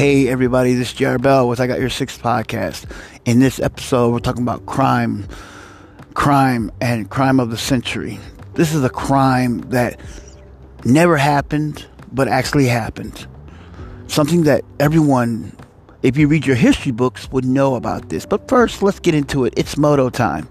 Hey 0.00 0.28
everybody, 0.28 0.72
this 0.72 0.92
is 0.92 0.94
Jared 0.94 1.20
Bell 1.20 1.46
with 1.46 1.60
I 1.60 1.66
Got 1.66 1.78
Your 1.78 1.90
Six 1.90 2.16
podcast. 2.16 2.90
In 3.26 3.38
this 3.38 3.60
episode, 3.60 4.12
we're 4.12 4.20
talking 4.20 4.40
about 4.40 4.64
crime, 4.64 5.28
crime, 6.14 6.72
and 6.80 7.10
crime 7.10 7.38
of 7.38 7.50
the 7.50 7.58
century. 7.58 8.18
This 8.54 8.72
is 8.72 8.82
a 8.82 8.88
crime 8.88 9.60
that 9.72 10.00
never 10.86 11.18
happened, 11.18 11.86
but 12.10 12.28
actually 12.28 12.64
happened. 12.64 13.26
Something 14.06 14.44
that 14.44 14.64
everyone, 14.78 15.54
if 16.02 16.16
you 16.16 16.28
read 16.28 16.46
your 16.46 16.56
history 16.56 16.92
books, 16.92 17.30
would 17.30 17.44
know 17.44 17.74
about 17.74 18.08
this. 18.08 18.24
But 18.24 18.48
first, 18.48 18.82
let's 18.82 19.00
get 19.00 19.14
into 19.14 19.44
it. 19.44 19.52
It's 19.54 19.76
moto 19.76 20.08
time. 20.08 20.48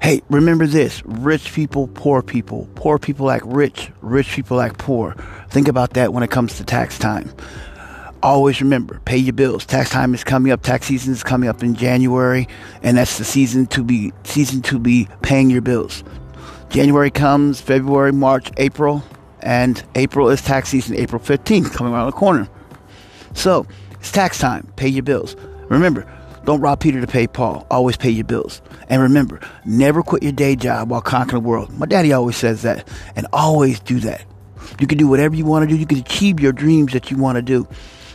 Hey, 0.00 0.22
remember 0.30 0.66
this 0.66 1.02
rich 1.04 1.52
people, 1.52 1.86
poor 1.88 2.22
people. 2.22 2.66
Poor 2.76 2.98
people 2.98 3.26
like 3.26 3.42
rich, 3.44 3.90
rich 4.00 4.30
people 4.30 4.56
like 4.56 4.78
poor. 4.78 5.16
Think 5.50 5.68
about 5.68 5.92
that 5.92 6.14
when 6.14 6.22
it 6.22 6.30
comes 6.30 6.56
to 6.56 6.64
tax 6.64 6.98
time. 6.98 7.30
Always 8.22 8.60
remember, 8.60 9.00
pay 9.04 9.16
your 9.16 9.32
bills. 9.32 9.66
Tax 9.66 9.90
time 9.90 10.14
is 10.14 10.22
coming 10.22 10.52
up. 10.52 10.62
Tax 10.62 10.86
season 10.86 11.12
is 11.12 11.24
coming 11.24 11.48
up 11.48 11.62
in 11.62 11.74
January, 11.74 12.46
and 12.82 12.96
that's 12.96 13.18
the 13.18 13.24
season 13.24 13.66
to 13.68 13.82
be 13.82 14.12
season 14.22 14.62
to 14.62 14.78
be 14.78 15.08
paying 15.22 15.50
your 15.50 15.62
bills. 15.62 16.04
January 16.68 17.10
comes, 17.10 17.60
February, 17.60 18.12
March, 18.12 18.50
April, 18.58 19.02
and 19.40 19.84
April 19.96 20.28
is 20.30 20.40
tax 20.40 20.68
season. 20.68 20.96
April 20.96 21.20
15th 21.20 21.72
coming 21.72 21.92
around 21.92 22.06
the 22.06 22.12
corner. 22.12 22.48
So 23.34 23.66
it's 23.98 24.12
tax 24.12 24.38
time. 24.38 24.72
Pay 24.76 24.88
your 24.88 25.02
bills. 25.02 25.36
Remember, 25.68 26.06
don't 26.44 26.60
rob 26.60 26.80
Peter 26.80 27.00
to 27.00 27.06
pay 27.06 27.26
Paul. 27.26 27.66
Always 27.70 27.96
pay 27.96 28.10
your 28.10 28.24
bills. 28.24 28.62
And 28.88 29.02
remember, 29.02 29.40
never 29.64 30.02
quit 30.02 30.22
your 30.22 30.32
day 30.32 30.56
job 30.56 30.90
while 30.90 31.00
conquering 31.00 31.42
the 31.42 31.48
world. 31.48 31.76
My 31.78 31.86
daddy 31.86 32.12
always 32.12 32.36
says 32.36 32.62
that. 32.62 32.86
And 33.16 33.26
always 33.32 33.80
do 33.80 34.00
that. 34.00 34.24
You 34.80 34.86
can 34.86 34.98
do 34.98 35.08
whatever 35.08 35.34
you 35.34 35.44
want 35.44 35.68
to 35.68 35.74
do. 35.74 35.78
You 35.78 35.86
can 35.86 35.98
achieve 35.98 36.40
your 36.40 36.52
dreams 36.52 36.92
that 36.92 37.10
you 37.10 37.16
want 37.16 37.36
to 37.36 37.42
do. 37.42 37.66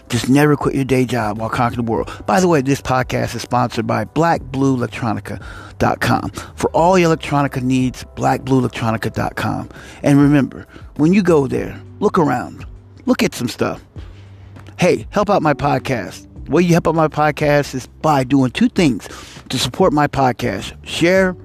Just 0.09 0.29
never 0.29 0.55
quit 0.55 0.75
your 0.75 0.85
day 0.85 1.03
job 1.05 1.39
while 1.39 1.49
conquering 1.49 1.85
the 1.85 1.91
world. 1.91 2.09
By 2.25 2.39
the 2.39 2.47
way, 2.47 2.61
this 2.61 2.81
podcast 2.81 3.35
is 3.35 3.41
sponsored 3.41 3.85
by 3.87 4.05
blackblueelectronica.com. 4.05 6.29
For 6.55 6.69
all 6.71 6.97
your 6.97 7.13
electronica 7.15 7.61
needs, 7.61 8.05
blackblueelectronica.com. 8.15 9.69
And 10.03 10.21
remember, 10.21 10.65
when 10.95 11.11
you 11.13 11.21
go 11.21 11.47
there, 11.47 11.77
look 11.99 12.17
around. 12.17 12.65
Look 13.05 13.21
at 13.23 13.35
some 13.35 13.49
stuff. 13.49 13.83
Hey, 14.77 15.07
help 15.11 15.29
out 15.29 15.41
my 15.41 15.53
podcast 15.53 16.27
the 16.47 16.53
way 16.53 16.61
you 16.61 16.71
help 16.71 16.87
out 16.87 16.95
my 16.95 17.09
podcast 17.09 17.75
is 17.75 17.87
by 18.01 18.23
doing 18.23 18.51
two 18.51 18.69
things 18.69 19.05
to 19.49 19.59
support 19.59 19.91
my 19.91 20.07
podcast. 20.07 20.73
Share 20.85 21.35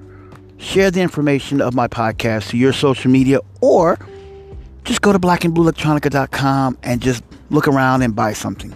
share 0.57 0.89
the 0.89 1.01
information 1.01 1.59
of 1.59 1.73
my 1.73 1.89
podcast 1.89 2.49
to 2.49 2.57
your 2.57 2.71
social 2.71 3.11
media 3.11 3.39
or 3.59 3.99
just 4.85 5.01
go 5.01 5.11
to 5.11 5.19
blackandblueelectronica.com 5.19 6.77
and 6.83 7.01
just 7.01 7.21
look 7.49 7.67
around 7.67 8.01
and 8.01 8.15
buy 8.15 8.33
something. 8.33 8.71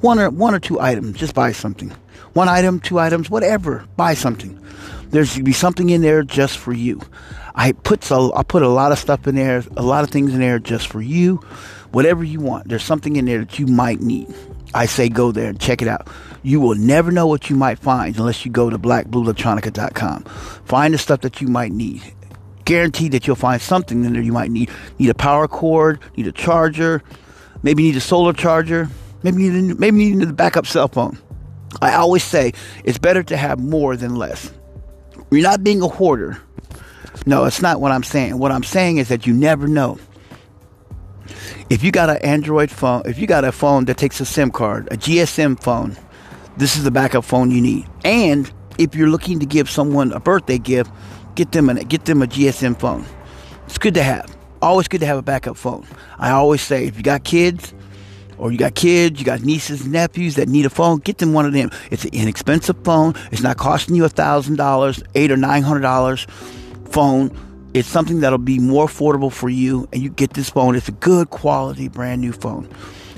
One 0.00 0.18
or 0.18 0.30
one 0.30 0.54
or 0.54 0.58
two 0.58 0.80
items, 0.80 1.18
just 1.18 1.34
buy 1.34 1.52
something. 1.52 1.90
One 2.32 2.48
item, 2.48 2.80
two 2.80 2.98
items, 2.98 3.30
whatever, 3.30 3.84
buy 3.96 4.14
something. 4.14 4.58
There 5.10 5.24
should 5.26 5.44
be 5.44 5.52
something 5.52 5.90
in 5.90 6.00
there 6.00 6.22
just 6.22 6.56
for 6.56 6.72
you. 6.72 7.00
I 7.54 7.72
put 7.72 8.02
so 8.02 8.32
I 8.34 8.42
put 8.42 8.62
a 8.62 8.68
lot 8.68 8.92
of 8.92 8.98
stuff 8.98 9.26
in 9.26 9.34
there, 9.34 9.62
a 9.76 9.82
lot 9.82 10.04
of 10.04 10.10
things 10.10 10.32
in 10.32 10.40
there 10.40 10.58
just 10.58 10.88
for 10.88 11.02
you. 11.02 11.36
Whatever 11.90 12.24
you 12.24 12.40
want. 12.40 12.68
There's 12.68 12.82
something 12.82 13.16
in 13.16 13.26
there 13.26 13.40
that 13.40 13.58
you 13.58 13.66
might 13.66 14.00
need. 14.00 14.34
I 14.74 14.86
say 14.86 15.10
go 15.10 15.32
there 15.32 15.50
and 15.50 15.60
check 15.60 15.82
it 15.82 15.88
out. 15.88 16.08
You 16.42 16.60
will 16.60 16.74
never 16.74 17.12
know 17.12 17.26
what 17.26 17.50
you 17.50 17.56
might 17.56 17.78
find 17.78 18.16
unless 18.16 18.44
you 18.44 18.50
go 18.50 18.70
to 18.70 18.78
blackblueelectronica.com. 18.78 20.24
Find 20.64 20.94
the 20.94 20.98
stuff 20.98 21.20
that 21.20 21.40
you 21.40 21.48
might 21.48 21.72
need. 21.72 22.02
Guarantee 22.64 23.08
that 23.10 23.26
you'll 23.26 23.36
find 23.36 23.60
something 23.60 24.04
in 24.04 24.14
there 24.14 24.22
you 24.22 24.32
might 24.32 24.50
need. 24.50 24.70
Need 24.98 25.10
a 25.10 25.14
power 25.14 25.46
cord, 25.46 26.00
need 26.16 26.26
a 26.26 26.32
charger, 26.32 27.02
maybe 27.62 27.82
you 27.82 27.92
need 27.92 27.96
a 27.96 28.00
solar 28.00 28.32
charger, 28.32 28.88
maybe 29.22 29.48
need 29.48 29.72
a, 29.72 29.74
maybe 29.74 30.14
need 30.14 30.28
a 30.28 30.32
backup 30.32 30.66
cell 30.66 30.88
phone. 30.88 31.18
I 31.80 31.94
always 31.94 32.22
say 32.22 32.52
it's 32.84 32.98
better 32.98 33.22
to 33.22 33.36
have 33.36 33.58
more 33.58 33.96
than 33.96 34.16
less. 34.16 34.52
You're 35.30 35.42
not 35.42 35.64
being 35.64 35.82
a 35.82 35.88
hoarder. 35.88 36.40
No, 37.24 37.44
it's 37.44 37.62
not 37.62 37.80
what 37.80 37.92
I'm 37.92 38.02
saying. 38.02 38.38
What 38.38 38.52
I'm 38.52 38.62
saying 38.62 38.98
is 38.98 39.08
that 39.08 39.26
you 39.26 39.32
never 39.32 39.66
know 39.66 39.98
if 41.70 41.82
you 41.82 41.90
got 41.90 42.10
an 42.10 42.18
Android 42.18 42.70
phone, 42.70 43.02
if 43.06 43.18
you 43.18 43.26
got 43.26 43.44
a 43.44 43.52
phone 43.52 43.86
that 43.86 43.96
takes 43.96 44.20
a 44.20 44.26
SIM 44.26 44.50
card, 44.50 44.88
a 44.90 44.96
GSM 44.96 45.62
phone, 45.62 45.96
this 46.56 46.76
is 46.76 46.84
the 46.84 46.90
backup 46.90 47.24
phone 47.24 47.50
you 47.50 47.60
need. 47.60 47.86
And 48.04 48.50
if 48.78 48.94
you're 48.94 49.08
looking 49.08 49.40
to 49.40 49.46
give 49.46 49.70
someone 49.70 50.12
a 50.12 50.20
birthday 50.20 50.58
gift, 50.58 50.90
get 51.34 51.52
them 51.52 51.68
a 51.70 51.82
get 51.84 52.04
them 52.04 52.22
a 52.22 52.26
GSM 52.26 52.78
phone. 52.78 53.06
It's 53.66 53.78
good 53.78 53.94
to 53.94 54.02
have. 54.02 54.36
Always 54.62 54.88
good 54.88 55.00
to 55.00 55.06
have 55.06 55.18
a 55.18 55.22
backup 55.22 55.56
phone. 55.56 55.86
I 56.18 56.30
always 56.30 56.62
say 56.62 56.86
if 56.86 56.96
you 56.96 57.02
got 57.02 57.24
kids 57.24 57.74
or 58.38 58.52
you 58.52 58.58
got 58.58 58.74
kids, 58.74 59.18
you 59.18 59.26
got 59.26 59.42
nieces 59.42 59.86
nephews 59.86 60.36
that 60.36 60.48
need 60.48 60.64
a 60.64 60.70
phone, 60.70 61.00
get 61.00 61.18
them 61.18 61.32
one 61.32 61.44
of 61.44 61.52
them. 61.52 61.70
It's 61.90 62.04
an 62.04 62.10
inexpensive 62.14 62.82
phone. 62.84 63.14
It's 63.30 63.42
not 63.42 63.56
costing 63.58 63.96
you 63.96 64.04
a 64.04 64.08
thousand 64.08 64.56
dollars, 64.56 65.02
eight 65.14 65.30
or 65.30 65.36
nine 65.36 65.62
hundred 65.62 65.80
dollars 65.80 66.26
phone 66.88 67.36
it's 67.74 67.88
something 67.88 68.20
that'll 68.20 68.38
be 68.38 68.58
more 68.58 68.86
affordable 68.86 69.32
for 69.32 69.48
you, 69.48 69.88
and 69.92 70.02
you 70.02 70.10
get 70.10 70.34
this 70.34 70.50
phone. 70.50 70.76
It's 70.76 70.88
a 70.88 70.92
good 70.92 71.30
quality, 71.30 71.88
brand 71.88 72.20
new 72.20 72.32
phone. 72.32 72.68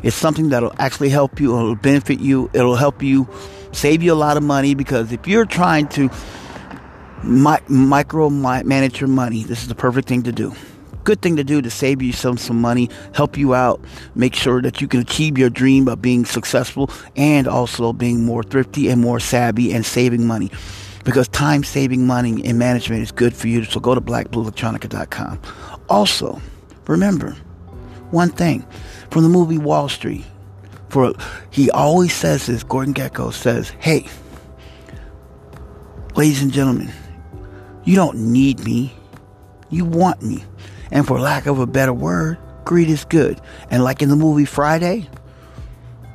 It's 0.02 0.14
something 0.14 0.50
that'll 0.50 0.74
actually 0.78 1.08
help 1.08 1.40
you, 1.40 1.58
it'll 1.58 1.74
benefit 1.74 2.20
you, 2.20 2.50
it'll 2.52 2.76
help 2.76 3.02
you 3.02 3.28
save 3.72 4.02
you 4.02 4.12
a 4.12 4.14
lot 4.14 4.36
of 4.36 4.42
money 4.42 4.74
because 4.74 5.10
if 5.10 5.26
you're 5.26 5.46
trying 5.46 5.88
to 5.88 6.08
mi- 7.24 7.56
micro 7.68 8.30
manage 8.30 9.00
your 9.00 9.08
money, 9.08 9.42
this 9.42 9.62
is 9.62 9.68
the 9.68 9.74
perfect 9.74 10.06
thing 10.06 10.22
to 10.22 10.32
do. 10.32 10.54
Good 11.04 11.20
thing 11.20 11.36
to 11.36 11.44
do 11.44 11.60
to 11.60 11.70
save 11.70 12.02
you 12.02 12.12
some, 12.12 12.38
some 12.38 12.60
money, 12.60 12.88
help 13.14 13.36
you 13.36 13.54
out, 13.54 13.80
make 14.14 14.34
sure 14.34 14.62
that 14.62 14.80
you 14.80 14.88
can 14.88 15.00
achieve 15.00 15.36
your 15.36 15.50
dream 15.50 15.86
of 15.86 16.00
being 16.00 16.24
successful 16.24 16.90
and 17.14 17.46
also 17.46 17.92
being 17.92 18.24
more 18.24 18.42
thrifty 18.42 18.88
and 18.88 19.00
more 19.00 19.20
savvy 19.20 19.72
and 19.72 19.84
saving 19.84 20.26
money 20.26 20.50
because 21.04 21.28
time 21.28 21.62
saving 21.62 22.06
money 22.06 22.44
in 22.44 22.58
management 22.58 23.02
is 23.02 23.12
good 23.12 23.34
for 23.34 23.48
you. 23.48 23.64
So 23.64 23.78
go 23.80 23.94
to 23.94 24.00
blackblueelectronica.com. 24.00 25.40
Also, 25.88 26.40
remember 26.86 27.36
one 28.10 28.30
thing 28.30 28.66
from 29.10 29.22
the 29.22 29.28
movie 29.28 29.58
Wall 29.58 29.88
Street. 29.88 30.24
For 30.88 31.12
he 31.50 31.70
always 31.70 32.12
says 32.12 32.46
this. 32.46 32.62
Gordon 32.62 32.94
Gekko 32.94 33.32
says, 33.32 33.70
"Hey, 33.80 34.06
ladies 36.14 36.40
and 36.40 36.52
gentlemen, 36.52 36.90
you 37.84 37.96
don't 37.96 38.16
need 38.18 38.64
me. 38.64 38.94
You 39.70 39.84
want 39.84 40.22
me. 40.22 40.44
And 40.94 41.06
for 41.06 41.20
lack 41.20 41.46
of 41.46 41.58
a 41.58 41.66
better 41.66 41.92
word, 41.92 42.38
greed 42.64 42.88
is 42.88 43.04
good. 43.04 43.40
And 43.68 43.84
like 43.84 44.00
in 44.00 44.08
the 44.08 44.16
movie 44.16 44.44
Friday, 44.46 45.08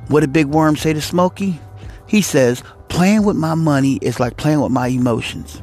what 0.07 0.21
did 0.21 0.33
Big 0.33 0.47
Worm 0.47 0.77
say 0.77 0.93
to 0.93 1.01
Smokey? 1.01 1.59
He 2.07 2.21
says, 2.23 2.63
Playing 2.87 3.23
with 3.23 3.35
my 3.35 3.53
money 3.53 3.99
is 4.01 4.19
like 4.19 4.37
playing 4.37 4.61
with 4.61 4.71
my 4.71 4.87
emotions. 4.87 5.61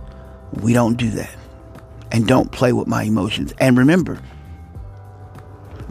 We 0.63 0.73
don't 0.73 0.97
do 0.97 1.11
that. 1.11 1.35
And 2.13 2.29
don't 2.29 2.53
play 2.53 2.73
with 2.73 2.87
my 2.87 3.03
emotions. 3.03 3.53
And 3.59 3.77
remember, 3.77 4.21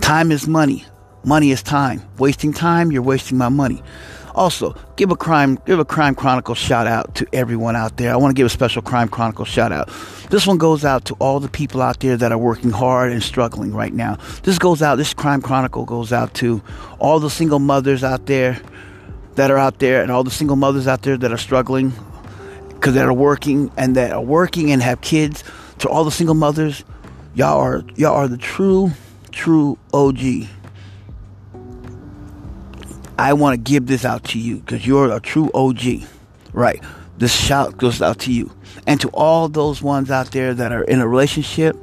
time 0.02 0.32
is 0.32 0.48
money. 0.48 0.86
Money 1.26 1.52
is 1.52 1.62
time. 1.62 2.04
Wasting 2.20 2.54
time, 2.54 2.92
you're 2.92 3.02
wasting 3.02 3.38
my 3.38 3.50
money. 3.50 3.84
Also, 4.36 4.76
give 4.98 5.12
a 5.12 5.16
crime 5.16 5.58
give 5.66 5.80
a 5.80 5.86
crime 5.86 6.14
chronicle 6.14 6.56
shout 6.56 6.88
out 6.88 7.16
to 7.16 7.26
everyone 7.32 7.76
out 7.76 7.96
there. 7.96 8.12
I 8.12 8.18
want 8.18 8.32
to 8.32 8.36
give 8.36 8.46
a 8.46 8.50
special 8.50 8.82
crime 8.82 9.08
chronicle 9.08 9.46
shout 9.46 9.72
out. 9.72 9.90
This 10.30 10.46
one 10.46 10.58
goes 10.58 10.84
out 10.84 11.06
to 11.06 11.14
all 11.16 11.40
the 11.40 11.48
people 11.48 11.82
out 11.82 12.02
there 12.02 12.18
that 12.18 12.34
are 12.34 12.38
working 12.38 12.72
hard 12.72 13.14
and 13.14 13.24
struggling 13.24 13.74
right 13.74 13.94
now. 13.94 14.18
This 14.44 14.60
goes 14.60 14.82
out 14.82 14.98
this 14.98 15.14
crime 15.14 15.42
chronicle 15.42 15.86
goes 15.86 16.12
out 16.12 16.34
to 16.36 16.62
all 17.00 17.20
the 17.20 17.30
single 17.30 17.60
mothers 17.60 18.04
out 18.04 18.26
there 18.26 18.62
that 19.36 19.52
are 19.52 19.58
out 19.58 19.80
there 19.80 20.02
and 20.02 20.12
all 20.12 20.26
the 20.26 20.32
single 20.32 20.58
mothers 20.58 20.86
out 20.86 21.04
there 21.04 21.16
that 21.16 21.32
are 21.32 21.38
struggling 21.38 21.94
because 22.70 22.94
that 22.96 23.06
are 23.06 23.14
working 23.14 23.72
and 23.78 23.96
that 23.96 24.12
are 24.12 24.22
working 24.22 24.70
and 24.70 24.82
have 24.82 25.00
kids 25.00 25.46
to 25.80 25.88
all 25.88 26.04
the 26.04 26.12
single 26.12 26.36
mothers 26.36 26.84
y'all 27.36 27.58
are 27.60 27.84
y'all 27.96 28.16
are 28.16 28.28
the 28.28 28.38
true 28.38 28.92
true 29.32 29.78
og 29.94 30.20
i 33.18 33.34
want 33.34 33.54
to 33.54 33.72
give 33.72 33.88
this 33.88 34.06
out 34.06 34.24
to 34.24 34.40
you 34.40 34.58
because 34.58 34.86
you're 34.86 35.12
a 35.12 35.20
true 35.20 35.50
og 35.54 35.82
right 36.54 36.84
this 37.18 37.34
shout 37.34 37.78
goes 37.78 38.02
out 38.02 38.20
to 38.20 38.32
you 38.32 38.52
and 38.88 39.00
to 39.02 39.10
all 39.10 39.48
those 39.48 39.82
ones 39.82 40.12
out 40.12 40.32
there 40.32 40.54
that 40.54 40.72
are 40.72 40.84
in 40.84 41.00
a 41.00 41.08
relationship 41.08 41.76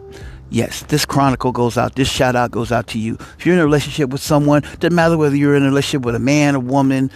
Yes, 0.52 0.82
this 0.82 1.06
chronicle 1.06 1.50
goes 1.50 1.78
out, 1.78 1.94
this 1.94 2.10
shout 2.10 2.36
out 2.36 2.50
goes 2.50 2.70
out 2.70 2.86
to 2.88 2.98
you. 2.98 3.16
If 3.38 3.46
you're 3.46 3.54
in 3.54 3.60
a 3.62 3.64
relationship 3.64 4.10
with 4.10 4.20
someone, 4.20 4.60
doesn't 4.80 4.94
matter 4.94 5.16
whether 5.16 5.34
you're 5.34 5.56
in 5.56 5.62
a 5.62 5.68
relationship 5.68 6.04
with 6.04 6.14
a 6.14 6.18
man, 6.18 6.54
a 6.54 6.60
woman, 6.60 7.10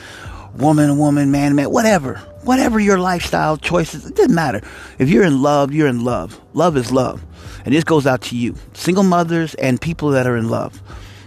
woman, 0.56 0.96
woman, 0.96 1.30
man, 1.30 1.54
man, 1.54 1.70
whatever. 1.70 2.14
Whatever 2.44 2.80
your 2.80 2.98
lifestyle 2.98 3.58
choices, 3.58 4.06
it 4.06 4.16
doesn't 4.16 4.34
matter. 4.34 4.62
If 4.98 5.10
you're 5.10 5.24
in 5.24 5.42
love, 5.42 5.74
you're 5.74 5.86
in 5.86 6.02
love. 6.02 6.40
Love 6.54 6.78
is 6.78 6.90
love. 6.90 7.22
And 7.66 7.74
this 7.74 7.84
goes 7.84 8.06
out 8.06 8.22
to 8.22 8.36
you. 8.36 8.54
Single 8.72 9.02
mothers 9.02 9.54
and 9.56 9.78
people 9.78 10.08
that 10.12 10.26
are 10.26 10.38
in 10.38 10.48
love. 10.48 10.80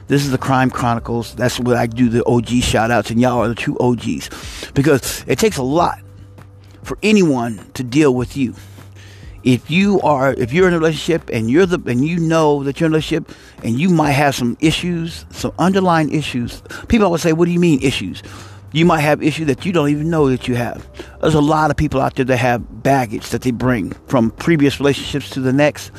This 0.10 0.26
is 0.26 0.32
the 0.32 0.40
Crime 0.40 0.72
Chronicles. 0.72 1.36
That's 1.36 1.60
what 1.60 1.78
I 1.78 1.86
do 1.86 2.10
the 2.10 2.26
OG 2.26 2.48
shout 2.64 2.90
outs, 2.90 3.12
and 3.12 3.22
y'all 3.22 3.44
are 3.44 3.48
the 3.48 3.54
two 3.56 3.78
OGs. 3.78 4.72
Because 4.74 5.24
it 5.28 5.38
takes 5.38 5.58
a 5.58 5.64
lot 5.64 6.00
for 6.82 6.98
anyone 7.04 7.70
to 7.76 7.84
deal 7.84 8.16
with 8.16 8.36
you 8.36 8.56
if 9.44 9.70
you 9.70 10.02
are 10.02 10.34
if 10.34 10.52
you're 10.52 10.68
in 10.68 10.74
a 10.74 10.80
relationship 10.80 11.30
and 11.32 11.50
you're 11.50 11.66
the 11.66 11.80
and 11.90 12.06
you 12.06 12.20
know 12.20 12.64
that 12.64 12.80
you're 12.80 12.88
in 12.88 12.94
a 12.94 12.96
relationship 12.96 13.32
and 13.64 13.80
you 13.80 13.90
might 13.90 14.12
have 14.12 14.36
some 14.36 14.58
issues, 14.60 15.26
some 15.30 15.54
underlying 15.60 16.12
issues. 16.12 16.64
People 16.88 17.06
always 17.06 17.22
say, 17.22 17.34
"What 17.34 17.46
do 17.46 17.52
you 17.52 17.60
mean 17.60 17.80
issues?" 17.82 18.24
You 18.72 18.86
might 18.86 19.02
have 19.02 19.24
issues 19.24 19.48
that 19.48 19.66
you 19.66 19.72
don't 19.72 19.90
even 19.90 20.10
know 20.10 20.30
that 20.30 20.48
you 20.48 20.56
have. 20.56 20.88
There's 21.22 21.34
a 21.34 21.42
lot 21.42 21.72
of 21.72 21.78
people 21.78 22.02
out 22.02 22.16
there 22.16 22.26
that 22.26 22.38
have 22.38 22.84
baggage 22.84 23.30
that 23.30 23.42
they 23.42 23.52
bring 23.52 23.92
from 24.08 24.30
previous 24.32 24.80
relationships 24.80 25.30
to 25.32 25.40
the 25.40 25.54
next. 25.54 25.92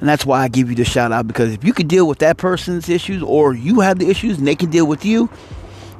And 0.00 0.08
that's 0.08 0.24
why 0.24 0.42
I 0.42 0.48
give 0.48 0.70
you 0.70 0.76
the 0.76 0.84
shout 0.84 1.12
out 1.12 1.26
because 1.26 1.52
if 1.52 1.64
you 1.64 1.72
can 1.72 1.86
deal 1.86 2.06
with 2.06 2.18
that 2.18 2.36
person's 2.36 2.88
issues 2.88 3.22
or 3.22 3.54
you 3.54 3.80
have 3.80 3.98
the 3.98 4.08
issues 4.08 4.38
and 4.38 4.46
they 4.46 4.54
can 4.54 4.70
deal 4.70 4.86
with 4.86 5.04
you, 5.04 5.28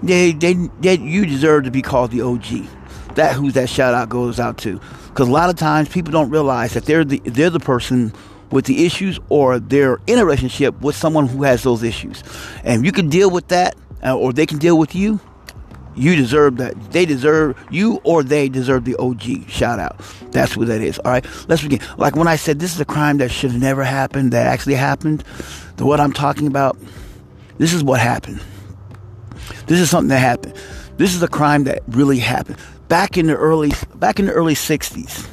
they, 0.02 0.32
they, 0.32 0.55
they 0.81 0.99
you 0.99 1.26
deserve 1.26 1.64
to 1.64 1.70
be 1.70 1.82
called 1.82 2.11
the 2.11 2.23
OG. 2.23 2.67
That 3.14 3.34
who 3.34 3.50
that 3.52 3.69
shout 3.69 3.94
out 3.94 4.08
goes 4.08 4.40
out 4.40 4.58
to. 4.58 4.81
Because 5.08 5.29
a 5.29 5.32
lot 5.32 5.50
of 5.50 5.56
times 5.56 5.88
people 5.88 6.12
don't 6.12 6.31
realize 6.31 6.73
that 6.75 6.87
they're 6.87 7.05
the 7.05 7.20
they're 7.25 7.50
the 7.50 7.61
person 7.61 8.12
with 8.50 8.64
the 8.67 8.87
issues 8.87 9.19
or 9.29 9.58
they're 9.58 9.99
in 10.06 10.19
a 10.19 10.25
relationship 10.25 10.81
with 10.81 10.96
someone 10.96 11.26
who 11.26 11.43
has 11.43 11.62
those 11.62 11.82
issues. 11.82 12.23
And 12.64 12.84
you 12.84 12.93
can 12.93 13.08
deal 13.08 13.31
with 13.31 13.49
that 13.49 13.76
uh, 14.02 14.17
or 14.17 14.32
they 14.32 14.46
can 14.46 14.58
deal 14.58 14.79
with 14.79 14.94
you, 14.94 15.20
you 15.94 16.17
deserve 16.17 16.56
that. 16.56 16.93
They 16.93 17.05
deserve 17.05 17.62
you 17.71 18.00
or 18.05 18.23
they 18.23 18.49
deserve 18.49 18.85
the 18.85 18.97
OG 18.97 19.49
shout 19.49 19.79
out. 19.79 19.99
That's 20.31 20.56
what 20.56 20.69
that 20.69 20.81
is. 20.81 20.99
All 21.00 21.11
right. 21.11 21.27
Let's 21.49 21.62
begin. 21.62 21.81
Like 21.97 22.17
when 22.17 22.29
I 22.29 22.37
said 22.37 22.59
this 22.59 22.75
is 22.75 22.81
a 22.81 22.85
crime 22.85 23.19
that 23.19 23.31
should 23.31 23.53
have 23.53 23.61
never 23.61 23.85
happened, 23.85 24.33
that 24.33 24.47
actually 24.47 24.75
happened. 24.75 25.25
The 25.77 25.85
what 25.85 26.00
I'm 26.00 26.12
talking 26.12 26.47
about, 26.47 26.79
this 27.59 27.73
is 27.73 27.85
what 27.85 28.00
happened. 28.00 28.41
This 29.67 29.81
is 29.81 29.91
something 29.91 30.09
that 30.09 30.19
happened. 30.19 30.55
This 30.97 31.15
is 31.15 31.23
a 31.23 31.29
crime 31.29 31.65
that 31.65 31.83
really 31.89 32.19
happened 32.19 32.59
back 32.89 33.17
in 33.17 33.27
the 33.27 33.35
early 33.35 33.73
back 33.94 34.19
in 34.19 34.27
the 34.27 34.33
early 34.33 34.55
60s. 34.55 35.27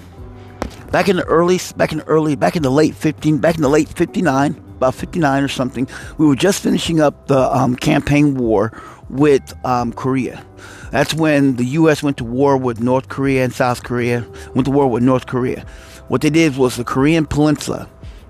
Back 0.91 1.09
in 1.09 1.17
the 1.17 1.25
early 1.25 1.59
back 1.75 1.91
in 1.91 1.99
the 1.99 2.05
early 2.05 2.35
back 2.35 2.55
in 2.55 2.63
the 2.63 2.71
late 2.71 2.95
15 2.95 3.37
back 3.39 3.55
in 3.55 3.61
the 3.61 3.69
late 3.69 3.89
59 3.89 4.63
about 4.77 4.95
59 4.95 5.43
or 5.43 5.47
something 5.49 5.85
we 6.17 6.25
were 6.25 6.37
just 6.37 6.63
finishing 6.63 7.01
up 7.01 7.27
the 7.27 7.37
um, 7.53 7.75
campaign 7.75 8.35
war 8.35 8.71
with 9.09 9.53
um, 9.65 9.93
Korea. 9.93 10.43
That's 10.91 11.13
when 11.13 11.55
the 11.55 11.65
U.S. 11.65 12.01
went 12.01 12.17
to 12.17 12.23
war 12.23 12.57
with 12.57 12.79
North 12.79 13.09
Korea 13.09 13.43
and 13.43 13.53
South 13.53 13.83
Korea. 13.83 14.25
Went 14.55 14.65
to 14.65 14.71
war 14.71 14.89
with 14.89 15.03
North 15.03 15.27
Korea. 15.27 15.65
What 16.07 16.21
they 16.21 16.29
did 16.29 16.57
was 16.57 16.75
the 16.77 16.83
Korean 16.83 17.25
Peninsula. 17.25 17.87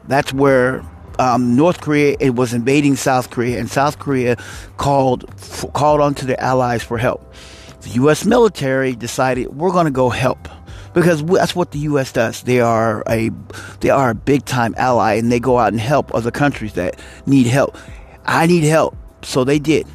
That's 0.08 0.34
where 0.34 0.84
um, 1.20 1.56
North 1.56 1.81
Korea 1.81 2.18
it 2.20 2.36
was 2.36 2.54
invading 2.54 2.96
South 2.96 3.30
Korea, 3.30 3.60
and 3.60 3.70
South 3.70 4.00
Korea 4.00 4.38
called 4.78 5.30
f- 5.38 5.72
called 5.74 6.02
on 6.02 6.16
to 6.16 6.26
their 6.26 6.40
allies 6.42 6.84
for 6.84 6.98
help. 6.98 7.34
The 7.81 7.90
U.S. 7.92 8.26
military 8.26 8.96
decided 8.96 9.56
we're 9.56 9.72
going 9.72 9.86
to 9.86 9.92
go 9.92 10.10
help 10.10 10.50
because 10.94 11.24
that's 11.24 11.56
what 11.56 11.72
the 11.72 11.80
U.S. 11.80 12.12
does. 12.12 12.44
They 12.44 12.60
are 12.60 13.04
a 13.08 13.31
they 13.80 13.90
are 13.90 14.10
a 14.10 14.16
big 14.16 14.46
time 14.46 14.74
ally, 14.78 15.14
and 15.14 15.31
they 15.31 15.40
go 15.40 15.60
out 15.60 15.72
and 15.72 15.80
help 15.80 16.14
other 16.14 16.31
countries 16.31 16.74
that 16.74 17.00
need 17.26 17.48
help. 17.48 17.78
I 18.26 18.48
need 18.48 18.64
help, 18.64 18.98
so 19.22 19.44
they 19.44 19.60
did 19.60 19.88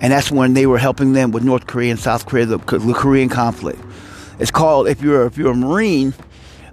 and 0.00 0.12
that's 0.12 0.30
when 0.30 0.54
they 0.54 0.66
were 0.66 0.78
helping 0.78 1.12
them 1.12 1.30
with 1.30 1.44
North 1.44 1.66
Korea 1.66 1.90
and 1.90 2.00
South 2.00 2.26
Korea, 2.26 2.46
the, 2.46 2.56
the 2.56 2.94
Korean 2.94 3.28
conflict. 3.28 3.80
It's 4.38 4.50
called 4.50 4.88
if 4.88 5.02
you're 5.02 5.26
if 5.26 5.36
you're 5.36 5.52
a 5.52 5.56
Marine, 5.56 6.14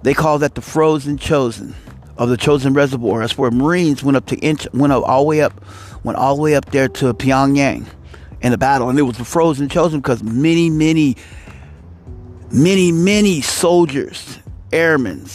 they 0.02 0.14
call 0.14 0.38
that 0.38 0.54
the 0.54 0.62
frozen 0.62 1.18
Chosin 1.18 1.74
of 2.16 2.30
the 2.30 2.36
Chosin 2.36 2.74
reservoir. 2.74 3.20
That's 3.20 3.36
where 3.36 3.50
Marines 3.50 4.02
went 4.02 4.16
up 4.16 4.26
to 4.26 4.36
inch 4.36 4.66
went 4.72 4.92
up 4.92 5.04
all 5.06 5.24
the 5.24 5.28
way 5.28 5.42
up 5.42 5.52
went 6.02 6.16
all 6.16 6.36
the 6.36 6.42
way 6.42 6.54
up 6.54 6.70
there 6.70 6.88
to 6.88 7.12
Pyongyang 7.12 7.86
in 8.40 8.52
the 8.52 8.58
battle, 8.58 8.88
and 8.88 8.98
it 8.98 9.02
was 9.02 9.18
the 9.18 9.24
frozen 9.24 9.68
Chosin 9.68 9.96
because 9.96 10.22
many 10.22 10.70
many 10.70 11.16
many 12.50 12.90
many 12.90 13.42
soldiers, 13.42 14.38
airmen, 14.72 15.26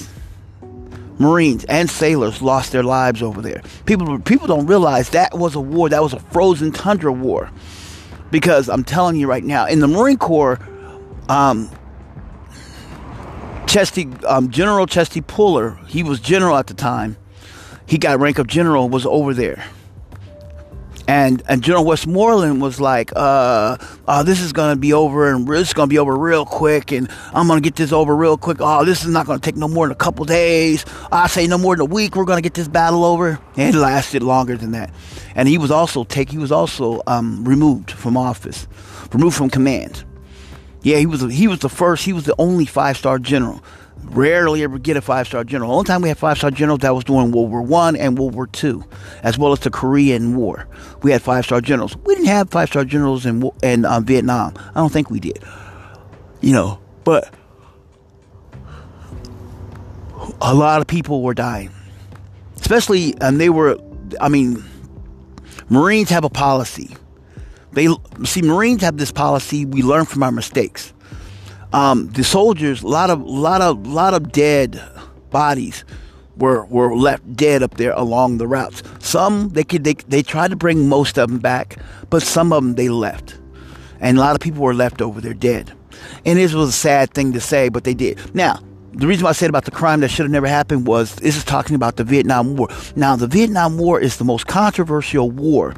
Marines 1.20 1.66
and 1.66 1.88
sailors 1.88 2.42
lost 2.42 2.72
their 2.72 2.84
lives 2.84 3.22
over 3.22 3.44
there. 3.44 3.62
People 3.86 4.18
people 4.18 4.48
don't 4.48 4.66
realize 4.66 5.10
that 5.10 5.38
was 5.38 5.54
a 5.54 5.62
war. 5.62 5.90
That 5.90 6.02
was 6.02 6.14
a 6.14 6.20
frozen 6.20 6.72
tundra 6.72 7.14
war 7.14 7.52
because 8.34 8.68
I'm 8.68 8.84
telling 8.84 9.16
you 9.16 9.28
right 9.28 9.44
now, 9.44 9.68
in 9.68 9.80
the 9.80 9.88
Marine 9.88 10.18
Corps, 10.18 10.58
um, 11.30 11.70
Chesty, 13.68 14.10
um, 14.28 14.50
General 14.50 14.88
Chesty 14.88 15.22
Puller, 15.22 15.78
he 15.86 16.02
was 16.02 16.20
general 16.20 16.58
at 16.58 16.66
the 16.66 16.74
time. 16.74 17.16
He 17.86 18.00
got 18.00 18.20
rank 18.20 18.40
of 18.40 18.48
general, 18.48 18.90
was 18.90 19.06
over 19.06 19.36
there. 19.36 19.64
And 21.08 21.44
and 21.50 21.62
General 21.62 21.86
Westmoreland 21.86 22.62
was 22.62 22.80
like, 22.80 23.12
uh, 23.16 23.78
uh 24.08 24.24
this 24.24 24.40
is 24.40 24.54
gonna 24.54 24.78
be 24.78 24.94
over, 24.94 25.30
and 25.30 25.48
this 25.48 25.70
is 25.70 25.74
gonna 25.74 25.88
be 25.88 26.00
over 26.00 26.16
real 26.16 26.46
quick, 26.46 26.92
and 26.92 27.10
I'm 27.34 27.48
gonna 27.48 27.62
get 27.62 27.76
this 27.76 27.92
over 27.92 28.16
real 28.16 28.38
quick. 28.38 28.58
Oh, 28.62 28.86
this 28.86 29.04
is 29.04 29.10
not 29.10 29.26
gonna 29.26 29.40
take 29.40 29.58
no 29.58 29.68
more 29.68 29.86
than 29.86 29.92
a 29.92 29.96
couple 29.96 30.24
days. 30.26 30.86
I 31.12 31.28
say 31.28 31.46
no 31.48 31.58
more 31.58 31.76
than 31.76 31.82
a 31.82 31.94
week. 31.94 32.16
We're 32.16 32.26
gonna 32.26 32.42
get 32.42 32.54
this 32.54 32.68
battle 32.68 33.04
over. 33.04 33.40
And 33.58 33.76
it 33.76 33.78
lasted 33.78 34.24
longer 34.24 34.56
than 34.56 34.72
that. 34.72 34.92
And 35.36 35.50
he 35.50 35.58
was 35.58 35.72
also 35.72 36.06
take 36.06 36.30
he 36.30 36.38
was 36.38 36.52
also 36.52 37.02
um, 37.06 37.44
removed 37.44 37.92
from 37.92 38.16
office, 38.16 38.68
removed 39.12 39.36
from 39.36 39.50
command. 39.50 40.06
Yeah, 40.84 40.98
he 40.98 41.06
was 41.06 41.22
he 41.22 41.48
was 41.48 41.60
the 41.60 41.70
first. 41.70 42.06
He 42.06 42.14
was 42.14 42.26
the 42.26 42.36
only 42.38 42.66
five 42.66 42.98
star 42.98 43.20
general 43.20 43.62
rarely 44.04 44.64
ever 44.64 44.78
get 44.78 44.98
a 44.98 45.02
five 45.02 45.28
star 45.28 45.44
general. 45.44 45.70
The 45.70 45.76
only 45.76 45.88
time 45.88 46.02
we 46.02 46.10
had 46.10 46.18
five 46.18 46.38
star 46.38 46.52
generals 46.52 46.82
that 46.82 46.94
was 46.94 47.04
during 47.04 47.32
World 47.32 47.52
War 47.52 47.62
One 47.62 47.96
and 47.96 48.18
World 48.18 48.36
War 48.36 48.48
Two, 48.48 48.84
as 49.24 49.38
well 49.38 49.52
as 49.52 49.60
the 49.60 49.70
Korean 49.70 50.36
War. 50.36 50.68
We 51.02 51.12
had 51.12 51.22
five 51.22 51.46
star 51.46 51.62
generals. 51.62 51.96
We 51.98 52.16
didn't 52.16 52.28
have 52.28 52.50
five 52.50 52.70
star 52.70 52.86
generals 52.86 53.26
in 53.26 53.50
in 53.62 53.86
um, 53.86 54.06
Vietnam. 54.06 54.54
I 54.58 54.80
don't 54.80 54.92
think 54.92 55.10
we 55.10 55.20
did. 55.20 55.40
You 56.42 56.54
know, 56.54 56.80
but 57.04 57.34
a 60.42 60.54
lot 60.54 60.82
of 60.82 60.88
people 60.88 61.22
were 61.22 61.34
dying, 61.34 61.72
especially 62.58 63.16
and 63.22 63.40
they 63.40 63.50
were. 63.50 63.78
I 64.22 64.30
mean, 64.30 64.64
Marines 65.70 66.10
have 66.10 66.24
a 66.24 66.30
policy. 66.30 66.96
They 67.72 67.88
see 68.24 68.44
Marines 68.44 68.82
have 68.84 68.98
this 68.98 69.12
policy. 69.12 69.66
We 69.66 69.82
learn 69.82 70.06
from 70.06 70.22
our 70.22 70.32
mistakes 70.32 70.93
um, 71.74 72.08
the 72.10 72.24
soldiers, 72.24 72.84
a 72.84 72.88
lot 72.88 73.10
of, 73.10 73.22
lot 73.22 73.62
of, 73.62 73.86
lot 73.86 74.14
of 74.14 74.32
dead 74.32 74.82
bodies 75.30 75.84
were 76.38 76.66
were 76.66 76.96
left 76.96 77.36
dead 77.36 77.62
up 77.62 77.76
there 77.76 77.92
along 77.94 78.38
the 78.38 78.48
routes. 78.48 78.84
Some 79.00 79.50
they 79.50 79.64
could 79.64 79.84
they 79.84 79.94
they 80.08 80.24
tried 80.24 80.50
to 80.52 80.56
bring 80.56 80.88
most 80.88 81.18
of 81.18 81.30
them 81.30 81.40
back, 81.40 81.78
but 82.10 82.24
some 82.24 82.54
of 82.54 82.64
them 82.64 82.76
they 82.76 82.90
left, 82.90 83.38
and 84.00 84.18
a 84.18 84.22
lot 84.22 84.36
of 84.36 84.42
people 84.42 84.62
were 84.62 84.74
left 84.74 85.02
over 85.02 85.22
there 85.22 85.34
dead. 85.34 85.74
And 86.26 86.38
this 86.40 86.54
was 86.54 86.70
a 86.70 86.74
sad 86.74 87.14
thing 87.14 87.34
to 87.34 87.40
say, 87.40 87.70
but 87.70 87.84
they 87.84 87.94
did. 87.94 88.20
Now, 88.36 88.60
the 88.94 89.08
reason 89.08 89.24
why 89.24 89.30
I 89.30 89.34
said 89.34 89.50
about 89.50 89.66
the 89.66 89.72
crime 89.72 90.02
that 90.02 90.10
should 90.10 90.24
have 90.24 90.32
never 90.32 90.48
happened 90.48 90.88
was 90.88 91.16
this 91.16 91.38
is 91.38 91.44
talking 91.44 91.76
about 91.76 91.98
the 91.98 92.04
Vietnam 92.04 92.56
War. 92.56 92.68
Now, 92.96 93.16
the 93.16 93.28
Vietnam 93.28 93.78
War 93.78 94.00
is 94.00 94.18
the 94.18 94.24
most 94.24 94.48
controversial 94.48 95.32
war 95.32 95.76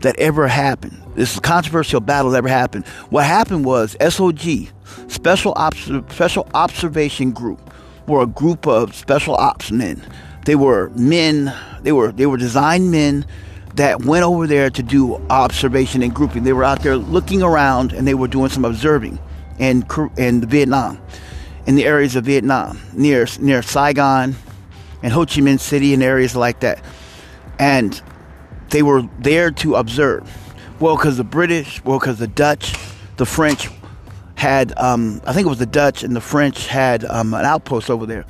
that 0.00 0.18
ever 0.18 0.46
happened. 0.48 1.02
This 1.14 1.32
is 1.32 1.38
a 1.38 1.42
controversial 1.42 2.00
battle 2.00 2.30
that 2.30 2.38
ever 2.38 2.48
happened. 2.48 2.86
What 3.10 3.24
happened 3.24 3.64
was 3.64 3.96
SOG, 4.00 4.70
Special 5.08 5.52
Ops, 5.56 5.84
Special 6.10 6.48
Observation 6.54 7.32
Group, 7.32 7.72
were 8.06 8.22
a 8.22 8.26
group 8.26 8.66
of 8.66 8.94
special 8.94 9.34
ops 9.36 9.70
men. 9.70 10.02
They 10.44 10.56
were 10.56 10.90
men. 10.90 11.54
They 11.82 11.92
were 11.92 12.10
they 12.10 12.26
were 12.26 12.38
designed 12.38 12.90
men 12.90 13.26
that 13.74 14.04
went 14.04 14.24
over 14.24 14.46
there 14.46 14.70
to 14.70 14.82
do 14.82 15.16
observation 15.30 16.02
and 16.02 16.14
grouping. 16.14 16.42
They 16.42 16.52
were 16.52 16.64
out 16.64 16.82
there 16.82 16.96
looking 16.96 17.42
around 17.42 17.92
and 17.92 18.06
they 18.06 18.14
were 18.14 18.28
doing 18.28 18.50
some 18.50 18.64
observing 18.64 19.18
in 19.58 19.86
in 20.16 20.46
Vietnam, 20.46 21.00
in 21.66 21.74
the 21.74 21.84
areas 21.84 22.16
of 22.16 22.24
Vietnam 22.24 22.80
near 22.94 23.26
near 23.40 23.62
Saigon 23.62 24.34
and 25.02 25.12
Ho 25.12 25.26
Chi 25.26 25.40
Minh 25.40 25.60
City 25.60 25.94
and 25.94 26.02
areas 26.02 26.34
like 26.34 26.60
that. 26.60 26.82
And 27.58 28.00
they 28.70 28.82
were 28.82 29.02
there 29.18 29.50
to 29.50 29.76
observe. 29.76 30.26
Well, 30.80 30.96
because 30.96 31.16
the 31.16 31.24
British, 31.24 31.84
well, 31.84 31.98
because 31.98 32.18
the 32.18 32.28
Dutch, 32.28 32.74
the 33.16 33.26
French 33.26 33.68
had, 34.38 34.72
um, 34.78 35.20
I 35.26 35.32
think 35.32 35.46
it 35.46 35.48
was 35.48 35.58
the 35.58 35.66
Dutch 35.66 36.04
and 36.04 36.14
the 36.14 36.20
French 36.20 36.68
had 36.68 37.04
um, 37.04 37.34
an 37.34 37.44
outpost 37.44 37.90
over 37.90 38.06
there, 38.06 38.24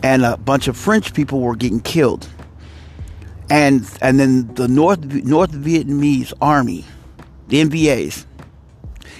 and 0.00 0.24
a 0.24 0.36
bunch 0.36 0.68
of 0.68 0.76
French 0.76 1.12
people 1.12 1.40
were 1.40 1.56
getting 1.56 1.80
killed. 1.80 2.28
And 3.50 3.84
and 4.00 4.20
then 4.20 4.54
the 4.54 4.68
North 4.68 5.04
North 5.04 5.50
Vietnamese 5.50 6.32
Army, 6.40 6.84
the 7.48 7.62
NVAs. 7.64 8.26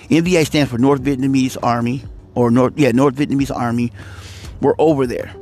NVA 0.08 0.46
stands 0.46 0.70
for 0.70 0.78
North 0.78 1.02
Vietnamese 1.02 1.56
Army, 1.62 2.04
or 2.36 2.52
North 2.52 2.74
yeah 2.76 2.92
North 2.92 3.16
Vietnamese 3.16 3.54
Army, 3.54 3.90
were 4.60 4.76
over 4.78 5.08
there 5.08 5.34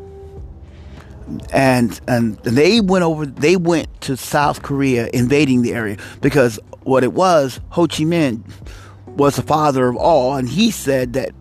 and 1.52 2.00
and 2.09 2.38
they 2.38 2.80
went 2.80 3.04
over 3.04 3.26
they 3.26 3.57
went 3.57 4.00
to 4.00 4.16
South 4.16 4.62
Korea 4.62 5.11
invading 5.12 5.61
the 5.61 5.75
area 5.75 5.99
because 6.23 6.59
what 6.85 7.04
it 7.04 7.12
was 7.12 7.61
Ho 7.71 7.87
Chi 7.87 8.04
Minh 8.04 8.42
was 9.19 9.37
the 9.37 9.43
father 9.43 9.89
of 9.89 9.97
all 9.97 10.37
and 10.37 10.49
he 10.49 10.71
said 10.71 11.13
that 11.13 11.33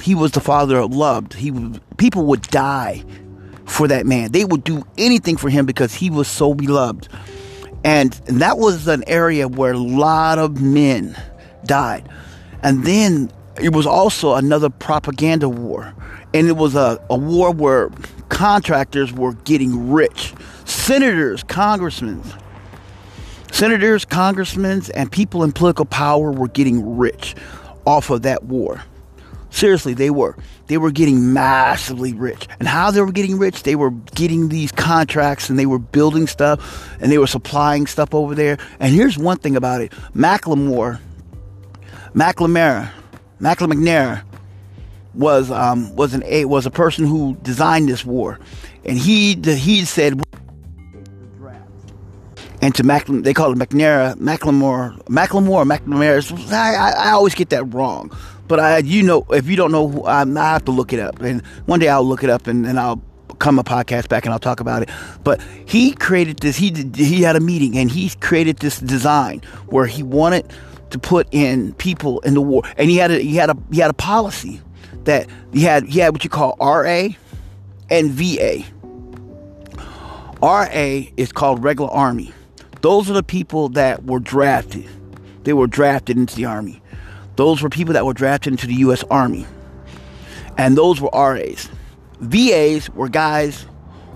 he 0.00 0.14
was 0.14 0.32
the 0.32 0.40
father 0.40 0.78
of 0.78 0.94
loved. 0.94 1.34
He 1.34 1.52
people 1.98 2.24
would 2.26 2.42
die 2.42 3.04
for 3.66 3.88
that 3.88 4.06
man. 4.06 4.32
They 4.32 4.44
would 4.44 4.64
do 4.64 4.84
anything 4.98 5.36
for 5.36 5.50
him 5.50 5.66
because 5.66 5.94
he 5.94 6.10
was 6.10 6.28
so 6.28 6.54
beloved. 6.54 7.08
And, 7.84 8.12
that 8.26 8.56
was 8.56 8.88
an 8.88 9.04
area 9.06 9.46
where 9.46 9.72
a 9.72 9.78
lot 9.78 10.38
of 10.38 10.60
men 10.60 11.16
died. 11.66 12.08
And 12.62 12.84
then 12.84 13.30
it 13.60 13.74
was 13.74 13.86
also 13.86 14.34
another 14.34 14.70
propaganda 14.70 15.48
war. 15.48 15.94
And 16.32 16.48
it 16.48 16.56
was 16.56 16.74
a, 16.74 16.98
a 17.10 17.16
war 17.16 17.50
where 17.50 17.90
contractors 18.30 19.12
were 19.12 19.34
getting 19.34 19.92
rich. 19.92 20.32
Senators, 20.64 21.42
congressmen, 21.42 22.22
senators, 23.54 24.04
congressmen, 24.04 24.82
and 24.94 25.10
people 25.10 25.44
in 25.44 25.52
political 25.52 25.84
power 25.84 26.32
were 26.32 26.48
getting 26.48 26.96
rich 26.96 27.34
off 27.86 28.10
of 28.10 28.22
that 28.22 28.44
war. 28.44 28.82
Seriously, 29.50 29.94
they 29.94 30.10
were. 30.10 30.36
They 30.66 30.78
were 30.78 30.90
getting 30.90 31.32
massively 31.32 32.12
rich. 32.12 32.48
And 32.58 32.66
how 32.66 32.90
they 32.90 33.00
were 33.00 33.12
getting 33.12 33.38
rich, 33.38 33.62
they 33.62 33.76
were 33.76 33.92
getting 33.92 34.48
these 34.48 34.72
contracts 34.72 35.48
and 35.48 35.56
they 35.56 35.66
were 35.66 35.78
building 35.78 36.26
stuff 36.26 36.90
and 37.00 37.12
they 37.12 37.18
were 37.18 37.28
supplying 37.28 37.86
stuff 37.86 38.12
over 38.12 38.34
there. 38.34 38.58
And 38.80 38.92
here's 38.92 39.16
one 39.16 39.38
thing 39.38 39.54
about 39.54 39.80
it 39.80 39.92
Macklemore, 40.14 40.98
McLemore, 42.12 42.90
McLemore 43.40 44.24
was 45.14 45.52
um, 45.52 45.94
was 45.94 46.14
an 46.14 46.24
a 46.26 46.44
was 46.46 46.66
a 46.66 46.70
person 46.70 47.06
who 47.06 47.36
designed 47.42 47.88
this 47.88 48.04
war, 48.04 48.40
and 48.84 48.98
he 48.98 49.34
he 49.34 49.84
said 49.84 50.20
and 52.64 52.74
to 52.76 52.82
Mac, 52.82 53.04
they 53.04 53.34
call 53.34 53.52
it 53.52 53.58
McNair, 53.58 54.14
Macklemore, 54.14 54.96
Macklemore, 55.04 55.70
McNamara. 55.70 56.50
I, 56.50 56.74
I, 56.74 56.90
I, 57.08 57.10
always 57.10 57.34
get 57.34 57.50
that 57.50 57.62
wrong. 57.74 58.10
But 58.48 58.58
I, 58.58 58.78
you 58.78 59.02
know, 59.02 59.26
if 59.28 59.46
you 59.46 59.54
don't 59.54 59.70
know, 59.70 59.86
who, 59.86 60.04
I, 60.04 60.22
I 60.22 60.52
have 60.54 60.64
to 60.64 60.70
look 60.70 60.94
it 60.94 60.98
up. 60.98 61.20
And 61.20 61.44
one 61.66 61.78
day 61.78 61.88
I'll 61.88 62.06
look 62.06 62.24
it 62.24 62.30
up 62.30 62.46
and, 62.46 62.64
and 62.64 62.80
I'll 62.80 63.02
come 63.38 63.58
a 63.58 63.64
podcast 63.64 64.08
back 64.08 64.24
and 64.24 64.32
I'll 64.32 64.38
talk 64.38 64.60
about 64.60 64.82
it. 64.82 64.88
But 65.24 65.42
he 65.66 65.92
created 65.92 66.38
this. 66.38 66.56
He 66.56 66.70
did, 66.70 66.96
he 66.96 67.20
had 67.20 67.36
a 67.36 67.40
meeting 67.40 67.76
and 67.76 67.90
he 67.90 68.08
created 68.22 68.56
this 68.60 68.80
design 68.80 69.42
where 69.66 69.84
he 69.84 70.02
wanted 70.02 70.50
to 70.88 70.98
put 70.98 71.28
in 71.32 71.74
people 71.74 72.20
in 72.20 72.32
the 72.32 72.40
war, 72.40 72.62
and 72.78 72.88
he 72.88 72.96
had 72.96 73.10
a 73.10 73.18
he 73.18 73.34
had 73.36 73.50
a 73.50 73.56
he 73.72 73.80
had 73.80 73.90
a 73.90 73.94
policy 73.94 74.62
that 75.04 75.28
he 75.52 75.60
had 75.60 75.84
he 75.84 75.98
had 75.98 76.14
what 76.14 76.24
you 76.24 76.30
call 76.30 76.56
RA 76.58 77.08
and 77.90 78.10
VA. 78.10 78.64
RA 80.40 81.02
is 81.18 81.30
called 81.30 81.62
regular 81.62 81.90
army. 81.90 82.32
Those 82.84 83.08
are 83.08 83.14
the 83.14 83.22
people 83.22 83.70
that 83.70 84.04
were 84.04 84.18
drafted. 84.20 84.86
They 85.44 85.54
were 85.54 85.66
drafted 85.66 86.18
into 86.18 86.36
the 86.36 86.44
Army. 86.44 86.82
Those 87.36 87.62
were 87.62 87.70
people 87.70 87.94
that 87.94 88.04
were 88.04 88.12
drafted 88.12 88.52
into 88.52 88.66
the 88.66 88.74
U.S. 88.74 89.02
Army. 89.04 89.46
And 90.58 90.76
those 90.76 91.00
were 91.00 91.08
RAs. 91.14 91.70
VAs 92.20 92.90
were 92.90 93.08
guys 93.08 93.64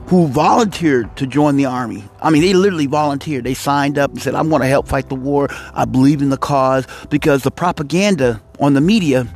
who 0.08 0.26
volunteered 0.26 1.16
to 1.16 1.26
join 1.26 1.56
the 1.56 1.64
Army. 1.64 2.04
I 2.20 2.28
mean, 2.28 2.42
they 2.42 2.52
literally 2.52 2.84
volunteered. 2.84 3.44
They 3.44 3.54
signed 3.54 3.96
up 3.96 4.10
and 4.10 4.20
said, 4.20 4.34
I'm 4.34 4.50
going 4.50 4.60
to 4.60 4.68
help 4.68 4.86
fight 4.86 5.08
the 5.08 5.14
war. 5.14 5.48
I 5.72 5.86
believe 5.86 6.20
in 6.20 6.28
the 6.28 6.36
cause. 6.36 6.86
Because 7.08 7.44
the 7.44 7.50
propaganda 7.50 8.42
on 8.60 8.74
the 8.74 8.82
media 8.82 9.26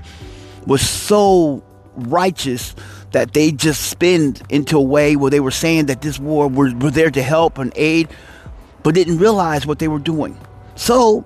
was 0.66 0.86
so 0.86 1.64
righteous 1.96 2.74
that 3.12 3.32
they 3.32 3.50
just 3.50 3.88
spin 3.88 4.36
into 4.50 4.76
a 4.76 4.82
way 4.82 5.16
where 5.16 5.30
they 5.30 5.40
were 5.40 5.50
saying 5.50 5.86
that 5.86 6.02
this 6.02 6.18
war 6.18 6.48
were, 6.48 6.74
were 6.74 6.90
there 6.90 7.10
to 7.10 7.22
help 7.22 7.56
and 7.56 7.72
aid 7.76 8.10
but 8.82 8.94
didn't 8.94 9.18
realize 9.18 9.66
what 9.66 9.78
they 9.78 9.88
were 9.88 9.98
doing. 9.98 10.38
So 10.74 11.24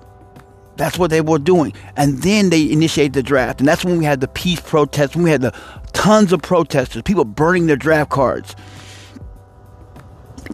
that's 0.77 0.97
what 0.97 1.09
they 1.09 1.21
were 1.21 1.39
doing. 1.39 1.73
And 1.95 2.19
then 2.21 2.49
they 2.49 2.71
initiated 2.71 3.13
the 3.13 3.23
draft. 3.23 3.59
And 3.59 3.67
that's 3.67 3.83
when 3.83 3.97
we 3.97 4.05
had 4.05 4.21
the 4.21 4.27
peace 4.27 4.61
protests, 4.61 5.15
when 5.15 5.23
we 5.23 5.31
had 5.31 5.41
the 5.41 5.53
tons 5.93 6.31
of 6.31 6.41
protesters, 6.41 7.01
people 7.01 7.25
burning 7.25 7.67
their 7.67 7.75
draft 7.75 8.11
cards. 8.11 8.55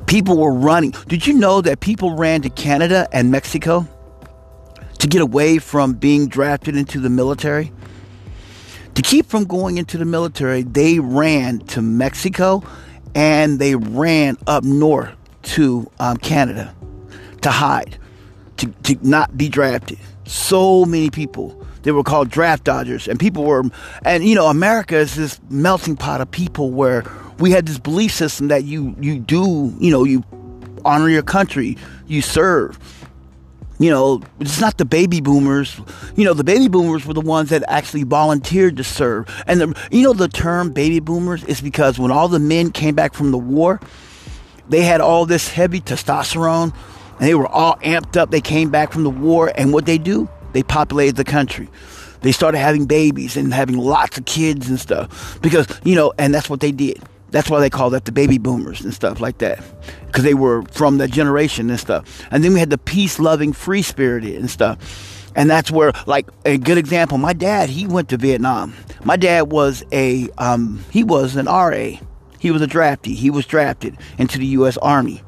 People 0.07 0.37
were 0.37 0.53
running. 0.53 0.91
Did 1.07 1.27
you 1.27 1.33
know 1.33 1.61
that 1.61 1.79
people 1.79 2.15
ran 2.15 2.41
to 2.41 2.49
Canada 2.49 3.07
and 3.11 3.29
Mexico 3.29 3.87
to 4.99 5.07
get 5.07 5.21
away 5.21 5.59
from 5.59 5.93
being 5.93 6.27
drafted 6.27 6.75
into 6.75 6.99
the 6.99 7.09
military? 7.09 7.71
To 8.95 9.01
keep 9.01 9.25
from 9.25 9.45
going 9.45 9.77
into 9.77 9.97
the 9.97 10.05
military, 10.05 10.63
they 10.63 10.99
ran 10.99 11.59
to 11.59 11.81
Mexico 11.81 12.63
and 13.15 13.59
they 13.59 13.75
ran 13.75 14.37
up 14.47 14.63
north 14.63 15.15
to 15.43 15.91
um, 15.99 16.17
Canada 16.17 16.73
to 17.43 17.51
hide, 17.51 17.97
to, 18.57 18.67
to 18.83 18.97
not 19.07 19.37
be 19.37 19.49
drafted. 19.49 19.99
So 20.25 20.85
many 20.85 21.09
people. 21.09 21.59
They 21.83 21.91
were 21.91 22.03
called 22.03 22.29
draft 22.29 22.63
dodgers, 22.63 23.09
and 23.09 23.19
people 23.19 23.43
were, 23.43 23.63
and 24.05 24.23
you 24.23 24.35
know, 24.35 24.47
America 24.47 24.95
is 24.95 25.15
this 25.15 25.39
melting 25.49 25.97
pot 25.97 26.21
of 26.21 26.31
people 26.31 26.71
where 26.71 27.03
we 27.39 27.51
had 27.51 27.65
this 27.65 27.77
belief 27.77 28.13
system 28.13 28.47
that 28.47 28.63
you 28.63 28.95
you 29.01 29.19
do, 29.19 29.75
you 29.79 29.91
know, 29.91 30.05
you 30.05 30.23
honor 30.85 31.09
your 31.09 31.23
country, 31.23 31.77
you 32.07 32.21
serve. 32.21 32.79
You 33.79 33.89
know, 33.89 34.21
it's 34.39 34.61
not 34.61 34.77
the 34.77 34.85
baby 34.85 35.19
boomers. 35.19 35.77
You 36.15 36.23
know, 36.23 36.33
the 36.33 36.43
baby 36.43 36.69
boomers 36.69 37.05
were 37.05 37.13
the 37.13 37.21
ones 37.21 37.49
that 37.49 37.63
actually 37.67 38.03
volunteered 38.03 38.77
to 38.77 38.83
serve. 38.83 39.27
And 39.45 39.59
the, 39.59 39.87
you 39.91 40.03
know, 40.03 40.13
the 40.13 40.29
term 40.29 40.71
baby 40.71 41.01
boomers 41.01 41.43
is 41.45 41.59
because 41.59 41.99
when 41.99 42.11
all 42.11 42.29
the 42.29 42.39
men 42.39 42.71
came 42.71 42.95
back 42.95 43.13
from 43.13 43.31
the 43.31 43.37
war, 43.37 43.81
they 44.69 44.83
had 44.83 45.01
all 45.01 45.25
this 45.25 45.49
heavy 45.49 45.81
testosterone 45.81 46.73
and 47.19 47.27
they 47.27 47.35
were 47.35 47.47
all 47.47 47.75
amped 47.77 48.17
up. 48.17 48.31
They 48.31 48.41
came 48.41 48.69
back 48.69 48.91
from 48.91 49.03
the 49.03 49.09
war, 49.09 49.51
and 49.55 49.73
what 49.73 49.85
they 49.85 49.97
do? 49.97 50.29
They 50.53 50.63
populated 50.63 51.15
the 51.15 51.23
country. 51.23 51.69
They 52.21 52.31
started 52.31 52.59
having 52.59 52.85
babies 52.85 53.35
and 53.35 53.53
having 53.53 53.77
lots 53.77 54.17
of 54.17 54.25
kids 54.25 54.69
and 54.69 54.79
stuff 54.79 55.39
because 55.41 55.67
you 55.83 55.95
know, 55.95 56.13
and 56.17 56.33
that's 56.33 56.49
what 56.49 56.61
they 56.61 56.71
did. 56.71 57.01
That's 57.31 57.49
why 57.49 57.59
they 57.59 57.69
call 57.71 57.89
that 57.89 58.05
the 58.05 58.11
baby 58.11 58.37
boomers 58.37 58.81
and 58.81 58.93
stuff 58.93 59.19
like 59.19 59.39
that, 59.39 59.61
because 60.05 60.23
they 60.23 60.35
were 60.35 60.61
from 60.71 60.99
that 60.99 61.09
generation 61.09 61.71
and 61.71 61.79
stuff. 61.79 62.23
And 62.29 62.43
then 62.43 62.53
we 62.53 62.59
had 62.59 62.69
the 62.69 62.77
peace-loving, 62.77 63.53
free-spirited 63.53 64.35
and 64.35 64.49
stuff. 64.51 65.31
And 65.35 65.49
that's 65.49 65.71
where, 65.71 65.93
like, 66.05 66.27
a 66.45 66.59
good 66.59 66.77
example. 66.77 67.17
My 67.17 67.33
dad, 67.33 67.71
he 67.71 67.87
went 67.87 68.09
to 68.09 68.17
Vietnam. 68.17 68.75
My 69.03 69.17
dad 69.17 69.51
was 69.51 69.83
a, 69.91 70.29
um, 70.37 70.85
he 70.91 71.03
was 71.03 71.35
an 71.35 71.47
RA. 71.47 71.97
He 72.37 72.51
was 72.51 72.61
a 72.61 72.67
draftee. 72.67 73.15
He 73.15 73.31
was 73.31 73.47
drafted 73.47 73.97
into 74.19 74.37
the 74.37 74.45
U.S. 74.47 74.77
Army. 74.77 75.23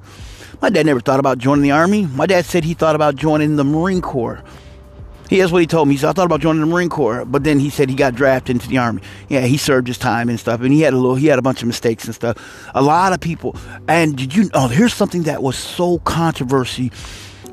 My 0.62 0.70
dad 0.70 0.86
never 0.86 1.00
thought 1.00 1.20
about 1.20 1.38
joining 1.38 1.64
the 1.64 1.72
Army. 1.72 2.06
My 2.08 2.26
dad 2.26 2.46
said 2.46 2.64
he 2.64 2.74
thought 2.74 2.96
about 2.96 3.16
joining 3.16 3.56
the 3.56 3.64
Marine 3.64 4.02
Corps. 4.02 4.44
He 5.30 5.40
that's 5.40 5.52
what 5.52 5.62
he 5.62 5.68
told 5.68 5.88
me. 5.88 5.96
He 5.96 5.98
said, 5.98 6.10
I 6.10 6.14
thought 6.14 6.28
about 6.28 6.42
joining 6.42 6.62
the 6.62 6.68
Marine 6.68 6.90
Corps, 6.90 7.26
but 7.26 7.44
then 7.44 7.60
he 7.60 7.70
said 7.72 7.90
he 7.90 7.96
got 7.96 8.14
drafted 8.14 8.58
into 8.58 8.68
the 8.68 8.78
Army. 8.78 9.02
Yeah, 9.28 9.42
he 9.42 9.58
served 9.58 9.88
his 9.88 9.98
time 9.98 10.30
and 10.30 10.40
stuff, 10.40 10.62
and 10.62 10.72
he 10.72 10.82
had 10.82 10.94
a 10.94 10.98
little, 10.98 11.16
he 11.16 11.28
had 11.28 11.40
a 11.40 11.42
bunch 11.42 11.62
of 11.62 11.68
mistakes 11.68 12.06
and 12.06 12.14
stuff. 12.14 12.38
A 12.76 12.82
lot 12.82 13.12
of 13.12 13.20
people, 13.20 13.56
and 13.88 14.16
did 14.16 14.36
you? 14.36 14.50
Oh, 14.54 14.68
here's 14.68 14.94
something 14.94 15.24
that 15.24 15.42
was 15.42 15.58
so 15.58 15.98
controversy 16.00 16.92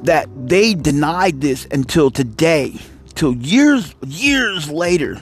that 0.03 0.29
they 0.49 0.75
denied 0.75 1.41
this 1.41 1.67
until 1.71 2.11
today, 2.11 2.75
till 3.15 3.35
years, 3.35 3.95
years 4.07 4.69
later. 4.71 5.21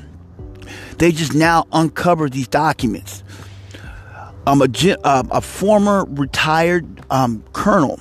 They 0.99 1.13
just 1.13 1.35
now 1.35 1.67
uncovered 1.73 2.33
these 2.33 2.49
documents 2.49 3.23
um, 4.47 4.63
a, 4.63 4.97
uh, 5.05 5.23
a 5.31 5.41
former 5.41 6.05
retired 6.09 7.03
um, 7.11 7.45
colonel 7.53 8.01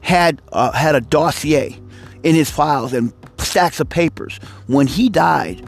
had 0.00 0.40
uh, 0.52 0.72
had 0.72 0.94
a 0.94 1.00
dossier 1.00 1.78
in 2.22 2.34
his 2.34 2.50
files 2.50 2.92
and 2.92 3.12
stacks 3.38 3.80
of 3.80 3.88
papers. 3.88 4.38
When 4.66 4.86
he 4.86 5.08
died, 5.08 5.66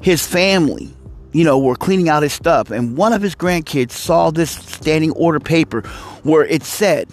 his 0.00 0.26
family, 0.26 0.94
you 1.32 1.44
know, 1.44 1.58
were 1.58 1.76
cleaning 1.76 2.08
out 2.08 2.22
his 2.22 2.32
stuff, 2.32 2.70
and 2.70 2.96
one 2.96 3.12
of 3.12 3.22
his 3.22 3.34
grandkids 3.34 3.92
saw 3.92 4.30
this 4.30 4.50
standing 4.50 5.12
order 5.12 5.40
paper 5.40 5.82
where 6.22 6.44
it 6.44 6.62
said 6.62 7.08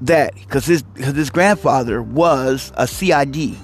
that 0.00 0.34
because 0.34 0.66
his 0.66 0.84
cause 0.96 1.16
his 1.16 1.30
grandfather 1.30 2.02
was 2.02 2.72
a 2.76 2.86
CID 2.86 3.56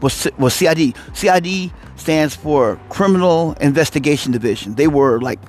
was 0.00 0.28
was 0.38 0.54
CID. 0.54 0.94
CID 1.14 1.72
stands 1.96 2.36
for 2.36 2.78
Criminal 2.90 3.54
Investigation 3.60 4.32
Division. 4.32 4.74
They 4.74 4.86
were 4.86 5.20
like 5.20 5.40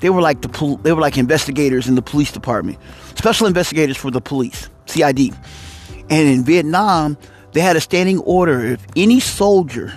they 0.00 0.10
were 0.10 0.20
like 0.20 0.40
the 0.40 0.48
pol- 0.48 0.76
they 0.76 0.92
were 0.92 1.00
like 1.00 1.16
investigators 1.18 1.86
in 1.88 1.94
the 1.94 2.02
police 2.02 2.32
department, 2.32 2.78
special 3.14 3.46
investigators 3.46 3.96
for 3.96 4.10
the 4.10 4.20
police, 4.20 4.68
CID. 4.86 5.34
And 6.08 6.28
in 6.28 6.44
Vietnam, 6.44 7.16
they 7.52 7.60
had 7.60 7.76
a 7.76 7.80
standing 7.80 8.18
order: 8.20 8.64
if 8.64 8.84
any 8.96 9.20
soldier, 9.20 9.92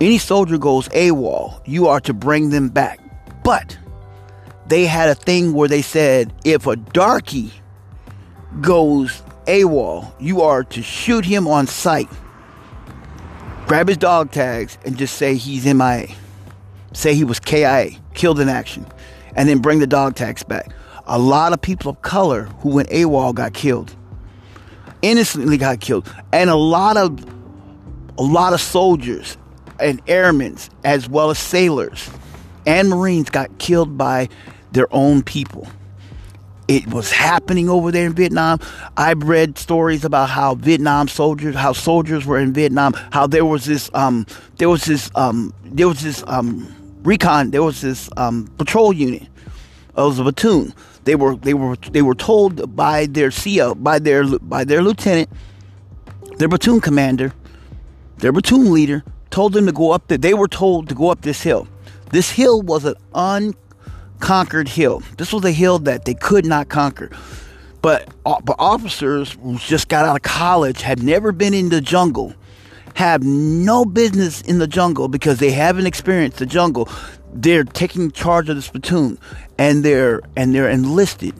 any 0.00 0.18
soldier 0.18 0.58
goes 0.58 0.88
AWOL, 0.88 1.60
you 1.66 1.88
are 1.88 2.00
to 2.00 2.14
bring 2.14 2.50
them 2.50 2.68
back. 2.68 3.00
But 3.44 3.76
they 4.66 4.86
had 4.86 5.08
a 5.08 5.14
thing 5.14 5.52
where 5.52 5.68
they 5.68 5.82
said 5.82 6.32
if 6.44 6.66
a 6.66 6.76
darky 6.76 7.52
goes 8.60 9.22
AWOL, 9.46 10.12
you 10.20 10.42
are 10.42 10.62
to 10.64 10.82
shoot 10.82 11.24
him 11.24 11.48
on 11.48 11.66
sight, 11.66 12.08
grab 13.66 13.88
his 13.88 13.96
dog 13.96 14.30
tags, 14.30 14.78
and 14.84 14.96
just 14.96 15.16
say 15.16 15.34
he's 15.34 15.66
MIA 15.66 16.08
say 16.92 17.14
he 17.14 17.24
was 17.24 17.40
KIA, 17.40 17.90
killed 18.18 18.38
in 18.40 18.48
action, 18.48 18.86
and 19.34 19.48
then 19.48 19.58
bring 19.60 19.78
the 19.78 19.86
dog 19.86 20.14
tags 20.14 20.42
back. 20.42 20.72
A 21.06 21.18
lot 21.18 21.54
of 21.54 21.62
people 21.62 21.92
of 21.92 22.02
color 22.02 22.42
who 22.60 22.74
went 22.74 22.90
AWOL 22.90 23.34
got 23.34 23.54
killed, 23.54 23.96
innocently 25.00 25.56
got 25.56 25.80
killed, 25.80 26.06
and 26.32 26.50
a 26.50 26.56
lot 26.56 26.98
of 26.98 27.24
a 28.18 28.22
lot 28.22 28.52
of 28.52 28.60
soldiers 28.60 29.38
and 29.80 30.02
airmen, 30.08 30.58
as 30.84 31.08
well 31.08 31.30
as 31.30 31.38
sailors 31.38 32.10
and 32.66 32.90
Marines, 32.90 33.30
got 33.30 33.58
killed 33.58 33.96
by 33.96 34.28
their 34.72 34.92
own 34.92 35.22
people. 35.22 35.66
It 36.66 36.86
was 36.88 37.10
happening 37.10 37.70
over 37.70 37.90
there 37.90 38.04
in 38.04 38.12
Vietnam. 38.12 38.58
I've 38.98 39.22
read 39.22 39.56
stories 39.56 40.04
about 40.04 40.28
how 40.28 40.56
Vietnam 40.56 41.08
soldiers, 41.08 41.54
how 41.54 41.72
soldiers 41.72 42.26
were 42.26 42.38
in 42.38 42.52
Vietnam, 42.52 42.92
how 43.10 43.26
there 43.26 43.46
was 43.46 43.64
this, 43.64 43.88
um, 43.94 44.26
there 44.56 44.68
was 44.68 44.84
this, 44.84 45.10
um, 45.14 45.54
there 45.64 45.88
was 45.88 46.02
this 46.02 46.22
um, 46.26 46.74
recon. 47.02 47.50
There 47.50 47.62
was 47.62 47.80
this 47.80 48.08
um, 48.16 48.48
patrol 48.58 48.92
unit 48.92 49.22
It 49.22 49.28
was 49.96 50.18
a 50.18 50.22
platoon. 50.22 50.74
They 51.04 51.14
were 51.14 51.36
they 51.36 51.54
were 51.54 51.76
they 51.76 52.02
were 52.02 52.14
told 52.14 52.76
by 52.76 53.06
their 53.06 53.30
CO 53.30 53.74
by 53.74 53.98
their 53.98 54.24
by 54.40 54.64
their 54.64 54.82
lieutenant, 54.82 55.30
their 56.36 56.48
platoon 56.48 56.80
commander, 56.80 57.32
their 58.18 58.32
platoon 58.32 58.72
leader 58.72 59.04
told 59.30 59.52
them 59.52 59.66
to 59.66 59.72
go 59.72 59.92
up 59.92 60.08
there. 60.08 60.18
They 60.18 60.34
were 60.34 60.48
told 60.48 60.88
to 60.88 60.94
go 60.94 61.10
up 61.10 61.22
this 61.22 61.42
hill. 61.42 61.68
This 62.10 62.30
hill 62.30 62.62
was 62.62 62.84
an 62.84 62.94
unconquered 63.14 64.68
hill. 64.68 65.02
This 65.16 65.32
was 65.32 65.44
a 65.44 65.52
hill 65.52 65.78
that 65.80 66.04
they 66.04 66.14
could 66.14 66.46
not 66.46 66.68
conquer. 66.68 67.10
But, 67.82 68.08
uh, 68.26 68.40
but 68.40 68.56
officers 68.58 69.32
who 69.32 69.58
just 69.58 69.88
got 69.88 70.04
out 70.04 70.16
of 70.16 70.22
college, 70.22 70.82
had 70.82 71.02
never 71.02 71.32
been 71.32 71.54
in 71.54 71.68
the 71.68 71.80
jungle, 71.80 72.34
have 72.98 73.22
no 73.22 73.84
business 73.84 74.40
in 74.42 74.58
the 74.58 74.66
jungle 74.66 75.06
because 75.06 75.38
they 75.38 75.52
haven't 75.52 75.86
experienced 75.86 76.38
the 76.38 76.46
jungle. 76.46 76.88
They're 77.32 77.62
taking 77.62 78.10
charge 78.10 78.48
of 78.48 78.56
the 78.56 78.68
platoon, 78.68 79.20
and 79.56 79.84
they're 79.84 80.20
and 80.36 80.52
they're 80.52 80.68
enlisted, 80.68 81.32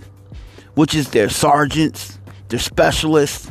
which 0.77 0.95
is 0.95 1.09
their 1.11 1.29
sergeants, 1.29 2.17
their 2.49 2.61
specialists, 2.61 3.51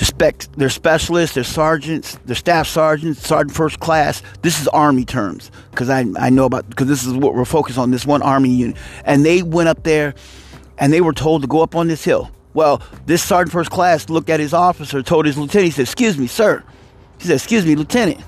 Respect 0.00 0.52
their 0.58 0.70
specialists, 0.70 1.34
their 1.34 1.44
sergeants, 1.44 2.18
their 2.24 2.34
staff 2.34 2.66
sergeants, 2.66 3.24
sergeant 3.24 3.54
first 3.54 3.78
class. 3.78 4.22
This 4.42 4.60
is 4.60 4.66
Army 4.68 5.04
terms 5.04 5.52
because 5.70 5.88
I, 5.88 6.04
I 6.18 6.30
know 6.30 6.46
about 6.46 6.68
because 6.68 6.88
this 6.88 7.06
is 7.06 7.12
what 7.12 7.34
we're 7.34 7.44
focused 7.44 7.78
on. 7.78 7.92
This 7.92 8.04
one 8.04 8.20
Army 8.20 8.50
unit, 8.50 8.76
and 9.04 9.24
they 9.24 9.42
went 9.42 9.68
up 9.68 9.84
there, 9.84 10.14
and 10.78 10.92
they 10.92 11.00
were 11.00 11.12
told 11.12 11.42
to 11.42 11.48
go 11.48 11.62
up 11.62 11.76
on 11.76 11.86
this 11.86 12.02
hill. 12.02 12.30
Well, 12.54 12.80
this 13.06 13.22
sergeant 13.22 13.52
first 13.52 13.70
class 13.70 14.08
looked 14.08 14.30
at 14.30 14.40
his 14.40 14.54
officer, 14.54 15.02
told 15.02 15.26
his 15.26 15.36
lieutenant, 15.36 15.66
he 15.66 15.70
said, 15.72 15.82
"Excuse 15.82 16.16
me, 16.16 16.26
sir." 16.26 16.62
He 17.18 17.26
said, 17.26 17.36
"Excuse 17.36 17.66
me, 17.66 17.74
lieutenant." 17.74 18.20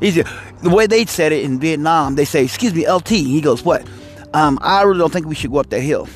He 0.00 0.10
said, 0.10 0.26
the 0.62 0.70
way 0.70 0.86
they 0.86 1.04
said 1.06 1.32
it 1.32 1.44
in 1.44 1.60
Vietnam, 1.60 2.16
they 2.16 2.24
say, 2.24 2.44
"Excuse 2.44 2.74
me, 2.74 2.88
LT." 2.90 3.08
He 3.08 3.40
goes, 3.40 3.62
"What?" 3.62 3.86
Um, 4.32 4.58
I 4.62 4.82
really 4.82 4.98
don't 4.98 5.12
think 5.12 5.26
we 5.26 5.34
should 5.34 5.52
go 5.52 5.58
up 5.58 5.70
that 5.70 5.80
hill. 5.80 6.08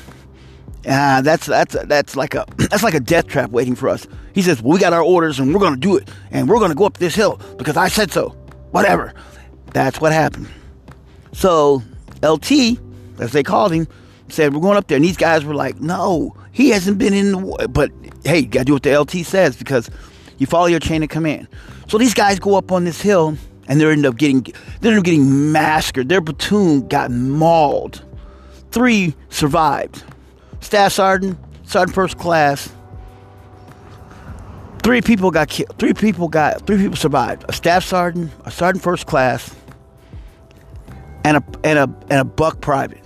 Uh, 0.87 1.21
that's 1.21 1.45
that's 1.45 1.75
that's 1.85 2.15
like 2.15 2.33
a 2.33 2.45
that's 2.57 2.83
like 2.83 2.95
a 2.95 2.99
death 2.99 3.27
trap 3.27 3.51
waiting 3.51 3.75
for 3.75 3.87
us. 3.87 4.07
He 4.33 4.41
says, 4.41 4.61
well, 4.61 4.73
"We 4.73 4.79
got 4.79 4.93
our 4.93 5.03
orders 5.03 5.39
and 5.39 5.53
we're 5.53 5.69
to 5.69 5.75
do 5.75 5.95
it, 5.95 6.09
and 6.31 6.49
we're 6.49 6.59
to 6.67 6.75
go 6.75 6.85
up 6.85 6.97
this 6.97 7.15
hill 7.15 7.39
because 7.57 7.77
I 7.77 7.87
said 7.87 8.11
so." 8.11 8.35
Whatever. 8.71 9.13
That's 9.73 9.99
what 9.99 10.11
happened. 10.11 10.47
So 11.31 11.81
LT, 12.23 12.79
as 13.19 13.31
they 13.31 13.43
called 13.43 13.71
him, 13.71 13.87
said, 14.31 14.53
"We're 14.53 14.61
going 14.61 14.77
up 14.77 14.87
there." 14.87 14.95
And 14.95 15.05
these 15.05 15.17
guys 15.17 15.45
were 15.45 15.55
like, 15.55 15.79
"No, 15.79 16.35
he 16.51 16.69
hasn't 16.69 16.97
been 16.97 17.13
in 17.13 17.31
the 17.31 17.37
war." 17.37 17.57
But 17.69 17.91
hey, 18.23 18.39
you 18.39 18.47
got 18.47 18.59
to 18.59 18.65
do 18.65 18.73
what 18.73 18.83
the 18.83 18.99
LT 18.99 19.25
says 19.25 19.55
because 19.55 19.89
you 20.37 20.47
follow 20.47 20.67
your 20.67 20.79
chain 20.79 21.03
of 21.03 21.09
command. 21.09 21.47
So 21.87 21.97
these 21.97 22.13
guys 22.13 22.39
go 22.39 22.55
up 22.55 22.71
on 22.71 22.85
this 22.85 23.01
hill 23.01 23.37
and 23.67 23.79
they 23.79 23.85
end 23.85 24.05
up 24.05 24.17
getting 24.17 24.45
they 24.81 24.89
end 24.89 24.99
up 24.99 25.03
getting 25.03 25.51
massacred. 25.51 26.09
Their 26.09 26.21
platoon 26.21 26.87
got 26.87 27.11
mauled. 27.11 28.03
Three 28.71 29.15
survived 29.29 30.03
staff 30.61 30.93
sergeant, 30.93 31.37
sergeant 31.63 31.95
first 31.95 32.17
class. 32.17 32.71
Three 34.83 35.01
people 35.01 35.29
got 35.31 35.49
killed. 35.49 35.77
Three 35.77 35.93
people 35.93 36.27
got. 36.29 36.65
Three 36.65 36.77
people 36.77 36.95
survived. 36.95 37.45
A 37.49 37.53
staff 37.53 37.83
sergeant, 37.83 38.31
a 38.45 38.51
sergeant 38.51 38.83
first 38.83 39.05
class, 39.05 39.53
and 41.23 41.37
a 41.37 41.43
and 41.63 41.79
a 41.79 41.95
and 42.09 42.21
a 42.21 42.25
buck 42.25 42.61
private. 42.61 43.03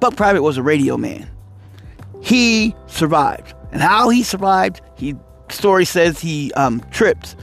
Buck 0.00 0.16
private 0.16 0.42
was 0.42 0.56
a 0.56 0.62
radio 0.62 0.96
man. 0.96 1.28
He 2.22 2.74
survived, 2.86 3.54
and 3.72 3.80
how 3.80 4.08
he 4.08 4.22
survived, 4.22 4.80
he 4.96 5.14
story 5.48 5.84
says 5.84 6.20
he 6.20 6.52
um, 6.54 6.80
tripped, 6.90 7.36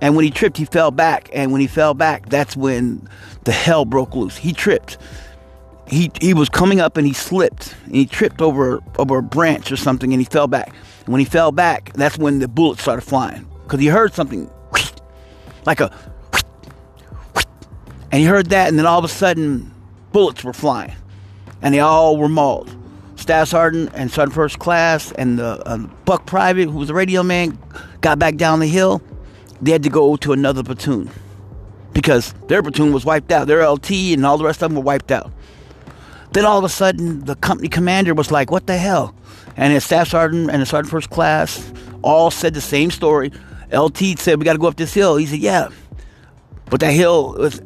and 0.00 0.14
when 0.14 0.24
he 0.24 0.30
tripped, 0.30 0.56
he 0.56 0.64
fell 0.64 0.90
back, 0.90 1.28
and 1.32 1.50
when 1.50 1.60
he 1.60 1.66
fell 1.66 1.94
back, 1.94 2.28
that's 2.28 2.56
when 2.56 3.08
the 3.44 3.52
hell 3.52 3.84
broke 3.84 4.14
loose. 4.14 4.36
He 4.36 4.52
tripped. 4.52 4.98
He 5.88 6.10
he 6.20 6.34
was 6.34 6.48
coming 6.48 6.80
up 6.80 6.98
and 6.98 7.06
he 7.06 7.14
slipped. 7.14 7.74
And 7.86 7.96
he 7.96 8.04
tripped 8.06 8.42
over 8.42 8.82
over 8.98 9.18
a 9.18 9.22
branch 9.22 9.72
or 9.72 9.76
something 9.76 10.12
and 10.12 10.20
he 10.20 10.26
fell 10.26 10.46
back. 10.46 10.74
And 11.06 11.08
when 11.08 11.18
he 11.18 11.24
fell 11.24 11.50
back, 11.50 11.94
that's 11.94 12.18
when 12.18 12.40
the 12.40 12.48
bullets 12.48 12.82
started 12.82 13.00
flying. 13.00 13.48
Because 13.62 13.80
he 13.80 13.86
heard 13.86 14.12
something. 14.12 14.50
Like 15.64 15.80
a 15.80 15.90
and 18.12 18.20
he 18.20 18.24
heard 18.24 18.50
that 18.50 18.68
and 18.68 18.78
then 18.78 18.84
all 18.86 18.98
of 18.98 19.04
a 19.04 19.08
sudden 19.08 19.72
bullets 20.12 20.44
were 20.44 20.52
flying 20.52 20.94
and 21.62 21.74
they 21.74 21.80
all 21.80 22.16
were 22.16 22.28
mauled. 22.28 22.74
Staff 23.16 23.48
sergeant 23.48 23.90
and 23.94 24.10
sergeant 24.10 24.34
first 24.34 24.58
class 24.58 25.12
and 25.12 25.38
the 25.38 25.60
uh, 25.66 25.78
buck 26.04 26.24
private 26.26 26.68
who 26.68 26.78
was 26.78 26.90
a 26.90 26.94
radio 26.94 27.22
man 27.22 27.58
got 28.00 28.18
back 28.18 28.36
down 28.36 28.60
the 28.60 28.66
hill. 28.66 29.02
They 29.60 29.72
had 29.72 29.82
to 29.82 29.90
go 29.90 30.16
to 30.16 30.32
another 30.32 30.62
platoon 30.62 31.10
because 31.92 32.32
their 32.46 32.62
platoon 32.62 32.92
was 32.92 33.04
wiped 33.04 33.32
out. 33.32 33.48
Their 33.48 33.68
LT 33.68 33.90
and 33.90 34.24
all 34.24 34.38
the 34.38 34.44
rest 34.44 34.62
of 34.62 34.70
them 34.70 34.76
were 34.76 34.84
wiped 34.84 35.10
out. 35.10 35.32
Then 36.32 36.44
all 36.44 36.58
of 36.58 36.64
a 36.64 36.68
sudden, 36.68 37.24
the 37.24 37.34
company 37.36 37.68
commander 37.68 38.14
was 38.14 38.30
like, 38.30 38.50
What 38.50 38.66
the 38.66 38.76
hell? 38.76 39.14
And 39.56 39.72
his 39.72 39.84
staff 39.84 40.08
sergeant 40.08 40.50
and 40.50 40.62
the 40.62 40.66
sergeant 40.66 40.90
first 40.90 41.10
class 41.10 41.72
all 42.02 42.30
said 42.30 42.54
the 42.54 42.60
same 42.60 42.90
story. 42.90 43.32
LT 43.72 44.18
said, 44.18 44.38
We 44.38 44.44
got 44.44 44.52
to 44.52 44.58
go 44.58 44.68
up 44.68 44.76
this 44.76 44.94
hill. 44.94 45.16
He 45.16 45.26
said, 45.26 45.40
Yeah. 45.40 45.68
But 46.70 46.80
that 46.80 46.92
hill 46.92 47.34
was. 47.34 47.60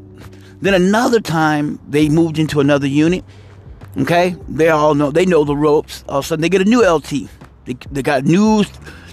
Then 0.61 0.74
another 0.74 1.20
time, 1.20 1.81
they 1.88 2.09
moved 2.09 2.38
into 2.38 2.61
another 2.61 2.87
unit. 2.87 3.24
Okay? 3.98 4.37
They 4.48 4.68
all 4.68 4.94
know, 4.94 5.11
they 5.11 5.26
know 5.26 5.44
the 5.44 5.57
ropes. 5.57 6.05
All 6.09 6.18
of 6.18 6.24
a 6.24 6.28
sudden, 6.28 6.42
they 6.42 6.48
get 6.48 6.61
a 6.61 6.64
new 6.64 6.87
LT. 6.87 7.28
They, 7.64 7.76
they 7.90 8.02
got 8.02 8.24
new, 8.24 8.64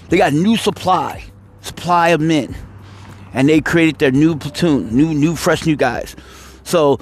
they 0.08 0.16
got 0.16 0.32
new 0.32 0.56
supply, 0.56 1.24
supply 1.60 2.08
of 2.08 2.20
men. 2.20 2.54
And 3.32 3.48
they 3.48 3.60
created 3.60 3.98
their 3.98 4.10
new 4.10 4.36
platoon, 4.36 4.94
new, 4.94 5.14
new, 5.14 5.36
fresh, 5.36 5.64
new 5.66 5.76
guys. 5.76 6.16
So 6.64 6.98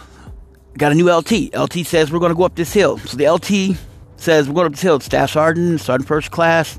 got 0.77 0.93
a 0.93 0.95
new 0.95 1.11
LT. 1.11 1.55
LT 1.55 1.87
says 1.87 2.13
we're 2.13 2.19
going 2.19 2.33
to 2.33 2.37
go 2.37 2.45
up 2.45 2.55
this 2.55 2.73
hill. 2.73 2.99
So 2.99 3.17
the 3.17 3.29
LT 3.29 3.79
says 4.17 4.49
we're 4.49 4.55
going 4.55 4.67
up 4.67 4.73
this 4.73 4.83
hill. 4.83 5.01
Staff 5.01 5.31
sergeant, 5.31 5.81
sergeant 5.81 6.09
first 6.09 6.31
class, 6.31 6.79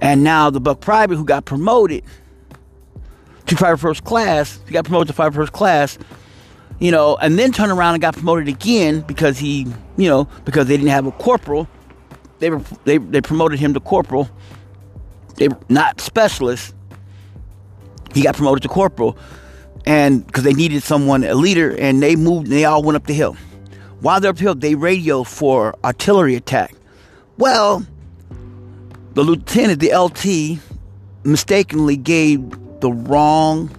and 0.00 0.24
now 0.24 0.50
the 0.50 0.60
buck 0.60 0.80
private 0.80 1.16
who 1.16 1.24
got 1.24 1.44
promoted 1.44 2.04
to 3.46 3.56
private 3.56 3.78
first 3.78 4.04
class. 4.04 4.60
He 4.66 4.72
got 4.72 4.84
promoted 4.84 5.08
to 5.08 5.14
private 5.14 5.34
first 5.36 5.52
class. 5.52 5.98
You 6.82 6.90
know, 6.90 7.16
and 7.16 7.38
then 7.38 7.52
turned 7.52 7.70
around 7.70 7.94
and 7.94 8.02
got 8.02 8.14
promoted 8.14 8.48
again 8.48 9.02
because 9.02 9.38
he, 9.38 9.68
you 9.96 10.08
know, 10.08 10.24
because 10.44 10.66
they 10.66 10.76
didn't 10.76 10.90
have 10.90 11.06
a 11.06 11.12
corporal. 11.12 11.68
They 12.40 12.50
were 12.50 12.60
they 12.84 12.98
they 12.98 13.20
promoted 13.20 13.60
him 13.60 13.72
to 13.74 13.80
corporal. 13.80 14.28
They 15.36 15.46
were 15.48 15.58
not 15.68 16.00
specialist. 16.00 16.74
He 18.12 18.22
got 18.22 18.34
promoted 18.34 18.62
to 18.64 18.68
corporal 18.68 19.16
and 19.86 20.26
because 20.26 20.44
they 20.44 20.52
needed 20.52 20.82
someone, 20.82 21.24
a 21.24 21.34
leader, 21.34 21.76
and 21.76 22.02
they 22.02 22.16
moved. 22.16 22.46
And 22.46 22.56
they 22.56 22.64
all 22.64 22.82
went 22.82 22.96
up 22.96 23.06
the 23.06 23.14
hill. 23.14 23.36
While 24.00 24.20
they're 24.20 24.30
up 24.30 24.36
the 24.36 24.42
hill, 24.42 24.54
they 24.54 24.74
radio 24.74 25.24
for 25.24 25.76
artillery 25.84 26.34
attack. 26.34 26.74
Well, 27.38 27.86
the 29.14 29.22
lieutenant, 29.22 29.80
the 29.80 29.96
LT, 29.96 30.60
mistakenly 31.24 31.96
gave 31.96 32.50
the 32.80 32.92
wrong 32.92 33.70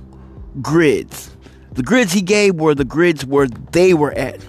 grids. 0.62 1.33
The 1.74 1.84
grids 1.84 2.12
he 2.12 2.22
gave 2.22 2.56
were 2.56 2.76
the 2.76 2.86
grids 2.86 3.26
where 3.26 3.48
they 3.48 3.94
were 3.94 4.12
at. 4.14 4.40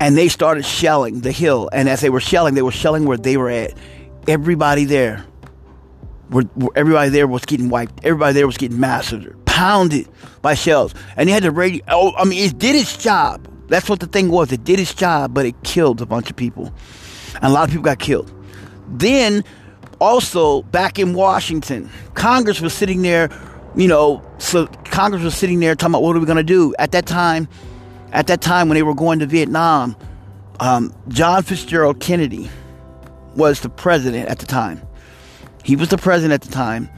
And 0.00 0.16
they 0.16 0.28
started 0.28 0.64
shelling 0.64 1.20
the 1.20 1.32
hill. 1.32 1.70
And 1.72 1.88
as 1.88 2.00
they 2.00 2.10
were 2.10 2.20
shelling, 2.20 2.54
they 2.54 2.62
were 2.62 2.72
shelling 2.72 3.06
where 3.06 3.16
they 3.16 3.36
were 3.36 3.50
at. 3.50 3.74
Everybody 4.26 4.84
there, 4.84 5.24
were, 6.30 6.44
everybody 6.74 7.10
there 7.10 7.26
was 7.26 7.44
getting 7.44 7.68
wiped. 7.68 8.04
Everybody 8.04 8.34
there 8.34 8.46
was 8.46 8.56
getting 8.56 8.80
massacred 8.80 9.44
pounded 9.54 10.08
by 10.42 10.54
shells. 10.54 10.94
And 11.16 11.28
he 11.28 11.32
had 11.32 11.44
to 11.44 11.50
radio. 11.50 11.84
Oh, 11.88 12.12
I 12.16 12.24
mean, 12.24 12.44
it 12.44 12.58
did 12.58 12.74
its 12.74 12.96
job. 12.96 13.48
That's 13.68 13.88
what 13.88 14.00
the 14.00 14.06
thing 14.06 14.28
was. 14.30 14.52
It 14.52 14.64
did 14.64 14.80
its 14.80 14.92
job, 14.92 15.32
but 15.32 15.46
it 15.46 15.62
killed 15.62 16.02
a 16.02 16.06
bunch 16.06 16.28
of 16.28 16.36
people. 16.36 16.74
And 17.36 17.44
a 17.44 17.48
lot 17.48 17.64
of 17.64 17.70
people 17.70 17.84
got 17.84 17.98
killed. 17.98 18.32
Then, 18.88 19.44
also, 20.00 20.62
back 20.62 20.98
in 20.98 21.14
Washington, 21.14 21.88
Congress 22.14 22.60
was 22.60 22.74
sitting 22.74 23.02
there, 23.02 23.28
you 23.76 23.88
know, 23.88 24.22
so 24.38 24.66
Congress 24.84 25.22
was 25.22 25.36
sitting 25.36 25.60
there 25.60 25.74
talking 25.74 25.94
about 25.94 26.02
what 26.02 26.16
are 26.16 26.20
we 26.20 26.26
going 26.26 26.36
to 26.36 26.42
do. 26.42 26.74
At 26.78 26.92
that 26.92 27.06
time, 27.06 27.48
at 28.12 28.26
that 28.28 28.40
time 28.40 28.68
when 28.68 28.76
they 28.76 28.82
were 28.82 28.94
going 28.94 29.18
to 29.18 29.26
Vietnam, 29.26 29.96
um, 30.60 30.94
John 31.08 31.42
Fitzgerald 31.42 32.00
Kennedy 32.00 32.48
was 33.34 33.60
the 33.60 33.68
president 33.68 34.28
at 34.28 34.38
the 34.38 34.46
time. 34.46 34.80
He 35.64 35.76
was 35.76 35.88
the 35.88 35.98
president 35.98 36.32
at 36.32 36.48
the 36.48 36.54
time 36.54 36.88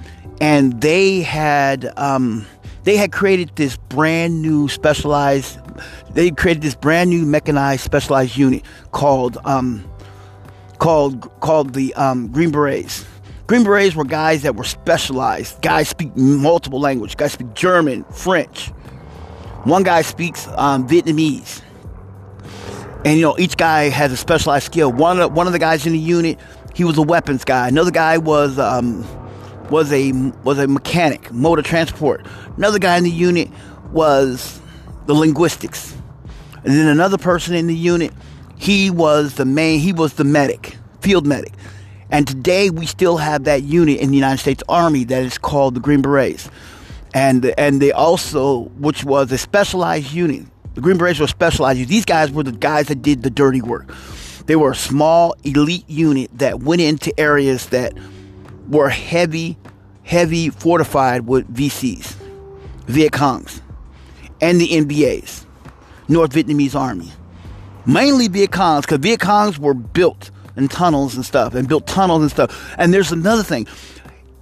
and 0.40 0.80
they 0.80 1.22
had 1.22 1.92
um, 1.96 2.46
they 2.84 2.96
had 2.96 3.12
created 3.12 3.50
this 3.56 3.76
brand 3.76 4.42
new 4.42 4.68
specialized 4.68 5.58
they 6.12 6.30
created 6.30 6.62
this 6.62 6.74
brand 6.74 7.10
new 7.10 7.24
mechanized 7.24 7.82
specialized 7.82 8.36
unit 8.36 8.62
called 8.92 9.38
um, 9.44 9.88
called 10.78 11.22
called 11.40 11.74
the 11.74 11.94
um, 11.94 12.28
Green 12.28 12.50
Berets. 12.50 13.04
Green 13.46 13.62
Berets 13.62 13.94
were 13.94 14.04
guys 14.04 14.42
that 14.42 14.56
were 14.56 14.64
specialized. 14.64 15.62
Guys 15.62 15.88
speak 15.88 16.16
multiple 16.16 16.80
languages. 16.80 17.14
Guys 17.14 17.32
speak 17.32 17.54
German, 17.54 18.04
French. 18.04 18.68
One 19.64 19.84
guy 19.84 20.02
speaks 20.02 20.48
um, 20.56 20.88
Vietnamese. 20.88 21.62
And 23.04 23.16
you 23.16 23.22
know, 23.22 23.38
each 23.38 23.56
guy 23.56 23.88
has 23.88 24.10
a 24.10 24.16
specialized 24.16 24.66
skill. 24.66 24.90
One 24.92 25.20
of, 25.20 25.32
one 25.32 25.46
of 25.46 25.52
the 25.52 25.60
guys 25.60 25.86
in 25.86 25.92
the 25.92 25.98
unit, 25.98 26.40
he 26.74 26.82
was 26.82 26.98
a 26.98 27.02
weapons 27.02 27.44
guy. 27.44 27.68
Another 27.68 27.92
guy 27.92 28.18
was 28.18 28.58
um, 28.58 29.06
was 29.70 29.92
a 29.92 30.12
was 30.42 30.58
a 30.58 30.66
mechanic, 30.66 31.32
motor 31.32 31.62
transport. 31.62 32.26
Another 32.56 32.80
guy 32.80 32.96
in 32.96 33.04
the 33.04 33.10
unit 33.10 33.48
was 33.92 34.60
the 35.06 35.14
linguistics. 35.14 35.96
And 36.64 36.74
then 36.74 36.88
another 36.88 37.16
person 37.16 37.54
in 37.54 37.68
the 37.68 37.76
unit 37.76 38.12
He 38.56 38.90
was 38.90 39.34
the 39.34 39.44
main, 39.44 39.80
he 39.80 39.92
was 39.92 40.14
the 40.14 40.24
medic, 40.24 40.76
field 41.00 41.26
medic. 41.26 41.52
And 42.10 42.26
today 42.26 42.70
we 42.70 42.86
still 42.86 43.16
have 43.16 43.44
that 43.44 43.62
unit 43.62 44.00
in 44.00 44.10
the 44.10 44.16
United 44.16 44.38
States 44.38 44.62
Army 44.68 45.04
that 45.04 45.22
is 45.22 45.38
called 45.38 45.74
the 45.74 45.80
Green 45.80 46.02
Berets. 46.02 46.48
And, 47.14 47.52
and 47.58 47.80
they 47.80 47.92
also, 47.92 48.64
which 48.78 49.04
was 49.04 49.32
a 49.32 49.38
specialized 49.38 50.12
unit. 50.12 50.44
The 50.74 50.80
Green 50.80 50.98
Berets 50.98 51.18
were 51.18 51.26
specialized. 51.26 51.88
These 51.88 52.04
guys 52.04 52.30
were 52.30 52.42
the 52.42 52.52
guys 52.52 52.86
that 52.88 53.02
did 53.02 53.22
the 53.22 53.30
dirty 53.30 53.62
work. 53.62 53.92
They 54.46 54.56
were 54.56 54.72
a 54.72 54.76
small 54.76 55.34
elite 55.42 55.88
unit 55.88 56.30
that 56.38 56.60
went 56.60 56.80
into 56.80 57.18
areas 57.18 57.66
that 57.70 57.94
were 58.68 58.88
heavy, 58.88 59.56
heavy 60.04 60.50
fortified 60.50 61.26
with 61.26 61.52
VCs, 61.52 62.14
Viet 62.86 63.12
Congs, 63.12 63.60
and 64.40 64.60
the 64.60 64.68
NVAs, 64.68 65.46
North 66.08 66.32
Vietnamese 66.32 66.74
Army. 66.74 67.10
Mainly 67.86 68.28
Viet 68.28 68.50
Congs, 68.50 68.82
because 68.82 68.98
Viet 68.98 69.20
Congs 69.20 69.58
were 69.58 69.74
built 69.74 70.30
in 70.56 70.68
tunnels 70.68 71.16
and 71.16 71.24
stuff, 71.24 71.54
and 71.54 71.68
built 71.68 71.86
tunnels 71.86 72.22
and 72.22 72.30
stuff. 72.30 72.74
And 72.78 72.92
there's 72.92 73.12
another 73.12 73.42
thing. 73.42 73.66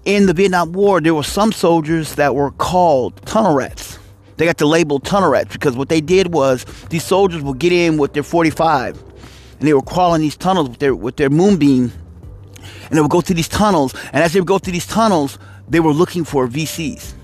In 0.05 0.27
the 0.27 0.35
Vietnam 0.35 0.73
War, 0.73 1.01
there 1.01 1.15
were 1.15 1.23
some 1.23 1.51
soldiers 1.53 2.15
that 2.17 2.35
were 2.35 2.51
called 2.53 3.25
tunnel 3.27 3.55
rats. 3.55 3.99
They 4.37 4.45
got 4.45 4.59
the 4.59 4.67
label 4.67 4.99
tunnel 5.01 5.31
rats 5.31 5.53
because 5.53 5.77
what 5.77 5.89
they 5.89 6.01
did 6.01 6.33
was 6.33 6.65
these 6.91 7.05
soldiers 7.05 7.43
would 7.43 7.59
get 7.59 7.73
in 7.73 7.97
with 7.97 8.13
their 8.13 8.23
45 8.23 9.03
and 9.59 9.69
they 9.69 9.73
were 9.75 9.83
crawling 9.83 10.21
these 10.21 10.37
tunnels 10.37 10.69
with 10.69 10.79
their 10.79 10.95
with 10.95 11.17
their 11.17 11.31
moonbeam, 11.31 11.93
and 12.89 12.91
they 12.91 13.01
would 13.01 13.11
go 13.11 13.21
through 13.21 13.37
these 13.37 13.49
tunnels. 13.49 13.95
And 14.13 14.23
as 14.23 14.33
they 14.33 14.41
would 14.41 14.47
go 14.47 14.59
through 14.59 14.75
these 14.75 14.87
tunnels, 14.87 15.39
they 15.69 15.81
were 15.81 15.93
looking 15.93 16.25
for 16.25 16.47
VCs, 16.47 17.15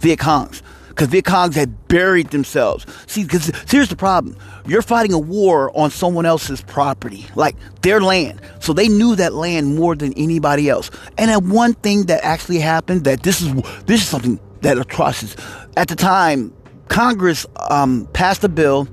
Viet 0.00 0.18
Congs, 0.18 0.62
because 0.96 1.08
Viet 1.08 1.26
Congs 1.26 1.54
had 1.54 1.88
buried 1.88 2.30
themselves. 2.30 2.86
See, 3.06 3.22
because 3.22 3.52
here's 3.68 3.90
the 3.90 3.96
problem: 3.96 4.36
you're 4.66 4.82
fighting 4.82 5.12
a 5.12 5.18
war 5.18 5.70
on 5.76 5.90
someone 5.90 6.24
else's 6.24 6.62
property, 6.62 7.26
like 7.34 7.54
their 7.82 8.00
land. 8.00 8.40
So 8.60 8.72
they 8.72 8.88
knew 8.88 9.14
that 9.16 9.34
land 9.34 9.76
more 9.76 9.94
than 9.94 10.14
anybody 10.14 10.70
else. 10.70 10.90
And 11.18 11.30
then 11.30 11.50
one 11.50 11.74
thing 11.74 12.06
that 12.06 12.24
actually 12.24 12.60
happened 12.60 13.04
that 13.04 13.22
this 13.22 13.42
is 13.42 13.52
this 13.84 14.00
is 14.00 14.08
something 14.08 14.40
that 14.62 14.78
atrocious. 14.78 15.36
At 15.76 15.88
the 15.88 15.96
time, 15.96 16.52
Congress 16.88 17.46
um, 17.70 18.08
passed 18.14 18.42
a 18.42 18.48
bill 18.48 18.88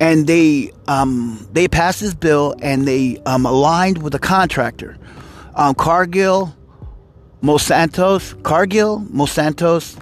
and 0.00 0.26
they 0.26 0.72
um, 0.86 1.48
they 1.52 1.68
passed 1.68 2.00
this 2.00 2.14
bill 2.14 2.54
and 2.60 2.86
they 2.86 3.18
um, 3.24 3.46
aligned 3.46 4.02
with 4.02 4.14
a 4.14 4.18
contractor, 4.18 4.98
um, 5.54 5.74
Cargill, 5.74 6.54
Monsanto's, 7.42 8.34
Cargill, 8.42 9.00
Monsanto's, 9.10 9.96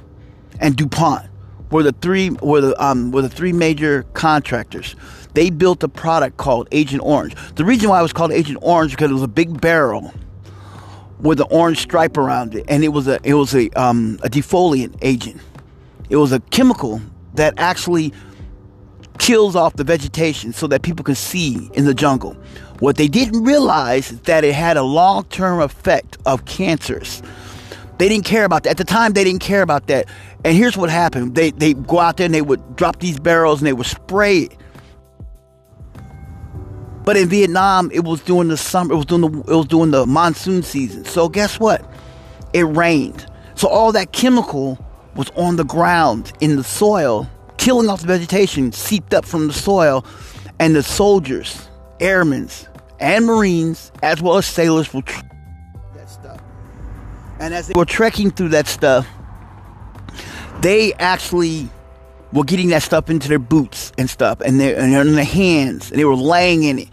and 0.60 0.76
DuPont 0.76 1.26
were 1.70 1.82
the 1.82 1.92
three 1.92 2.30
were 2.30 2.60
the 2.60 2.84
um, 2.84 3.10
were 3.12 3.22
the 3.22 3.28
three 3.28 3.52
major 3.52 4.04
contractors. 4.14 4.96
They 5.34 5.50
built 5.50 5.82
a 5.82 5.88
product 5.88 6.38
called 6.38 6.68
Agent 6.72 7.02
Orange. 7.02 7.34
The 7.56 7.64
reason 7.64 7.90
why 7.90 7.98
it 7.98 8.02
was 8.02 8.12
called 8.12 8.32
Agent 8.32 8.58
Orange 8.62 8.92
because 8.92 9.10
it 9.10 9.14
was 9.14 9.22
a 9.22 9.28
big 9.28 9.60
barrel 9.60 10.12
with 11.20 11.40
an 11.40 11.46
orange 11.50 11.78
stripe 11.78 12.16
around 12.16 12.54
it, 12.54 12.64
and 12.68 12.84
it 12.84 12.88
was 12.88 13.08
a 13.08 13.18
it 13.22 13.34
was 13.34 13.54
a 13.54 13.70
um, 13.70 14.18
a 14.22 14.28
defoliant 14.28 14.96
agent. 15.02 15.40
It 16.08 16.16
was 16.16 16.32
a 16.32 16.40
chemical 16.40 17.00
that 17.34 17.54
actually 17.58 18.12
kills 19.18 19.56
off 19.56 19.74
the 19.74 19.84
vegetation 19.84 20.52
so 20.52 20.66
that 20.68 20.82
people 20.82 21.04
can 21.04 21.14
see 21.14 21.70
in 21.74 21.84
the 21.84 21.94
jungle. 21.94 22.34
What 22.80 22.96
they 22.96 23.08
didn't 23.08 23.44
realize 23.44 24.12
is 24.12 24.20
that 24.20 24.44
it 24.44 24.54
had 24.54 24.76
a 24.76 24.82
long 24.82 25.24
term 25.24 25.60
effect 25.60 26.18
of 26.26 26.44
cancers. 26.44 27.22
They 27.98 28.08
didn't 28.08 28.26
care 28.26 28.44
about 28.44 28.64
that. 28.64 28.70
At 28.70 28.76
the 28.76 28.84
time, 28.84 29.14
they 29.14 29.24
didn't 29.24 29.40
care 29.40 29.62
about 29.62 29.86
that. 29.86 30.08
And 30.46 30.56
here's 30.56 30.76
what 30.76 30.90
happened 30.90 31.34
they, 31.34 31.50
they 31.50 31.74
go 31.74 31.98
out 31.98 32.16
there 32.16 32.26
and 32.26 32.34
they 32.34 32.40
would 32.40 32.76
drop 32.76 33.00
these 33.00 33.18
barrels 33.18 33.60
and 33.60 33.66
they 33.66 33.72
would 33.72 33.86
spray 33.86 34.42
it. 34.42 34.56
But 37.04 37.16
in 37.16 37.28
Vietnam, 37.28 37.90
it 37.92 38.04
was 38.04 38.20
during 38.22 38.48
the 38.48 38.56
summer, 38.56 38.94
it 38.94 38.96
was 38.96 39.06
during 39.06 39.30
the, 39.30 39.40
it 39.40 39.56
was 39.56 39.66
during 39.66 39.90
the 39.90 40.06
monsoon 40.06 40.62
season. 40.62 41.04
So 41.04 41.28
guess 41.28 41.58
what? 41.58 41.84
It 42.52 42.62
rained. 42.62 43.26
So 43.56 43.66
all 43.66 43.90
that 43.92 44.12
chemical 44.12 44.78
was 45.16 45.30
on 45.30 45.56
the 45.56 45.64
ground 45.64 46.32
in 46.40 46.54
the 46.54 46.64
soil 46.64 47.28
killing 47.66 47.88
off 47.88 48.00
the 48.00 48.06
vegetation 48.06 48.70
seeped 48.70 49.12
up 49.12 49.24
from 49.24 49.48
the 49.48 49.52
soil, 49.52 50.04
and 50.60 50.76
the 50.76 50.84
soldiers, 50.84 51.68
airmen, 51.98 52.48
and 53.00 53.26
marines, 53.26 53.90
as 54.04 54.22
well 54.22 54.36
as 54.36 54.46
sailors, 54.46 54.94
were 54.94 55.02
tr- 55.02 55.20
that 55.96 56.08
stuff. 56.08 56.40
And 57.40 57.52
as 57.52 57.66
they 57.66 57.72
were 57.76 57.84
trekking 57.84 58.30
through 58.30 58.50
that 58.50 58.68
stuff, 58.68 59.06
they 60.60 60.92
actually 60.94 61.68
were 62.32 62.44
getting 62.44 62.68
that 62.68 62.82
stuff 62.82 63.08
into 63.08 63.28
their 63.28 63.38
boots 63.38 63.92
and 63.98 64.10
stuff, 64.10 64.40
and 64.40 64.60
they're, 64.60 64.78
and 64.78 64.94
in 64.94 65.14
their 65.14 65.24
hands, 65.24 65.90
and 65.90 65.98
they 65.98 66.04
were 66.04 66.16
laying 66.16 66.64
in 66.64 66.80
it, 66.80 66.88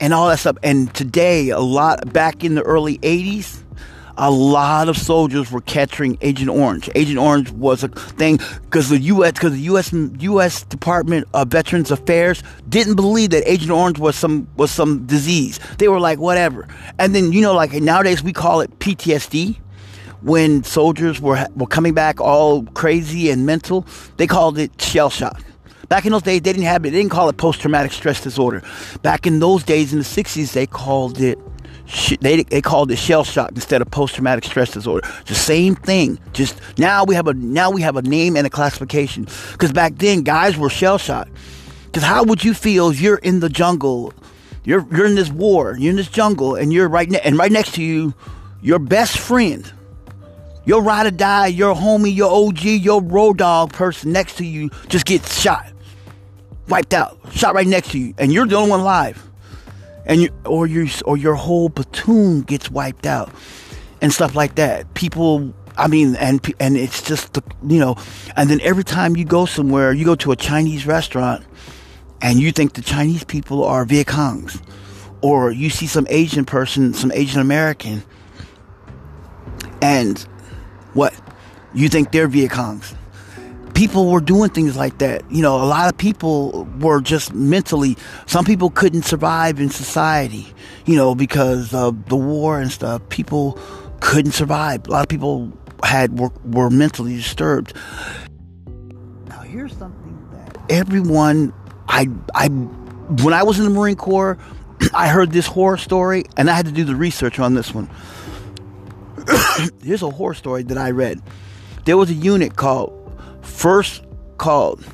and 0.00 0.14
all 0.14 0.28
that 0.28 0.38
stuff. 0.38 0.56
And 0.62 0.92
today, 0.94 1.50
a 1.50 1.60
lot 1.60 2.12
back 2.12 2.44
in 2.44 2.54
the 2.54 2.62
early 2.62 2.98
'80s 2.98 3.64
a 4.18 4.30
lot 4.30 4.88
of 4.88 4.98
soldiers 4.98 5.50
were 5.50 5.60
catching 5.60 6.18
Agent 6.20 6.50
Orange. 6.50 6.90
Agent 6.96 7.18
Orange 7.18 7.50
was 7.52 7.84
a 7.84 7.88
thing 7.88 8.38
because 8.62 8.88
the 8.88 8.98
U.S. 8.98 9.32
because 9.32 9.52
the 9.52 9.60
U.S. 9.60 9.92
U.S. 9.92 10.64
Department 10.64 11.26
of 11.34 11.48
Veterans 11.48 11.90
Affairs 11.92 12.42
didn't 12.68 12.96
believe 12.96 13.30
that 13.30 13.48
Agent 13.48 13.70
Orange 13.70 13.98
was 13.98 14.16
some 14.16 14.48
was 14.56 14.70
some 14.72 15.06
disease. 15.06 15.60
They 15.78 15.88
were 15.88 16.00
like 16.00 16.18
whatever. 16.18 16.66
And 16.98 17.14
then 17.14 17.32
you 17.32 17.40
know 17.40 17.54
like 17.54 17.72
nowadays 17.72 18.22
we 18.22 18.32
call 18.32 18.60
it 18.60 18.76
PTSD. 18.80 19.58
When 20.22 20.64
soldiers 20.64 21.20
were 21.20 21.46
were 21.54 21.66
coming 21.66 21.94
back 21.94 22.20
all 22.20 22.64
crazy 22.74 23.30
and 23.30 23.46
mental, 23.46 23.86
they 24.16 24.26
called 24.26 24.58
it 24.58 24.80
shell 24.80 25.10
shock. 25.10 25.42
Back 25.88 26.04
in 26.04 26.12
those 26.12 26.22
days, 26.22 26.42
they 26.42 26.52
didn't 26.52 26.64
have 26.64 26.84
it. 26.84 26.90
They 26.90 26.98
didn't 26.98 27.12
call 27.12 27.28
it 27.28 27.36
post 27.36 27.60
traumatic 27.60 27.92
stress 27.92 28.22
disorder. 28.22 28.62
Back 29.02 29.26
in 29.26 29.38
those 29.38 29.62
days, 29.62 29.92
in 29.92 29.98
the 29.98 30.04
'60s, 30.04 30.52
they 30.52 30.66
called 30.66 31.20
it 31.20 31.38
they, 32.20 32.42
they 32.42 32.60
called 32.60 32.90
it 32.90 32.96
shell 32.96 33.24
shock 33.24 33.50
instead 33.52 33.80
of 33.80 33.90
post 33.90 34.14
traumatic 34.14 34.44
stress 34.44 34.70
disorder. 34.70 35.08
The 35.26 35.34
same 35.34 35.74
thing. 35.74 36.18
Just 36.32 36.60
now 36.78 37.04
we 37.04 37.14
have 37.14 37.26
a 37.28 37.34
now 37.34 37.70
we 37.70 37.82
have 37.82 37.96
a 37.96 38.02
name 38.02 38.36
and 38.36 38.46
a 38.46 38.50
classification. 38.50 39.26
Because 39.52 39.72
back 39.72 39.96
then 39.96 40.22
guys 40.22 40.56
were 40.56 40.68
shell 40.68 40.98
shocked. 40.98 41.30
Because 41.86 42.02
how 42.02 42.24
would 42.24 42.44
you 42.44 42.52
feel 42.52 42.90
if 42.90 43.00
you're 43.00 43.16
in 43.16 43.40
the 43.40 43.48
jungle, 43.48 44.12
you're 44.64 44.86
you're 44.94 45.06
in 45.06 45.14
this 45.14 45.30
war, 45.30 45.76
you're 45.78 45.90
in 45.90 45.96
this 45.96 46.08
jungle, 46.10 46.54
and 46.54 46.72
you're 46.72 46.88
right 46.88 47.08
ne- 47.08 47.20
and 47.20 47.38
right 47.38 47.50
next 47.50 47.74
to 47.74 47.82
you, 47.82 48.14
your 48.60 48.78
best 48.78 49.18
friend, 49.18 49.72
your 50.68 50.82
ride 50.82 51.06
or 51.06 51.10
die, 51.10 51.46
your 51.46 51.74
homie, 51.74 52.14
your 52.14 52.30
OG, 52.30 52.62
your 52.62 53.00
road 53.00 53.38
dog 53.38 53.72
person 53.72 54.12
next 54.12 54.36
to 54.36 54.44
you 54.44 54.68
just 54.88 55.06
gets 55.06 55.40
shot, 55.40 55.66
wiped 56.68 56.92
out, 56.92 57.18
shot 57.32 57.54
right 57.54 57.66
next 57.66 57.92
to 57.92 57.98
you, 57.98 58.14
and 58.18 58.30
you're 58.30 58.46
the 58.46 58.54
only 58.54 58.72
one 58.72 58.80
alive 58.80 59.28
and 60.04 60.20
you, 60.20 60.30
or 60.44 60.66
your 60.66 60.86
or 61.06 61.16
your 61.16 61.36
whole 61.36 61.70
platoon 61.70 62.42
gets 62.42 62.70
wiped 62.70 63.06
out 63.06 63.32
and 64.02 64.12
stuff 64.12 64.34
like 64.34 64.56
that. 64.56 64.92
People, 64.92 65.54
I 65.78 65.88
mean, 65.88 66.16
and 66.16 66.54
and 66.60 66.76
it's 66.76 67.00
just 67.00 67.32
the 67.32 67.42
you 67.66 67.80
know, 67.80 67.96
and 68.36 68.50
then 68.50 68.60
every 68.60 68.84
time 68.84 69.16
you 69.16 69.24
go 69.24 69.46
somewhere, 69.46 69.94
you 69.94 70.04
go 70.04 70.16
to 70.16 70.32
a 70.32 70.36
Chinese 70.36 70.86
restaurant, 70.86 71.46
and 72.20 72.38
you 72.40 72.52
think 72.52 72.74
the 72.74 72.82
Chinese 72.82 73.24
people 73.24 73.64
are 73.64 73.86
Viet 73.86 74.06
Congs, 74.06 74.60
or 75.22 75.50
you 75.50 75.70
see 75.70 75.86
some 75.86 76.06
Asian 76.10 76.44
person, 76.44 76.92
some 76.92 77.10
Asian 77.12 77.40
American, 77.40 78.02
and 79.80 80.26
what 80.94 81.14
you 81.74 81.88
think 81.88 82.12
they're 82.12 82.28
Viet 82.28 82.50
Congs 82.50 82.94
people 83.78 84.10
were 84.10 84.20
doing 84.20 84.50
things 84.50 84.76
like 84.76 84.98
that. 84.98 85.22
You 85.30 85.40
know, 85.40 85.54
a 85.54 85.62
lot 85.64 85.88
of 85.88 85.96
people 85.96 86.64
were 86.80 87.00
just 87.00 87.32
mentally, 87.32 87.96
some 88.26 88.44
people 88.44 88.70
couldn't 88.70 89.04
survive 89.04 89.60
in 89.60 89.70
society, 89.70 90.52
you 90.84 90.96
know, 90.96 91.14
because 91.14 91.72
of 91.72 92.08
the 92.08 92.16
war 92.16 92.60
and 92.60 92.72
stuff. 92.72 93.08
People 93.08 93.56
couldn't 94.00 94.32
survive. 94.32 94.88
A 94.88 94.90
lot 94.90 95.02
of 95.02 95.08
people 95.08 95.52
had 95.84 96.18
were, 96.18 96.32
were 96.44 96.70
mentally 96.70 97.14
disturbed. 97.14 97.72
Now, 99.28 99.42
here's 99.42 99.76
something 99.76 100.28
that 100.32 100.58
everyone, 100.68 101.52
I, 101.86 102.08
I, 102.34 102.48
when 102.48 103.32
I 103.32 103.44
was 103.44 103.60
in 103.60 103.64
the 103.64 103.70
Marine 103.70 103.94
Corps, 103.94 104.38
I 104.92 105.06
heard 105.06 105.30
this 105.30 105.46
horror 105.46 105.76
story 105.76 106.24
and 106.36 106.50
I 106.50 106.54
had 106.54 106.66
to 106.66 106.72
do 106.72 106.82
the 106.82 106.96
research 106.96 107.38
on 107.38 107.54
this 107.54 107.72
one. 107.72 107.88
Here's 109.82 110.02
a 110.02 110.10
horror 110.10 110.34
story 110.34 110.62
that 110.64 110.78
I 110.78 110.90
read. 110.90 111.22
There 111.84 111.96
was 111.96 112.10
a 112.10 112.14
unit 112.14 112.56
called 112.56 112.94
first 113.42 114.04
called 114.36 114.84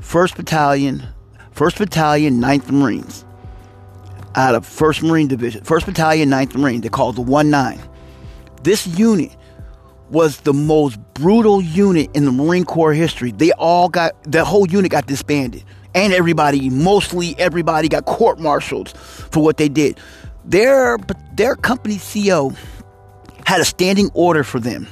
First 0.00 0.36
Battalion, 0.36 1.06
First 1.52 1.78
Battalion, 1.78 2.40
9th 2.40 2.70
Marines, 2.70 3.24
out 4.34 4.54
of 4.54 4.66
First 4.66 5.02
Marine 5.02 5.28
Division, 5.28 5.62
First 5.64 5.86
Battalion, 5.86 6.30
9th 6.30 6.56
Marine. 6.56 6.80
They 6.80 6.88
called 6.88 7.16
the 7.16 7.22
1 7.22 7.50
9. 7.50 7.80
This 8.62 8.86
unit 8.86 9.36
was 10.10 10.38
the 10.40 10.52
most 10.52 10.98
brutal 11.14 11.62
unit 11.62 12.10
in 12.14 12.24
the 12.24 12.32
Marine 12.32 12.64
Corps 12.64 12.92
history. 12.92 13.30
They 13.30 13.52
all 13.52 13.88
got, 13.88 14.12
the 14.24 14.44
whole 14.44 14.68
unit 14.68 14.90
got 14.90 15.06
disbanded. 15.06 15.64
And 15.94 16.12
everybody, 16.12 16.70
mostly 16.70 17.34
everybody, 17.38 17.88
got 17.88 18.06
court 18.06 18.38
martialed 18.38 18.90
for 18.90 19.42
what 19.42 19.56
they 19.56 19.68
did. 19.68 19.98
Their, 20.44 20.98
their 21.34 21.54
company 21.54 21.98
CO 21.98 22.52
had 23.50 23.60
a 23.60 23.64
standing 23.64 24.08
order 24.14 24.44
for 24.44 24.60
them. 24.60 24.86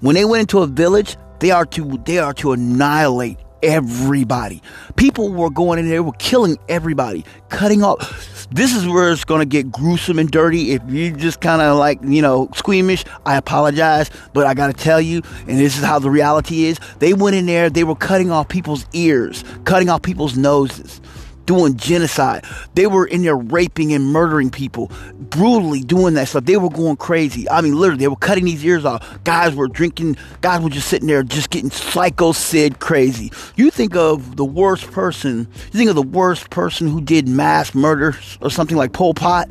When 0.00 0.16
they 0.16 0.24
went 0.24 0.40
into 0.40 0.58
a 0.58 0.66
village, 0.66 1.16
they 1.38 1.52
are 1.52 1.64
to 1.66 2.02
they 2.04 2.18
are 2.18 2.34
to 2.34 2.50
annihilate 2.50 3.38
everybody. 3.62 4.60
People 4.96 5.32
were 5.32 5.50
going 5.50 5.78
in 5.78 5.88
there, 5.88 6.02
were 6.02 6.10
killing 6.18 6.58
everybody, 6.68 7.24
cutting 7.48 7.84
off. 7.84 8.48
This 8.50 8.74
is 8.74 8.88
where 8.88 9.12
it's 9.12 9.24
going 9.24 9.38
to 9.38 9.46
get 9.46 9.70
gruesome 9.70 10.18
and 10.18 10.28
dirty. 10.28 10.72
If 10.72 10.82
you 10.88 11.12
just 11.12 11.40
kind 11.40 11.62
of 11.62 11.78
like, 11.78 12.00
you 12.02 12.22
know, 12.22 12.48
squeamish, 12.56 13.04
I 13.24 13.36
apologize, 13.36 14.10
but 14.34 14.48
I 14.48 14.54
got 14.54 14.66
to 14.66 14.72
tell 14.72 15.00
you, 15.00 15.22
and 15.46 15.56
this 15.56 15.78
is 15.78 15.84
how 15.84 16.00
the 16.00 16.10
reality 16.10 16.64
is. 16.64 16.80
They 16.98 17.14
went 17.14 17.36
in 17.36 17.46
there, 17.46 17.70
they 17.70 17.84
were 17.84 17.94
cutting 17.94 18.32
off 18.32 18.48
people's 18.48 18.84
ears, 18.94 19.44
cutting 19.62 19.88
off 19.88 20.02
people's 20.02 20.36
noses 20.36 21.00
doing 21.46 21.76
genocide. 21.76 22.44
They 22.74 22.86
were 22.86 23.06
in 23.06 23.22
there 23.22 23.36
raping 23.36 23.92
and 23.92 24.06
murdering 24.06 24.50
people, 24.50 24.90
brutally 25.14 25.80
doing 25.80 26.14
that 26.14 26.28
stuff. 26.28 26.44
They 26.44 26.56
were 26.56 26.70
going 26.70 26.96
crazy. 26.96 27.48
I 27.48 27.60
mean, 27.60 27.76
literally, 27.76 28.00
they 28.00 28.08
were 28.08 28.16
cutting 28.16 28.44
these 28.44 28.64
ears 28.64 28.84
off. 28.84 29.22
Guys 29.24 29.54
were 29.54 29.68
drinking. 29.68 30.16
Guys 30.40 30.62
were 30.62 30.70
just 30.70 30.88
sitting 30.88 31.08
there, 31.08 31.22
just 31.22 31.50
getting 31.50 31.70
psycho 31.70 32.32
Sid 32.32 32.80
crazy. 32.80 33.32
You 33.56 33.70
think 33.70 33.96
of 33.96 34.36
the 34.36 34.44
worst 34.44 34.90
person. 34.90 35.48
You 35.72 35.78
think 35.78 35.90
of 35.90 35.96
the 35.96 36.02
worst 36.02 36.50
person 36.50 36.88
who 36.88 37.00
did 37.00 37.28
mass 37.28 37.74
murder 37.74 38.16
or 38.40 38.50
something 38.50 38.76
like 38.76 38.92
Pol 38.92 39.14
Pot, 39.14 39.50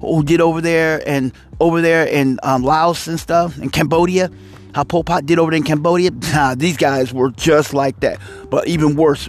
who 0.00 0.22
did 0.22 0.40
over 0.40 0.60
there 0.60 1.02
and 1.06 1.32
over 1.60 1.80
there 1.80 2.06
in 2.06 2.38
um, 2.42 2.62
Laos 2.62 3.06
and 3.06 3.18
stuff, 3.18 3.58
in 3.58 3.70
Cambodia. 3.70 4.30
How 4.74 4.82
Pol 4.82 5.04
Pot 5.04 5.24
did 5.24 5.38
over 5.38 5.50
there 5.52 5.58
in 5.58 5.64
Cambodia. 5.64 6.10
Nah, 6.34 6.56
these 6.56 6.76
guys 6.76 7.12
were 7.12 7.30
just 7.30 7.74
like 7.74 8.00
that, 8.00 8.18
but 8.50 8.66
even 8.66 8.96
worse. 8.96 9.28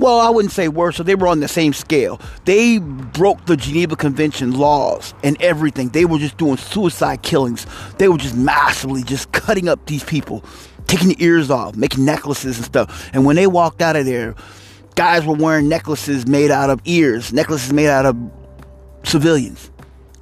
Well, 0.00 0.18
I 0.18 0.30
wouldn't 0.30 0.52
say 0.52 0.68
worse, 0.68 0.96
so 0.96 1.02
they 1.02 1.14
were 1.14 1.28
on 1.28 1.40
the 1.40 1.46
same 1.46 1.74
scale. 1.74 2.22
They 2.46 2.78
broke 2.78 3.44
the 3.44 3.54
Geneva 3.54 3.96
Convention 3.96 4.52
laws 4.52 5.12
and 5.22 5.36
everything. 5.42 5.90
They 5.90 6.06
were 6.06 6.16
just 6.16 6.38
doing 6.38 6.56
suicide 6.56 7.20
killings. 7.20 7.66
They 7.98 8.08
were 8.08 8.16
just 8.16 8.34
massively 8.34 9.02
just 9.02 9.30
cutting 9.32 9.68
up 9.68 9.84
these 9.84 10.02
people, 10.02 10.42
taking 10.86 11.08
the 11.08 11.22
ears 11.22 11.50
off, 11.50 11.76
making 11.76 12.06
necklaces 12.06 12.56
and 12.56 12.64
stuff. 12.64 13.10
And 13.12 13.26
when 13.26 13.36
they 13.36 13.46
walked 13.46 13.82
out 13.82 13.94
of 13.94 14.06
there, 14.06 14.34
guys 14.94 15.26
were 15.26 15.34
wearing 15.34 15.68
necklaces 15.68 16.26
made 16.26 16.50
out 16.50 16.70
of 16.70 16.80
ears, 16.86 17.30
necklaces 17.30 17.70
made 17.70 17.90
out 17.90 18.06
of 18.06 18.16
civilians, 19.02 19.70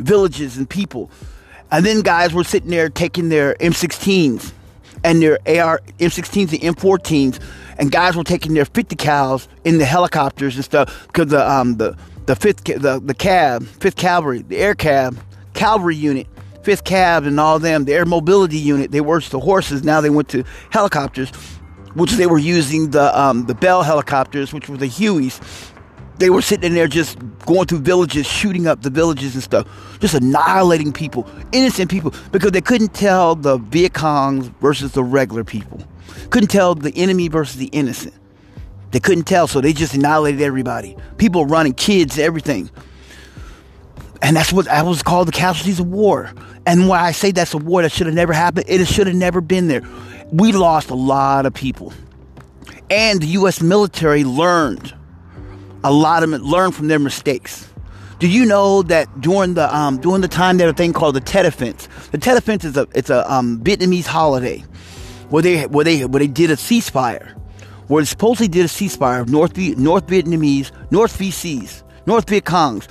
villages, 0.01 0.57
and 0.57 0.69
people. 0.69 1.09
And 1.71 1.87
then 1.87 2.01
guys 2.01 2.35
were 2.35 2.43
sitting 2.43 2.71
there 2.71 2.89
taking 2.89 3.29
their 3.29 3.55
M16s 3.55 4.53
and 5.05 5.23
their 5.23 5.39
AR 5.47 5.81
M16s 6.01 6.51
and 6.51 6.77
M14s 6.77 7.39
and 7.79 7.91
guys 7.91 8.17
were 8.17 8.25
taking 8.25 8.55
their 8.55 8.65
50 8.65 8.97
cals 8.97 9.49
in 9.65 9.79
the 9.79 9.85
helicopters 9.85 10.57
and 10.57 10.65
stuff 10.65 11.07
because 11.07 11.29
the 11.29 11.51
um 11.51 11.77
the 11.77 11.97
the 12.27 12.37
fifth 12.37 12.65
the 12.65 13.01
the 13.03 13.15
cav 13.15 13.67
fifth 13.67 13.97
cavalry 13.97 14.43
the 14.43 14.57
air 14.57 14.75
cav 14.75 15.17
cavalry 15.55 15.97
unit 15.97 16.27
fifth 16.63 16.85
cav 16.85 17.27
and 17.27 17.39
all 17.41 17.59
them 17.59 17.85
the 17.85 17.95
air 17.95 18.05
mobility 18.05 18.59
unit 18.59 18.91
they 18.91 19.01
were 19.01 19.21
the 19.21 19.41
horses 19.41 19.85
now 19.85 20.01
they 20.01 20.11
went 20.11 20.29
to 20.29 20.45
helicopters 20.71 21.31
which 21.95 22.13
they 22.13 22.27
were 22.27 22.39
using 22.39 22.91
the 22.91 23.19
um 23.19 23.47
the 23.47 23.55
bell 23.55 23.83
helicopters 23.83 24.53
which 24.53 24.69
were 24.69 24.77
the 24.77 24.89
hueys 24.89 25.41
they 26.19 26.31
were 26.31 26.43
sitting 26.43 26.65
in 26.65 26.75
there 26.75 26.89
just 26.89 27.17
going 27.47 27.67
through 27.67 27.79
villages, 27.79 28.27
shooting 28.27 28.67
up 28.67 28.83
the 28.83 28.91
villages 28.91 29.35
and 29.35 29.43
stuff, 29.43 29.67
just 30.01 30.15
annihilating 30.15 30.93
people, 30.93 31.29
innocent 31.53 31.91
people, 31.91 32.13
because 32.33 32.51
they 32.51 32.61
couldn't 32.61 32.93
tell 32.93 33.37
the 33.37 33.59
Viet 33.59 33.93
Congs 33.93 34.53
versus 34.61 34.93
the 34.93 35.05
regular 35.05 35.45
people. 35.45 35.81
Couldn't 36.31 36.49
tell 36.49 36.75
the 36.75 36.93
enemy 36.97 37.29
versus 37.29 37.57
the 37.57 37.67
innocent. 37.67 38.15
They 38.91 39.01
couldn't 39.01 39.25
tell, 39.25 39.47
so 39.47 39.61
they 39.61 39.73
just 39.73 39.95
annihilated 39.95 40.41
everybody. 40.41 40.97
People 41.19 41.45
running, 41.45 41.75
kids, 41.75 42.19
everything. 42.19 42.71
And 44.23 44.37
that's 44.37 44.53
what 44.53 44.65
that 44.67 44.85
was 44.85 45.03
called 45.03 45.29
the 45.29 45.33
casualties 45.33 45.81
of 45.81 45.87
war. 45.87 46.33
And 46.67 46.89
why 46.89 47.01
I 47.01 47.13
say 47.13 47.31
that's 47.31 47.55
a 47.55 47.59
war 47.59 47.83
that 47.83 47.93
should 47.93 48.07
have 48.07 48.15
never 48.15 48.33
happened, 48.33 48.67
it 48.69 48.85
should 48.87 49.07
have 49.07 49.17
never 49.17 49.41
been 49.41 49.69
there. 49.69 49.83
We 50.31 50.53
lost 50.53 50.91
a 50.91 50.95
lot 50.95 51.47
of 51.47 51.55
people. 51.55 51.93
And 52.91 53.21
the 53.21 53.27
US 53.29 53.61
military 53.61 54.25
learned 54.25 54.95
a 55.85 55.93
lot 55.93 56.23
of 56.23 56.31
learned 56.31 56.75
from 56.75 56.89
their 56.89 56.99
mistakes. 56.99 57.69
Do 58.19 58.27
you 58.27 58.45
know 58.45 58.83
that 58.83 59.21
during 59.21 59.55
the 59.55 59.75
um, 59.75 59.99
during 59.99 60.23
the 60.23 60.29
time 60.29 60.57
there 60.57 60.69
a 60.69 60.73
thing 60.73 60.93
called 60.93 61.15
the 61.15 61.21
Tet 61.21 61.47
Offense? 61.47 61.89
The 62.11 62.19
Tet 62.19 62.37
Offense 62.37 62.65
is 62.65 62.77
a 62.77 62.89
it's 62.95 63.11
a 63.11 63.31
um, 63.33 63.61
Vietnamese 63.63 64.07
holiday 64.07 64.65
where 65.31 65.43
they 65.43 65.67
where 65.67 65.85
they 65.85 66.05
where 66.05 66.21
they 66.21 66.27
did 66.27 66.51
a 66.51 66.57
ceasefire, 66.57 67.33
where 67.89 68.03
they 68.03 68.07
supposedly 68.07 68.49
did 68.49 68.65
a 68.65 68.69
ceasefire 68.69 69.21
of 69.21 69.29
North 69.29 69.57
North 69.57 70.07
Vietnamese, 70.07 70.71
North 70.91 71.19
VCs, 71.19 71.83
North 72.07 72.29
Viet 72.29 72.45
Congs, 72.45 72.89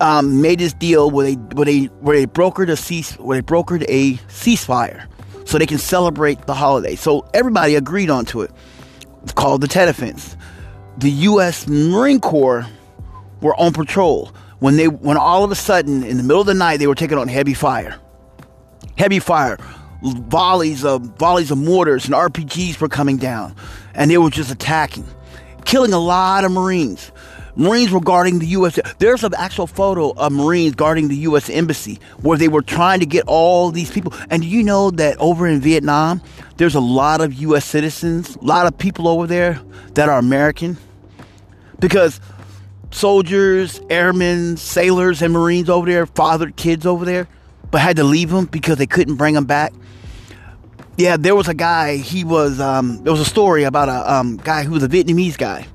um, 0.00 0.40
made 0.40 0.58
this 0.58 0.72
deal 0.72 1.10
where 1.10 1.26
they 1.26 1.34
where 1.34 1.66
they 1.66 1.84
where 2.00 2.16
they 2.16 2.26
brokered 2.26 2.70
a 2.70 2.76
cease 2.76 3.14
where 3.18 3.40
they 3.40 3.46
brokered 3.46 3.84
a 3.88 4.14
ceasefire, 4.28 5.06
so 5.46 5.58
they 5.58 5.66
can 5.66 5.78
celebrate 5.78 6.46
the 6.46 6.54
holiday. 6.54 6.96
So 6.96 7.26
everybody 7.34 7.74
agreed 7.76 8.10
onto 8.10 8.42
it. 8.42 8.50
It's 9.22 9.32
called 9.32 9.60
the 9.60 9.68
Tet 9.68 9.88
Offense. 9.88 10.36
The 10.98 11.10
U.S. 11.10 11.66
Marine 11.66 12.20
Corps 12.20 12.66
were 13.40 13.54
on 13.58 13.72
patrol 13.72 14.32
when 14.58 14.76
they 14.76 14.88
when 14.88 15.16
all 15.16 15.44
of 15.44 15.50
a 15.50 15.54
sudden 15.54 16.02
in 16.02 16.16
the 16.16 16.22
middle 16.22 16.40
of 16.40 16.46
the 16.46 16.54
night 16.54 16.78
they 16.78 16.86
were 16.86 16.94
taking 16.94 17.16
on 17.16 17.28
heavy 17.28 17.54
fire, 17.54 17.98
heavy 18.96 19.18
fire 19.18 19.56
volleys 20.02 20.84
of 20.84 21.02
volleys 21.18 21.50
of 21.50 21.58
mortars 21.58 22.06
and 22.06 22.14
RPGs 22.14 22.80
were 22.80 22.88
coming 22.88 23.16
down, 23.16 23.54
and 23.94 24.10
they 24.10 24.18
were 24.18 24.30
just 24.30 24.50
attacking, 24.50 25.06
killing 25.64 25.92
a 25.92 25.98
lot 25.98 26.44
of 26.44 26.52
Marines. 26.52 27.12
Marines 27.56 27.90
were 27.90 28.00
guarding 28.00 28.38
the 28.38 28.46
U.S. 28.46 28.78
There's 28.98 29.24
an 29.24 29.34
actual 29.36 29.66
photo 29.66 30.12
of 30.16 30.32
Marines 30.32 30.74
guarding 30.74 31.08
the 31.08 31.16
U.S. 31.16 31.50
Embassy 31.50 31.98
where 32.22 32.38
they 32.38 32.48
were 32.48 32.62
trying 32.62 33.00
to 33.00 33.06
get 33.06 33.24
all 33.26 33.70
these 33.70 33.90
people. 33.90 34.14
And 34.30 34.44
you 34.44 34.62
know 34.62 34.90
that 34.92 35.18
over 35.18 35.46
in 35.46 35.60
Vietnam, 35.60 36.22
there's 36.56 36.74
a 36.74 36.80
lot 36.80 37.20
of 37.20 37.34
U.S. 37.34 37.64
citizens, 37.64 38.36
a 38.36 38.44
lot 38.44 38.66
of 38.66 38.78
people 38.78 39.08
over 39.08 39.26
there 39.26 39.60
that 39.94 40.08
are 40.08 40.18
American? 40.18 40.78
Because 41.80 42.20
soldiers, 42.90 43.80
airmen, 43.90 44.56
sailors, 44.56 45.20
and 45.20 45.32
Marines 45.32 45.68
over 45.68 45.86
there 45.90 46.06
fathered 46.06 46.56
kids 46.56 46.86
over 46.86 47.04
there, 47.04 47.28
but 47.70 47.80
had 47.80 47.96
to 47.96 48.04
leave 48.04 48.30
them 48.30 48.46
because 48.46 48.78
they 48.78 48.86
couldn't 48.86 49.16
bring 49.16 49.34
them 49.34 49.44
back 49.44 49.72
yeah, 51.00 51.16
there 51.16 51.34
was 51.34 51.48
a 51.48 51.54
guy. 51.54 51.96
He 51.96 52.24
was 52.24 52.60
um, 52.60 53.02
there 53.02 53.12
was 53.12 53.20
a 53.20 53.24
story 53.24 53.64
about 53.64 53.88
a 53.88 54.12
um, 54.12 54.36
guy 54.36 54.64
who 54.64 54.72
was 54.72 54.82
a 54.82 54.88
Vietnamese 54.88 55.38
guy. 55.38 55.66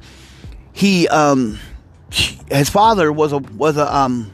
He 0.71 1.07
um, 1.07 1.59
his 2.11 2.69
father 2.69 3.11
was 3.11 3.33
a 3.33 3.39
was 3.39 3.77
a 3.77 3.93
um, 3.93 4.31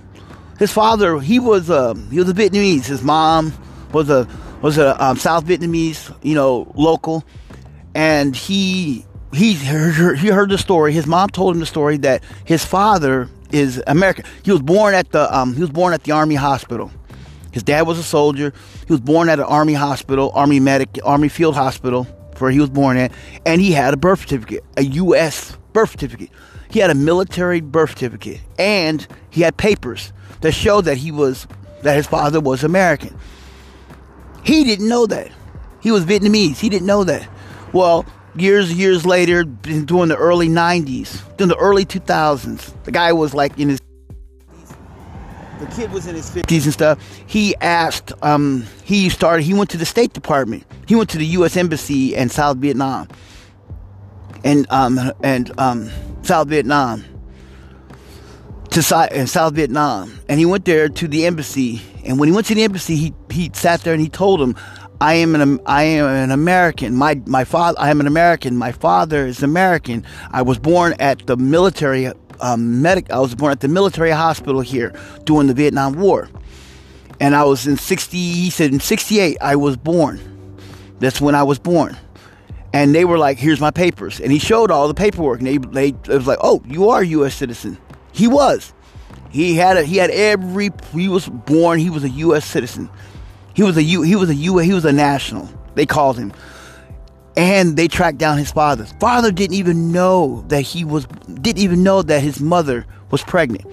his 0.60 0.72
father 0.72 1.20
he 1.20 1.40
was 1.40 1.70
a 1.70 1.96
he 2.10 2.20
was 2.20 2.30
a 2.30 2.34
Vietnamese. 2.34 2.86
His 2.86 3.02
mom 3.02 3.54
was 3.94 4.10
a 4.10 4.28
was 4.62 4.78
a 4.78 5.02
um, 5.04 5.18
South 5.18 5.46
Vietnamese, 5.46 6.14
you 6.24 6.36
know, 6.36 6.72
local, 6.76 7.24
and 7.96 8.36
he 8.36 9.06
he 9.34 9.54
heard, 9.54 10.20
he 10.20 10.28
heard 10.28 10.50
the 10.50 10.58
story. 10.58 10.92
His 10.92 11.08
mom 11.08 11.30
told 11.30 11.56
him 11.56 11.62
the 11.62 11.66
story 11.66 11.98
that 11.98 12.22
his 12.44 12.66
father 12.66 13.30
is 13.52 13.82
American. 13.88 14.26
He 14.44 14.52
was 14.52 14.62
born 14.62 14.94
at 14.94 15.12
the 15.12 15.34
um, 15.36 15.54
he 15.54 15.62
was 15.62 15.70
born 15.70 15.94
at 15.94 16.04
the 16.04 16.12
army 16.12 16.36
hospital 16.36 16.92
his 17.52 17.64
dad 17.64 17.84
was 17.84 18.00
a 18.00 18.04
soldier. 18.04 18.54
He 18.88 18.94
was 18.94 19.02
born 19.02 19.30
at 19.30 19.40
an 19.40 19.46
army 19.46 19.74
hospital, 19.74 20.32
army 20.34 20.60
medic, 20.60 21.00
army 21.04 21.30
field 21.30 21.56
hospital, 21.56 22.06
where 22.38 22.52
he 22.52 22.60
was 22.60 22.70
born 22.70 22.98
at, 22.98 23.12
and 23.46 23.62
he 23.62 23.72
had 23.72 23.94
a 23.94 23.98
birth 23.98 24.22
certificate, 24.22 24.64
a 24.78 24.84
U.S. 24.84 25.58
birth 25.74 25.92
certificate. 25.92 26.30
He 26.70 26.80
had 26.80 26.90
a 26.90 26.96
military 26.96 27.62
birth 27.62 27.92
certificate, 27.92 28.40
and 28.58 29.06
he 29.30 29.42
had 29.42 29.58
papers 29.58 30.14
that 30.40 30.54
showed 30.54 30.86
that 30.86 30.98
he 30.98 31.12
was 31.12 31.48
that 31.84 31.96
his 31.96 32.08
father 32.08 32.40
was 32.40 32.64
American. 32.64 33.18
He 34.44 34.64
didn't 34.64 34.88
know 34.88 35.06
that. 35.08 35.32
He 35.82 35.92
was 35.92 36.06
Vietnamese. 36.06 36.60
He 36.60 36.70
didn't 36.70 36.88
know 36.88 37.04
that. 37.04 37.28
Well, 37.74 38.06
years 38.36 38.74
years 38.74 39.06
later, 39.06 39.44
during 39.44 40.08
the 40.08 40.18
early 40.18 40.48
'90s, 40.48 41.22
during 41.38 41.50
the 41.50 41.58
early 41.58 41.86
2000s, 41.86 42.74
the 42.84 42.92
guy 42.92 43.14
was 43.14 43.34
like 43.34 43.58
in 43.60 43.70
his 43.70 43.81
kid 45.76 45.92
was 45.92 46.08
in 46.08 46.16
his 46.16 46.30
50s 46.30 46.64
and 46.66 46.74
stuff. 46.74 47.00
He 47.26 47.56
asked, 47.58 48.12
um, 48.22 48.66
he 48.84 49.10
started, 49.10 49.44
he 49.44 49.54
went 49.54 49.70
to 49.72 49.78
the 49.78 49.86
State 49.86 50.14
Department. 50.14 50.66
He 50.88 50.96
went 50.96 51.10
to 51.12 51.18
the 51.18 51.26
U.S. 51.28 51.58
Embassy 51.58 52.16
in 52.16 52.30
South 52.30 52.58
Vietnam. 52.58 53.08
And, 54.44 54.66
um, 54.70 55.00
and, 55.24 55.52
um, 55.60 55.90
South 56.24 56.48
Vietnam. 56.48 57.06
To 58.72 59.10
in 59.12 59.28
South 59.28 59.54
Vietnam. 59.54 60.20
And 60.30 60.40
he 60.40 60.46
went 60.46 60.66
there 60.66 60.88
to 60.88 61.08
the 61.08 61.26
embassy. 61.26 61.82
And 62.06 62.20
when 62.20 62.30
he 62.30 62.34
went 62.34 62.48
to 62.48 62.56
the 62.56 62.64
embassy, 62.64 62.96
he, 62.96 63.14
he 63.30 63.52
sat 63.54 63.82
there 63.82 63.94
and 63.94 64.02
he 64.02 64.08
told 64.08 64.42
him, 64.42 64.56
I 65.02 65.16
am 65.16 65.34
an 65.34 65.60
I 65.66 65.82
am 65.84 66.06
an 66.06 66.30
American. 66.30 66.96
My 66.96 67.20
my 67.26 67.44
father 67.44 67.76
I 67.82 67.90
am 67.90 68.00
an 68.02 68.06
American. 68.06 68.56
My 68.56 68.72
father 68.72 69.26
is 69.26 69.42
American. 69.42 70.06
I 70.30 70.44
was 70.44 70.60
born 70.60 70.94
at 71.00 71.26
the 71.26 71.36
military 71.36 72.12
um, 72.42 72.82
medic. 72.82 73.12
I 73.12 73.20
was 73.20 73.36
born 73.36 73.52
at 73.52 73.60
the 73.60 73.68
military 73.68 74.12
hospital 74.12 74.62
here 74.62 74.94
during 75.26 75.48
the 75.48 75.54
Vietnam 75.54 75.94
War, 75.94 76.30
and 77.20 77.36
I 77.36 77.44
was 77.44 77.68
in 77.68 77.78
sixty. 77.78 78.18
He 78.18 78.50
said 78.50 78.72
in 78.72 78.80
'68 78.80 79.38
I 79.42 79.56
was 79.56 79.78
born. 79.78 80.20
That's 81.00 81.22
when 81.22 81.36
I 81.36 81.44
was 81.44 81.60
born, 81.60 81.98
and 82.74 82.94
they 82.94 83.06
were 83.06 83.18
like, 83.18 83.38
"Here's 83.38 83.62
my 83.62 83.72
papers," 83.72 84.20
and 84.20 84.32
he 84.32 84.40
showed 84.40 84.72
all 84.72 84.88
the 84.88 84.94
paperwork, 84.94 85.40
and 85.40 85.48
they, 85.48 85.58
they 85.58 85.88
it 85.90 86.08
was 86.08 86.28
like, 86.28 86.40
"Oh, 86.42 86.62
you 86.68 86.90
are 86.90 87.02
a 87.02 87.08
U.S. 87.08 87.36
citizen." 87.36 87.78
He 88.12 88.28
was. 88.28 88.74
He 89.30 89.56
had 89.56 89.78
a, 89.78 89.84
he 89.84 89.98
had 89.98 90.10
every. 90.10 90.72
He 90.94 91.08
was 91.08 91.28
born. 91.28 91.80
He 91.80 91.90
was 91.90 92.04
a 92.04 92.10
U.S. 92.10 92.46
citizen. 92.46 92.90
He 93.54 93.64
was 93.64 93.78
a 93.78 93.84
U. 93.84 94.02
He 94.02 94.16
was 94.16 94.30
a 94.30 94.36
U. 94.36 94.58
He 94.58 94.74
was 94.74 94.86
a 94.86 94.92
national. 94.92 95.50
They 95.76 95.86
called 95.86 96.18
him 96.18 96.34
and 97.36 97.78
they 97.78 97.88
tracked 97.88 98.18
down 98.18 98.38
his 98.38 98.52
father. 98.52 98.86
Father 99.00 99.32
didn't 99.32 99.56
even 99.56 99.92
know 99.92 100.44
that 100.48 100.62
he 100.62 100.84
was 100.84 101.06
didn't 101.06 101.62
even 101.62 101.84
know 101.84 102.02
that 102.02 102.22
his 102.22 102.40
mother 102.40 102.86
was 103.10 103.24
pregnant. 103.24 103.66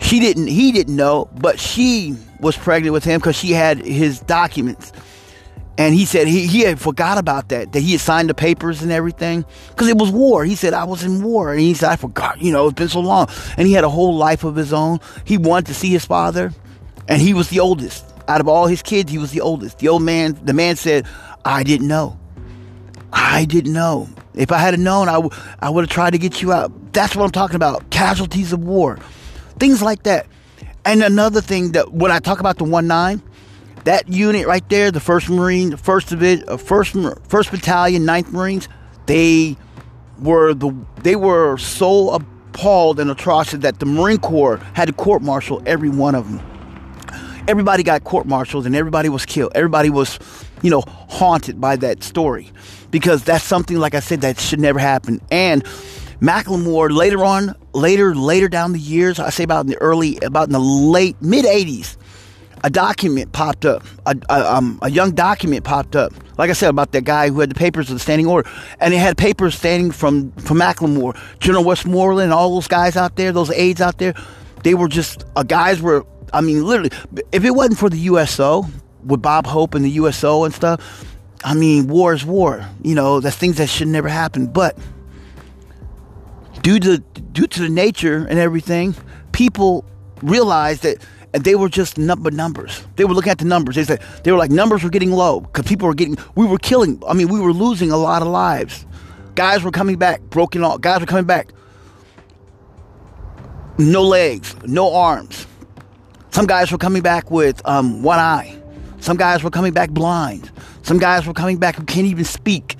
She 0.00 0.20
didn't 0.20 0.46
he 0.46 0.72
didn't 0.72 0.96
know, 0.96 1.28
but 1.40 1.58
she 1.58 2.16
was 2.40 2.56
pregnant 2.56 2.92
with 2.92 3.04
him 3.04 3.18
because 3.18 3.36
she 3.36 3.52
had 3.52 3.78
his 3.78 4.20
documents. 4.20 4.92
And 5.76 5.94
he 5.94 6.06
said 6.06 6.26
he, 6.26 6.48
he 6.48 6.62
had 6.62 6.80
forgot 6.80 7.18
about 7.18 7.50
that, 7.50 7.72
that 7.72 7.80
he 7.80 7.92
had 7.92 8.00
signed 8.00 8.28
the 8.28 8.34
papers 8.34 8.82
and 8.82 8.90
everything. 8.90 9.44
Because 9.68 9.86
it 9.86 9.96
was 9.96 10.10
war. 10.10 10.44
He 10.44 10.56
said, 10.56 10.74
I 10.74 10.82
was 10.82 11.04
in 11.04 11.22
war. 11.22 11.52
And 11.52 11.60
he 11.60 11.72
said, 11.74 11.90
I 11.90 11.94
forgot, 11.94 12.42
you 12.42 12.50
know, 12.50 12.66
it's 12.66 12.74
been 12.74 12.88
so 12.88 12.98
long. 12.98 13.28
And 13.56 13.68
he 13.68 13.74
had 13.74 13.84
a 13.84 13.88
whole 13.88 14.16
life 14.16 14.42
of 14.42 14.56
his 14.56 14.72
own. 14.72 14.98
He 15.24 15.38
wanted 15.38 15.66
to 15.66 15.74
see 15.74 15.90
his 15.90 16.04
father. 16.04 16.52
And 17.06 17.22
he 17.22 17.32
was 17.32 17.48
the 17.48 17.60
oldest. 17.60 18.04
Out 18.26 18.40
of 18.40 18.48
all 18.48 18.66
his 18.66 18.82
kids, 18.82 19.12
he 19.12 19.18
was 19.18 19.30
the 19.30 19.40
oldest. 19.40 19.78
The 19.78 19.86
old 19.86 20.02
man, 20.02 20.36
the 20.42 20.52
man 20.52 20.74
said, 20.74 21.06
I 21.44 21.62
didn't 21.62 21.88
know. 21.88 22.18
I 23.12 23.44
didn't 23.44 23.72
know. 23.72 24.08
If 24.34 24.52
I 24.52 24.58
had 24.58 24.78
known, 24.78 25.08
I, 25.08 25.14
w- 25.14 25.30
I 25.60 25.70
would 25.70 25.82
have 25.82 25.90
tried 25.90 26.10
to 26.10 26.18
get 26.18 26.42
you 26.42 26.52
out. 26.52 26.92
That's 26.92 27.16
what 27.16 27.24
I'm 27.24 27.30
talking 27.30 27.56
about. 27.56 27.90
Casualties 27.90 28.52
of 28.52 28.60
war. 28.60 28.98
Things 29.58 29.82
like 29.82 30.04
that. 30.04 30.26
And 30.84 31.02
another 31.02 31.40
thing 31.40 31.72
that 31.72 31.92
when 31.92 32.10
I 32.10 32.18
talk 32.18 32.40
about 32.40 32.58
the 32.58 32.64
1 32.64 32.86
9, 32.86 33.22
that 33.84 34.08
unit 34.08 34.46
right 34.46 34.66
there, 34.68 34.90
the 34.90 35.00
First 35.00 35.28
Marine, 35.28 35.76
First 35.76 36.08
Division, 36.08 36.48
uh, 36.48 36.56
First 36.56 36.96
First 37.28 37.50
Battalion, 37.50 38.02
9th 38.02 38.32
Marines, 38.32 38.68
they 39.06 39.56
were 40.18 40.54
the 40.54 40.74
they 41.02 41.16
were 41.16 41.56
so 41.56 42.10
appalled 42.10 43.00
and 43.00 43.10
atrocious 43.10 43.60
that 43.60 43.78
the 43.78 43.86
Marine 43.86 44.18
Corps 44.18 44.58
had 44.74 44.88
to 44.88 44.92
court 44.92 45.22
martial 45.22 45.62
every 45.64 45.88
one 45.88 46.14
of 46.14 46.30
them. 46.30 46.40
Everybody 47.48 47.82
got 47.82 48.04
court 48.04 48.26
martialed 48.26 48.66
and 48.66 48.76
everybody 48.76 49.08
was 49.08 49.24
killed. 49.24 49.52
Everybody 49.54 49.88
was, 49.88 50.18
you 50.62 50.70
know, 50.70 50.82
haunted 51.08 51.60
by 51.60 51.76
that 51.76 52.02
story 52.02 52.50
because 52.90 53.24
that's 53.24 53.44
something 53.44 53.78
like 53.78 53.94
I 53.94 54.00
said 54.00 54.20
that 54.22 54.38
should 54.40 54.60
never 54.60 54.78
happen. 54.78 55.20
And 55.30 55.64
McNamara 56.20 56.96
later 56.96 57.24
on, 57.24 57.54
later 57.72 58.14
later 58.14 58.48
down 58.48 58.72
the 58.72 58.78
years, 58.78 59.18
I 59.18 59.30
say 59.30 59.44
about 59.44 59.64
in 59.64 59.70
the 59.70 59.78
early, 59.78 60.18
about 60.18 60.48
in 60.48 60.52
the 60.52 60.60
late 60.60 61.16
mid 61.20 61.44
80s 61.44 61.96
a 62.64 62.70
document 62.70 63.32
popped 63.32 63.64
up, 63.64 63.84
a, 64.06 64.16
a, 64.28 64.54
um, 64.54 64.78
a, 64.82 64.90
young 64.90 65.12
document 65.12 65.64
popped 65.64 65.94
up. 65.94 66.12
Like 66.38 66.50
I 66.50 66.52
said 66.52 66.70
about 66.70 66.92
that 66.92 67.04
guy 67.04 67.28
who 67.28 67.40
had 67.40 67.50
the 67.50 67.54
papers 67.54 67.88
of 67.88 67.96
the 67.96 68.00
standing 68.00 68.26
order, 68.26 68.48
and 68.80 68.92
it 68.94 68.98
had 68.98 69.16
papers 69.16 69.56
standing 69.56 69.90
from 69.90 70.32
from 70.32 70.58
McNamara, 70.58 71.18
General 71.40 71.64
Westmoreland, 71.64 72.32
all 72.32 72.54
those 72.54 72.68
guys 72.68 72.96
out 72.96 73.16
there, 73.16 73.32
those 73.32 73.50
aides 73.50 73.80
out 73.80 73.98
there. 73.98 74.14
They 74.64 74.74
were 74.74 74.88
just 74.88 75.24
uh, 75.36 75.42
guys 75.42 75.80
were. 75.80 76.04
I 76.32 76.42
mean, 76.42 76.64
literally, 76.64 76.90
if 77.32 77.44
it 77.44 77.52
wasn't 77.52 77.78
for 77.78 77.88
the 77.88 77.98
USO 78.00 78.66
with 79.04 79.22
Bob 79.22 79.46
Hope 79.46 79.74
and 79.74 79.84
the 79.84 79.90
USO 79.90 80.44
and 80.44 80.54
stuff, 80.54 81.16
I 81.44 81.54
mean, 81.54 81.86
war 81.86 82.12
is 82.12 82.24
war. 82.24 82.66
You 82.82 82.94
know, 82.94 83.20
that's 83.20 83.36
things 83.36 83.56
that 83.58 83.68
should 83.68 83.88
never 83.88 84.08
happen. 84.08 84.46
But 84.46 84.76
due 86.62 86.80
to 86.80 86.98
due 86.98 87.46
to 87.46 87.60
the 87.62 87.68
nature 87.68 88.26
and 88.28 88.38
everything, 88.38 88.94
people 89.32 89.84
realized 90.22 90.82
that 90.82 91.04
and 91.32 91.44
they 91.44 91.54
were 91.54 91.68
just 91.68 91.98
number 91.98 92.30
numbers. 92.30 92.84
They 92.96 93.04
were 93.04 93.14
looking 93.14 93.30
at 93.30 93.38
the 93.38 93.44
numbers. 93.44 93.76
They 93.76 93.84
said 93.84 94.02
they 94.24 94.32
were 94.32 94.38
like 94.38 94.50
numbers 94.50 94.82
were 94.82 94.90
getting 94.90 95.12
low 95.12 95.40
because 95.40 95.66
people 95.66 95.86
were 95.86 95.94
getting. 95.94 96.16
We 96.34 96.46
were 96.46 96.58
killing. 96.58 97.02
I 97.06 97.14
mean, 97.14 97.28
we 97.28 97.40
were 97.40 97.52
losing 97.52 97.90
a 97.90 97.96
lot 97.96 98.22
of 98.22 98.28
lives. 98.28 98.86
Guys 99.34 99.62
were 99.62 99.70
coming 99.70 99.96
back, 99.96 100.20
broken 100.22 100.64
all. 100.64 100.78
Guys 100.78 101.00
were 101.00 101.06
coming 101.06 101.26
back. 101.26 101.52
No 103.78 104.02
legs, 104.02 104.56
no 104.64 104.92
arms. 104.94 105.46
Some 106.30 106.46
guys 106.46 106.72
were 106.72 106.78
coming 106.78 107.02
back 107.02 107.30
with 107.30 107.66
um, 107.66 108.02
one 108.02 108.18
eye. 108.18 108.57
Some 109.00 109.16
guys 109.16 109.42
were 109.42 109.50
coming 109.50 109.72
back 109.72 109.90
blind. 109.90 110.50
Some 110.82 110.98
guys 110.98 111.26
were 111.26 111.32
coming 111.32 111.58
back 111.58 111.76
who 111.76 111.84
can't 111.84 112.06
even 112.06 112.24
speak. 112.24 112.76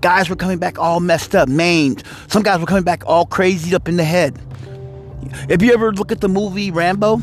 Guys 0.00 0.28
were 0.28 0.36
coming 0.36 0.58
back 0.58 0.78
all 0.78 1.00
messed 1.00 1.34
up, 1.34 1.48
maimed. 1.48 2.02
Some 2.28 2.42
guys 2.42 2.60
were 2.60 2.66
coming 2.66 2.82
back 2.82 3.04
all 3.06 3.24
crazy 3.24 3.74
up 3.74 3.88
in 3.88 3.96
the 3.96 4.04
head. 4.04 4.38
If 5.48 5.62
you 5.62 5.72
ever 5.72 5.92
look 5.92 6.10
at 6.10 6.20
the 6.20 6.28
movie 6.28 6.70
Rambo, 6.70 7.20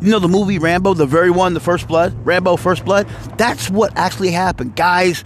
you 0.00 0.10
know 0.10 0.18
the 0.18 0.28
movie 0.28 0.58
Rambo, 0.58 0.94
the 0.94 1.06
very 1.06 1.30
one, 1.30 1.54
the 1.54 1.60
First 1.60 1.88
Blood, 1.88 2.14
Rambo 2.26 2.56
First 2.56 2.84
Blood? 2.84 3.06
That's 3.36 3.70
what 3.70 3.92
actually 3.96 4.30
happened. 4.30 4.76
Guys 4.76 5.24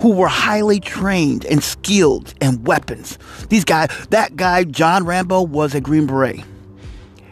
who 0.00 0.12
were 0.12 0.28
highly 0.28 0.80
trained 0.80 1.44
and 1.46 1.62
skilled 1.62 2.32
in 2.40 2.62
weapons. 2.64 3.18
These 3.48 3.64
guys, 3.64 3.88
that 4.10 4.36
guy, 4.36 4.64
John 4.64 5.04
Rambo, 5.04 5.42
was 5.42 5.74
a 5.74 5.80
Green 5.80 6.06
Beret. 6.06 6.42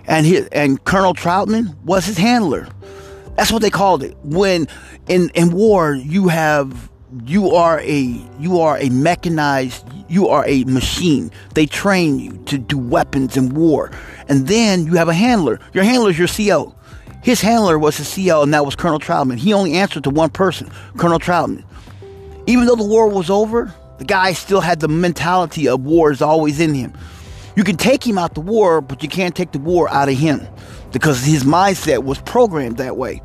And, 0.07 0.27
his, 0.27 0.47
and 0.49 0.83
Colonel 0.85 1.15
Trautman 1.15 1.77
was 1.85 2.07
his 2.07 2.19
handler. 2.19 2.69
That's 3.39 3.53
what 3.53 3.63
they 3.63 3.71
called 3.71 4.03
it. 4.03 4.17
When 4.25 4.67
in, 5.07 5.31
in 5.31 5.53
war, 5.53 5.95
you 5.95 6.27
have 6.27 6.91
you 7.25 7.53
are 7.53 7.79
a 7.81 8.29
you 8.41 8.59
are 8.59 8.77
a 8.79 8.91
mechanized 8.91 9.87
you 10.09 10.27
are 10.27 10.45
a 10.49 10.65
machine. 10.65 11.31
They 11.55 11.65
train 11.65 12.19
you 12.19 12.33
to 12.47 12.59
do 12.59 12.77
weapons 12.77 13.37
in 13.37 13.55
war. 13.55 13.93
And 14.29 14.49
then 14.49 14.87
you 14.87 14.95
have 14.95 15.09
a 15.09 15.15
handler. 15.15 15.61
Your 15.73 15.85
handler 15.85 16.11
is 16.11 16.19
your 16.19 16.27
co 16.27 16.75
his 17.23 17.41
handler 17.41 17.79
was 17.79 17.97
his 17.97 18.13
co 18.13 18.43
and 18.43 18.53
that 18.53 18.65
was 18.65 18.75
colonel 18.75 18.99
Trautman. 18.99 19.39
He 19.39 19.53
only 19.53 19.75
answered 19.75 20.03
to 20.05 20.11
one 20.11 20.31
person 20.31 20.69
colonel 20.97 21.21
Trautman. 21.21 21.63
Even 22.49 22.67
though 22.67 22.75
the 22.75 22.83
war 22.83 23.09
was 23.09 23.31
over 23.31 23.73
the 23.99 24.05
guy 24.05 24.33
still 24.33 24.61
had 24.61 24.81
the 24.81 24.89
mentality 24.89 25.69
of 25.69 25.85
war 25.85 26.11
is 26.11 26.23
always 26.23 26.59
in 26.59 26.75
him 26.75 26.93
you 27.59 27.65
can 27.65 27.77
take 27.77 28.07
him 28.07 28.17
out 28.17 28.35
the 28.35 28.41
war 28.41 28.81
but 28.81 29.03
you 29.03 29.09
can't 29.09 29.35
take 29.35 29.53
the 29.53 29.59
war 29.59 29.89
out 29.91 30.09
of 30.09 30.17
him 30.17 30.47
because 30.93 31.23
his 31.23 31.45
mindset 31.45 32.05
was 32.05 32.19
programmed 32.23 32.79
that 32.79 32.97
way 32.97 33.21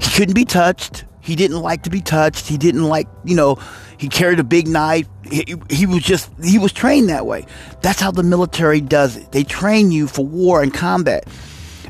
he 0.00 0.10
couldn't 0.10 0.34
be 0.34 0.44
touched 0.44 1.04
he 1.28 1.36
didn't 1.36 1.60
like 1.60 1.82
to 1.82 1.90
be 1.90 2.00
touched. 2.00 2.46
He 2.46 2.56
didn't 2.56 2.84
like, 2.84 3.06
you 3.22 3.36
know, 3.36 3.58
he 3.98 4.08
carried 4.08 4.40
a 4.40 4.44
big 4.44 4.66
knife. 4.66 5.06
He, 5.30 5.56
he, 5.68 5.84
was 5.84 6.02
just, 6.02 6.30
he 6.42 6.58
was 6.58 6.72
trained 6.72 7.10
that 7.10 7.26
way. 7.26 7.44
That's 7.82 8.00
how 8.00 8.10
the 8.10 8.22
military 8.22 8.80
does 8.80 9.18
it. 9.18 9.30
They 9.32 9.44
train 9.44 9.90
you 9.90 10.08
for 10.08 10.24
war 10.24 10.62
and 10.62 10.72
combat. 10.72 11.28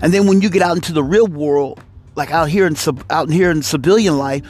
And 0.02 0.12
then 0.12 0.26
when 0.26 0.40
you 0.40 0.50
get 0.50 0.60
out 0.60 0.74
into 0.74 0.92
the 0.92 1.04
real 1.04 1.28
world, 1.28 1.80
like 2.16 2.32
out 2.32 2.48
here 2.48 2.66
in 2.66 2.74
out 3.10 3.30
here 3.30 3.52
in 3.52 3.62
civilian 3.62 4.18
life, 4.18 4.42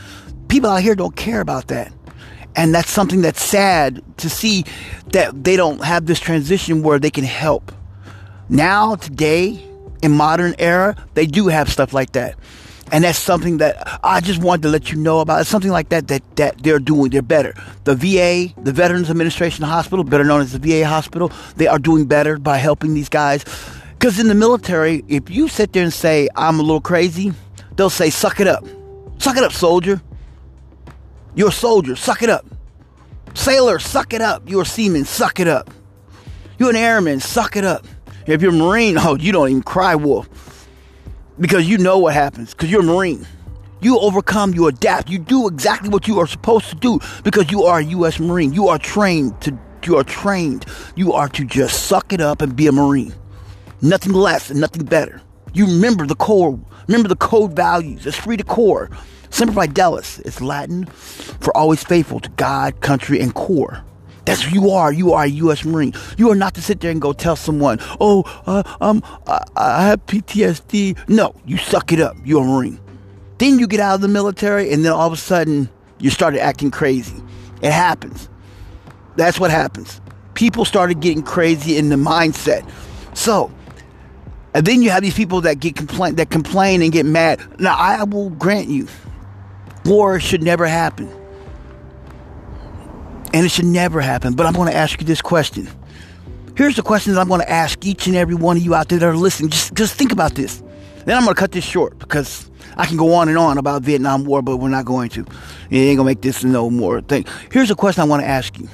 people 0.49 0.71
out 0.71 0.81
here 0.81 0.95
don't 0.95 1.17
care 1.17 1.43
about 1.43 1.69
that. 1.69 1.93
And 2.57 2.75
that's 2.75 2.91
something 2.91 3.23
that's 3.23 3.43
sad 3.43 4.03
to 4.19 4.29
see 4.29 4.65
that 5.13 5.45
they 5.45 5.57
don't 5.57 5.85
have 5.85 6.07
this 6.07 6.19
transition 6.19 6.83
where 6.83 6.99
they 6.99 7.11
can 7.11 7.25
help. 7.25 7.73
Now, 8.49 8.97
today, 8.97 9.65
in 10.03 10.13
modern 10.13 10.55
era, 10.59 10.97
they 11.15 11.27
do 11.27 11.49
have 11.49 11.69
stuff 11.71 11.93
like 11.93 12.13
that 12.13 12.37
and 12.93 13.05
that's 13.05 13.19
something 13.19 13.59
that 13.59 14.01
I 14.03 14.21
just 14.21 14.41
wanted 14.41 14.63
to 14.63 14.69
let 14.69 14.91
you 14.91 14.99
know 14.99 15.21
about. 15.21 15.41
It's 15.41 15.51
something 15.51 15.71
like 15.71 15.91
that 15.91 16.09
that 16.09 16.23
that 16.37 16.63
they're 16.63 16.79
doing. 16.79 17.11
They're 17.11 17.23
better. 17.23 17.55
The 17.85 17.95
VA, 17.95 18.53
the 18.61 18.73
Veterans 18.73 19.11
Administration 19.11 19.65
Hospital, 19.65 20.05
better 20.05 20.25
known 20.25 20.41
as 20.41 20.53
the 20.53 20.59
VA 20.59 20.87
hospital, 20.87 21.33
they 21.57 21.67
are 21.67 21.79
doing 21.79 22.07
better 22.07 22.39
by 22.39 22.59
helping 22.59 22.95
these 22.95 23.09
guys. 23.09 23.45
Because 23.93 24.19
in 24.19 24.29
the 24.29 24.35
military, 24.35 25.05
if 25.09 25.29
you 25.31 25.49
sit 25.49 25.73
there 25.73 25.83
and 25.83 25.93
say 25.93 26.29
I'm 26.37 26.61
a 26.61 26.63
little 26.63 26.81
crazy, 26.81 27.33
they'll 27.77 27.91
say 27.91 28.11
suck 28.11 28.41
it 28.41 28.47
up, 28.47 28.65
suck 29.19 29.37
it 29.37 29.43
up, 29.43 29.53
soldier. 29.53 30.01
You're 31.35 31.49
a 31.49 31.53
soldier, 31.53 31.97
suck 31.97 32.23
it 32.23 32.31
up. 32.31 32.47
Sailor, 33.35 33.79
suck 33.79 34.13
it 34.13 34.21
up. 34.21 34.49
You're 34.49 34.63
a 34.63 34.67
seaman, 34.67 35.05
suck 35.05 35.41
it 35.41 35.49
up. 35.49 35.71
You're 36.59 36.71
an 36.71 36.77
airman, 36.77 37.21
suck 37.21 37.57
it 37.57 37.65
up. 37.65 37.87
If 38.27 38.43
you're 38.43 38.53
a 38.53 38.57
Marine, 38.57 38.99
oh, 38.99 39.17
you 39.17 39.33
don't 39.33 39.49
even 39.49 39.63
cry 39.63 39.95
wolf 39.95 40.29
because 41.39 41.69
you 41.69 41.79
know 41.79 41.99
what 41.99 42.15
happens 42.15 42.53
because 42.53 42.71
you're 42.71 42.81
a 42.81 42.85
Marine. 42.85 43.27
You 43.81 43.99
overcome, 44.01 44.55
you 44.55 44.67
adapt, 44.67 45.09
you 45.09 45.21
do 45.21 45.47
exactly 45.47 45.89
what 45.89 46.09
you 46.09 46.19
are 46.19 46.27
supposed 46.27 46.69
to 46.71 46.75
do 46.75 46.99
because 47.23 47.53
you 47.53 47.63
are 47.63 47.79
a 47.79 47.85
U.S. 47.85 48.19
Marine. 48.19 48.53
You 48.53 48.67
are 48.69 48.79
trained 48.79 49.41
to, 49.43 49.57
you 49.85 49.97
are 49.97 50.05
trained. 50.05 50.67
You 50.97 51.13
are 51.13 51.29
to 51.29 51.45
just 51.45 51.87
suck 51.87 52.13
it 52.13 52.21
up 52.21 52.43
and 52.43 52.57
be 52.57 52.67
a 52.67 52.73
Marine. 52.73 53.15
Nothing 53.81 54.13
less 54.13 54.51
and 54.51 54.61
nothing 54.61 54.85
better. 54.85 55.23
You 55.55 55.67
remember 55.67 56.07
the 56.07 56.17
core, 56.17 56.59
remember 56.89 57.09
the 57.09 57.17
code 57.17 57.55
values. 57.55 58.05
It's 58.05 58.19
Esprit 58.19 58.39
de 58.39 58.45
corps. 58.45 58.91
Semper 59.31 59.55
Fidelis. 59.55 60.21
It's 60.27 60.41
Latin 60.41 60.87
for 60.87 61.57
always 61.57 61.83
faithful 61.83 62.21
to 62.21 62.29
God, 62.31 62.81
country, 62.81 63.21
and 63.21 63.35
Corps. 63.35 63.85
That's 64.25 64.43
who 64.43 64.61
you 64.61 64.71
are. 64.71 64.93
You 64.93 65.15
are 65.15 65.25
a 65.25 65.29
U.S. 65.29 65.65
Marine. 65.65 65.95
You 66.19 66.31
are 66.31 66.35
not 66.35 66.55
to 66.55 66.63
sit 66.63 66.81
there 66.81 66.91
and 66.91 67.01
go 67.01 67.15
tell 67.15 67.37
someone, 67.37 67.79
"Oh, 67.99 68.25
uh, 68.47 68.63
um, 68.81 69.03
I, 69.27 69.43
I 69.57 69.87
have 69.87 70.05
PTSD." 70.07 71.09
No, 71.09 71.35
you 71.47 71.57
suck 71.57 71.93
it 71.93 72.01
up. 72.01 72.17
You're 72.25 72.43
a 72.43 72.47
Marine. 72.47 72.79
Then 73.39 73.59
you 73.59 73.67
get 73.67 73.81
out 73.81 73.95
of 73.95 74.01
the 74.03 74.09
military, 74.09 74.71
and 74.73 74.85
then 74.85 74.93
all 74.93 75.07
of 75.07 75.13
a 75.13 75.17
sudden 75.17 75.71
you 75.99 76.11
started 76.11 76.41
acting 76.41 76.71
crazy. 76.71 77.17
It 77.63 77.73
happens. 77.73 78.29
That's 79.17 79.41
what 79.41 79.51
happens. 79.51 80.01
People 80.35 80.65
started 80.65 81.01
getting 81.01 81.23
crazy 81.23 81.77
in 81.77 81.89
the 81.89 81.97
mindset. 81.97 82.69
So, 83.15 83.51
and 84.55 84.65
then 84.67 84.83
you 84.83 84.91
have 84.91 85.03
these 85.03 85.15
people 85.15 85.41
that 85.41 85.59
get 85.59 85.75
complain 85.75 86.17
that 86.17 86.31
complain 86.31 86.83
and 86.83 86.93
get 86.93 87.07
mad. 87.07 87.41
Now, 87.61 87.77
I 87.77 88.05
will 88.05 88.31
grant 88.31 88.69
you, 88.69 88.87
war 89.89 90.21
should 90.21 90.43
never 90.43 90.67
happen. 90.67 91.09
And 93.33 93.45
it 93.45 93.51
should 93.51 93.67
never 93.67 94.01
happen. 94.01 94.35
But 94.35 94.47
I'm 94.47 94.55
going 94.55 94.71
to 94.71 94.77
ask 94.77 95.01
you 95.01 95.07
this 95.07 95.21
question. 95.21 95.69
Here's 96.57 96.77
the 96.77 96.83
question 96.83 97.15
that 97.15 97.21
I'm 97.21 97.29
going 97.29 97.41
to 97.41 97.51
ask 97.51 97.85
each 97.87 98.07
and 98.07 98.17
every 98.17 98.35
one 98.35 98.57
of 98.57 98.63
you 98.63 98.75
out 98.75 98.89
there 98.89 98.99
that 98.99 99.07
are 99.07 99.17
listening. 99.17 99.51
Just, 99.51 99.75
just 99.75 99.95
think 99.95 100.13
about 100.13 100.35
this. 100.35 100.63
Then 101.05 101.17
I'm 101.17 101.25
going 101.25 101.35
to 101.35 101.39
cut 101.39 101.53
this 101.53 101.65
short 101.65 101.99
because 101.99 102.51
I 102.77 102.87
can 102.87 102.97
go 102.97 103.15
on 103.15 103.29
and 103.29 103.39
on 103.39 103.59
about 103.59 103.83
Vietnam 103.83 104.25
War, 104.25 104.43
but 104.43 104.57
we're 104.57 104.69
not 104.69 104.85
going 104.85 105.09
to. 105.11 105.21
It 105.21 105.77
ain't 105.77 105.97
going 105.97 105.99
to 105.99 106.05
make 106.05 106.21
this 106.21 106.45
no 106.45 106.69
more 106.71 107.01
thing. 107.01 107.27
Here's 107.53 107.71
a 107.71 107.75
question 107.75 108.03
I 108.03 108.07
want 108.07 108.23
to 108.23 108.29
ask 108.29 108.59
you 108.59 108.69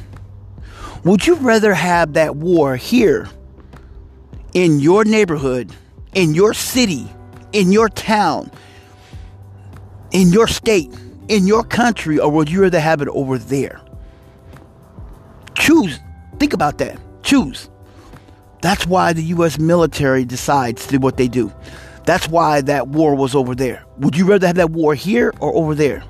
Would 1.04 1.26
you 1.26 1.34
rather 1.36 1.74
have 1.74 2.14
that 2.14 2.36
war 2.36 2.76
here 2.76 3.28
in 4.54 4.80
your 4.80 5.04
neighborhood, 5.04 5.70
in 6.14 6.34
your 6.34 6.54
city, 6.54 7.08
in 7.52 7.70
your 7.70 7.88
town, 7.88 8.50
in 10.10 10.32
your 10.32 10.46
state, 10.46 10.90
in 11.28 11.46
your 11.46 11.64
country, 11.64 12.18
or 12.18 12.30
would 12.30 12.50
you 12.50 12.62
rather 12.62 12.80
have 12.80 13.00
it 13.00 13.08
over 13.08 13.38
there? 13.38 13.80
Choose. 15.54 15.98
Think 16.38 16.52
about 16.52 16.78
that. 16.78 16.98
Choose. 17.22 17.70
That's 18.62 18.86
why 18.86 19.12
the 19.12 19.22
U.S. 19.24 19.58
military 19.58 20.24
decides 20.24 20.86
to 20.86 20.92
do 20.92 20.98
what 20.98 21.16
they 21.16 21.28
do. 21.28 21.52
That's 22.04 22.28
why 22.28 22.60
that 22.62 22.88
war 22.88 23.14
was 23.14 23.34
over 23.34 23.54
there. 23.54 23.84
Would 23.98 24.16
you 24.16 24.26
rather 24.26 24.46
have 24.46 24.56
that 24.56 24.70
war 24.70 24.94
here 24.94 25.32
or 25.40 25.54
over 25.54 25.74
there? 25.74 26.02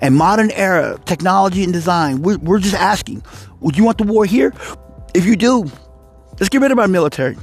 And 0.00 0.14
modern 0.16 0.50
era, 0.50 0.98
technology 1.06 1.64
and 1.64 1.72
design, 1.72 2.22
we're, 2.22 2.38
we're 2.38 2.58
just 2.58 2.74
asking, 2.74 3.22
would 3.60 3.76
you 3.76 3.84
want 3.84 3.98
the 3.98 4.04
war 4.04 4.26
here? 4.26 4.52
If 5.14 5.24
you 5.24 5.36
do, 5.36 5.70
let's 6.32 6.48
get 6.48 6.60
rid 6.60 6.72
of 6.72 6.78
our 6.78 6.88
military. 6.88 7.36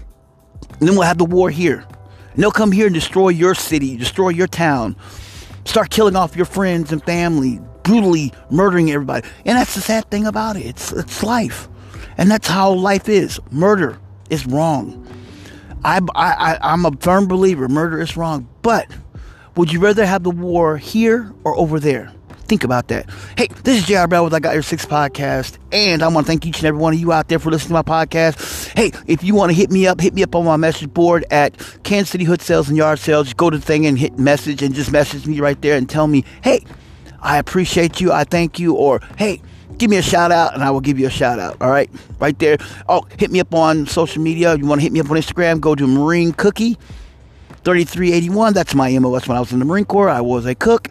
And 0.80 0.88
then 0.88 0.96
we'll 0.96 1.08
have 1.08 1.18
the 1.18 1.26
war 1.26 1.50
here. 1.50 1.86
And 2.34 2.44
they'll 2.44 2.52
come 2.52 2.72
here 2.72 2.86
and 2.86 2.94
destroy 2.94 3.30
your 3.30 3.56
city, 3.56 3.98
destroy 3.98 4.30
your 4.30 4.48
town, 4.48 4.96
start 5.66 5.90
killing 5.90 6.16
off 6.16 6.36
your 6.36 6.46
friends 6.46 6.92
and 6.92 7.04
family, 7.04 7.60
brutally 7.84 8.34
murdering 8.50 8.92
everybody. 8.92 9.28
And 9.46 9.58
that's 9.58 9.76
the 9.76 9.82
sad 9.82 10.10
thing 10.10 10.26
about 10.26 10.56
it. 10.56 10.66
It's, 10.66 10.92
it's 10.92 11.24
life. 11.24 11.68
And 12.18 12.30
that's 12.30 12.48
how 12.48 12.72
life 12.72 13.10
is. 13.10 13.40
Murder 13.52 14.00
is 14.30 14.46
wrong. 14.46 15.08
I, 15.84 16.00
I, 16.16 16.58
I, 16.62 16.74
am 16.74 16.86
a 16.86 16.92
firm 16.92 17.28
believer 17.28 17.68
murder 17.68 18.00
is 18.00 18.16
wrong. 18.16 18.48
But 18.62 18.88
would 19.56 19.72
you 19.72 19.80
rather 19.80 20.06
have 20.06 20.24
the 20.24 20.32
war 20.32 20.78
here 20.78 21.34
or 21.44 21.58
over 21.58 21.80
there? 21.80 22.12
Think 22.52 22.66
about 22.66 22.90
that. 22.90 23.10
Hey, 23.38 23.48
this 23.64 23.78
is 23.78 23.88
JR 23.88 24.08
Bell 24.08 24.26
with 24.26 24.34
I 24.34 24.42
Got 24.42 24.56
Your 24.56 24.62
Six 24.62 24.86
podcast, 24.86 25.58
and 25.72 26.04
I 26.04 26.10
want 26.10 26.26
to 26.26 26.30
thank 26.30 26.46
each 26.46 26.58
and 26.58 26.66
every 26.66 26.82
one 26.82 26.94
of 26.94 27.00
you 27.00 27.14
out 27.14 27.30
there 27.30 27.40
for 27.40 27.50
listening 27.50 27.70
to 27.70 27.74
my 27.76 27.82
podcast. 27.82 28.74
Hey, 28.76 28.92
if 29.08 29.24
you 29.24 29.36
want 29.36 29.52
to 29.52 29.56
hit 29.56 29.72
me 29.72 29.88
up, 29.88 30.02
hit 30.02 30.14
me 30.14 30.22
up 30.22 30.36
on 30.36 30.44
my 30.44 30.58
message 30.58 30.94
board 30.94 31.24
at 31.32 31.58
Kansas 31.84 32.10
City 32.10 32.26
Hood 32.26 32.42
Sales 32.42 32.68
and 32.68 32.76
Yard 32.76 33.00
Sales. 33.00 33.34
Go 33.34 33.50
to 33.50 33.58
the 33.58 33.64
thing 33.64 33.86
and 33.86 33.98
hit 33.98 34.20
message 34.20 34.62
and 34.62 34.76
just 34.76 34.92
message 34.92 35.26
me 35.26 35.40
right 35.40 35.62
there 35.62 35.78
and 35.78 35.90
tell 35.90 36.08
me, 36.08 36.26
hey, 36.44 36.66
I 37.22 37.38
appreciate 37.38 38.02
you, 38.02 38.12
I 38.12 38.26
thank 38.26 38.60
you, 38.60 38.74
or 38.74 39.00
hey, 39.18 39.42
give 39.78 39.90
me 39.90 39.96
a 39.96 40.02
shout 40.02 40.34
out 40.34 40.54
and 40.54 40.62
I 40.62 40.72
will 40.72 40.82
give 40.82 41.00
you 41.00 41.08
a 41.08 41.10
shout 41.10 41.40
out. 41.40 41.56
All 41.62 41.72
right, 41.72 41.90
right 42.20 42.38
there. 42.38 42.58
Oh, 42.90 43.08
hit 43.18 43.32
me 43.32 43.40
up 43.40 43.56
on 43.56 43.88
social 43.88 44.22
media. 44.22 44.58
You 44.58 44.66
want 44.66 44.82
to 44.82 44.84
hit 44.84 44.92
me 44.92 45.00
up 45.00 45.10
on 45.10 45.16
Instagram? 45.16 45.62
Go 45.62 45.74
to 45.74 45.88
Marine 45.88 46.34
Cookie 46.34 46.74
3381. 47.64 48.52
That's 48.52 48.76
my 48.76 49.00
MOS 49.00 49.26
when 49.30 49.38
I 49.38 49.40
was 49.40 49.54
in 49.54 49.60
the 49.60 49.66
Marine 49.66 49.86
Corps. 49.86 50.10
I 50.10 50.20
was 50.20 50.46
a 50.46 50.54
cook. 50.54 50.90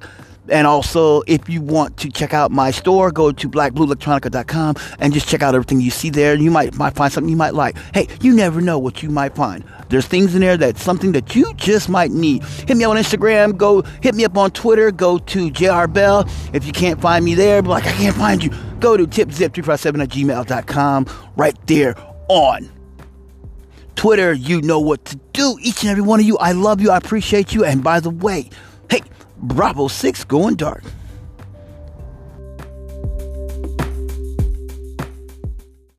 And 0.48 0.66
also, 0.66 1.22
if 1.26 1.48
you 1.48 1.60
want 1.60 1.96
to 1.98 2.10
check 2.10 2.34
out 2.34 2.50
my 2.50 2.70
store, 2.70 3.10
go 3.12 3.30
to 3.30 3.48
blackblueelectronica.com 3.48 4.76
and 4.98 5.12
just 5.12 5.28
check 5.28 5.42
out 5.42 5.54
everything 5.54 5.80
you 5.80 5.90
see 5.90 6.10
there. 6.10 6.34
You 6.34 6.50
might, 6.50 6.74
might 6.74 6.94
find 6.94 7.12
something 7.12 7.30
you 7.30 7.36
might 7.36 7.54
like. 7.54 7.76
Hey, 7.94 8.08
you 8.20 8.34
never 8.34 8.60
know 8.60 8.78
what 8.78 9.02
you 9.02 9.10
might 9.10 9.34
find. 9.34 9.64
There's 9.90 10.06
things 10.06 10.34
in 10.34 10.40
there 10.40 10.56
that's 10.56 10.82
something 10.82 11.12
that 11.12 11.34
you 11.36 11.52
just 11.54 11.88
might 11.88 12.10
need. 12.10 12.42
Hit 12.44 12.76
me 12.76 12.84
up 12.84 12.90
on 12.90 12.96
Instagram. 12.96 13.56
Go 13.56 13.82
hit 14.02 14.14
me 14.14 14.24
up 14.24 14.36
on 14.36 14.50
Twitter. 14.50 14.90
Go 14.90 15.18
to 15.18 15.50
JR 15.50 15.86
Bell. 15.86 16.28
If 16.52 16.64
you 16.66 16.72
can't 16.72 17.00
find 17.00 17.24
me 17.24 17.34
there, 17.34 17.62
like, 17.62 17.86
I 17.86 17.92
can't 17.92 18.16
find 18.16 18.42
you, 18.42 18.50
go 18.80 18.96
to 18.96 19.06
tipzip357 19.06 20.02
at 20.02 20.08
gmail.com. 20.08 21.06
Right 21.36 21.56
there 21.66 21.94
on 22.28 22.70
Twitter. 23.96 24.32
You 24.32 24.62
know 24.62 24.80
what 24.80 25.04
to 25.06 25.16
do. 25.32 25.58
Each 25.60 25.82
and 25.82 25.90
every 25.90 26.02
one 26.02 26.20
of 26.20 26.26
you, 26.26 26.38
I 26.38 26.52
love 26.52 26.80
you. 26.80 26.90
I 26.90 26.96
appreciate 26.96 27.52
you. 27.52 27.64
And 27.64 27.84
by 27.84 28.00
the 28.00 28.10
way, 28.10 28.48
Bravo 29.42 29.88
6 29.88 30.24
going 30.24 30.54
dark. 30.54 30.84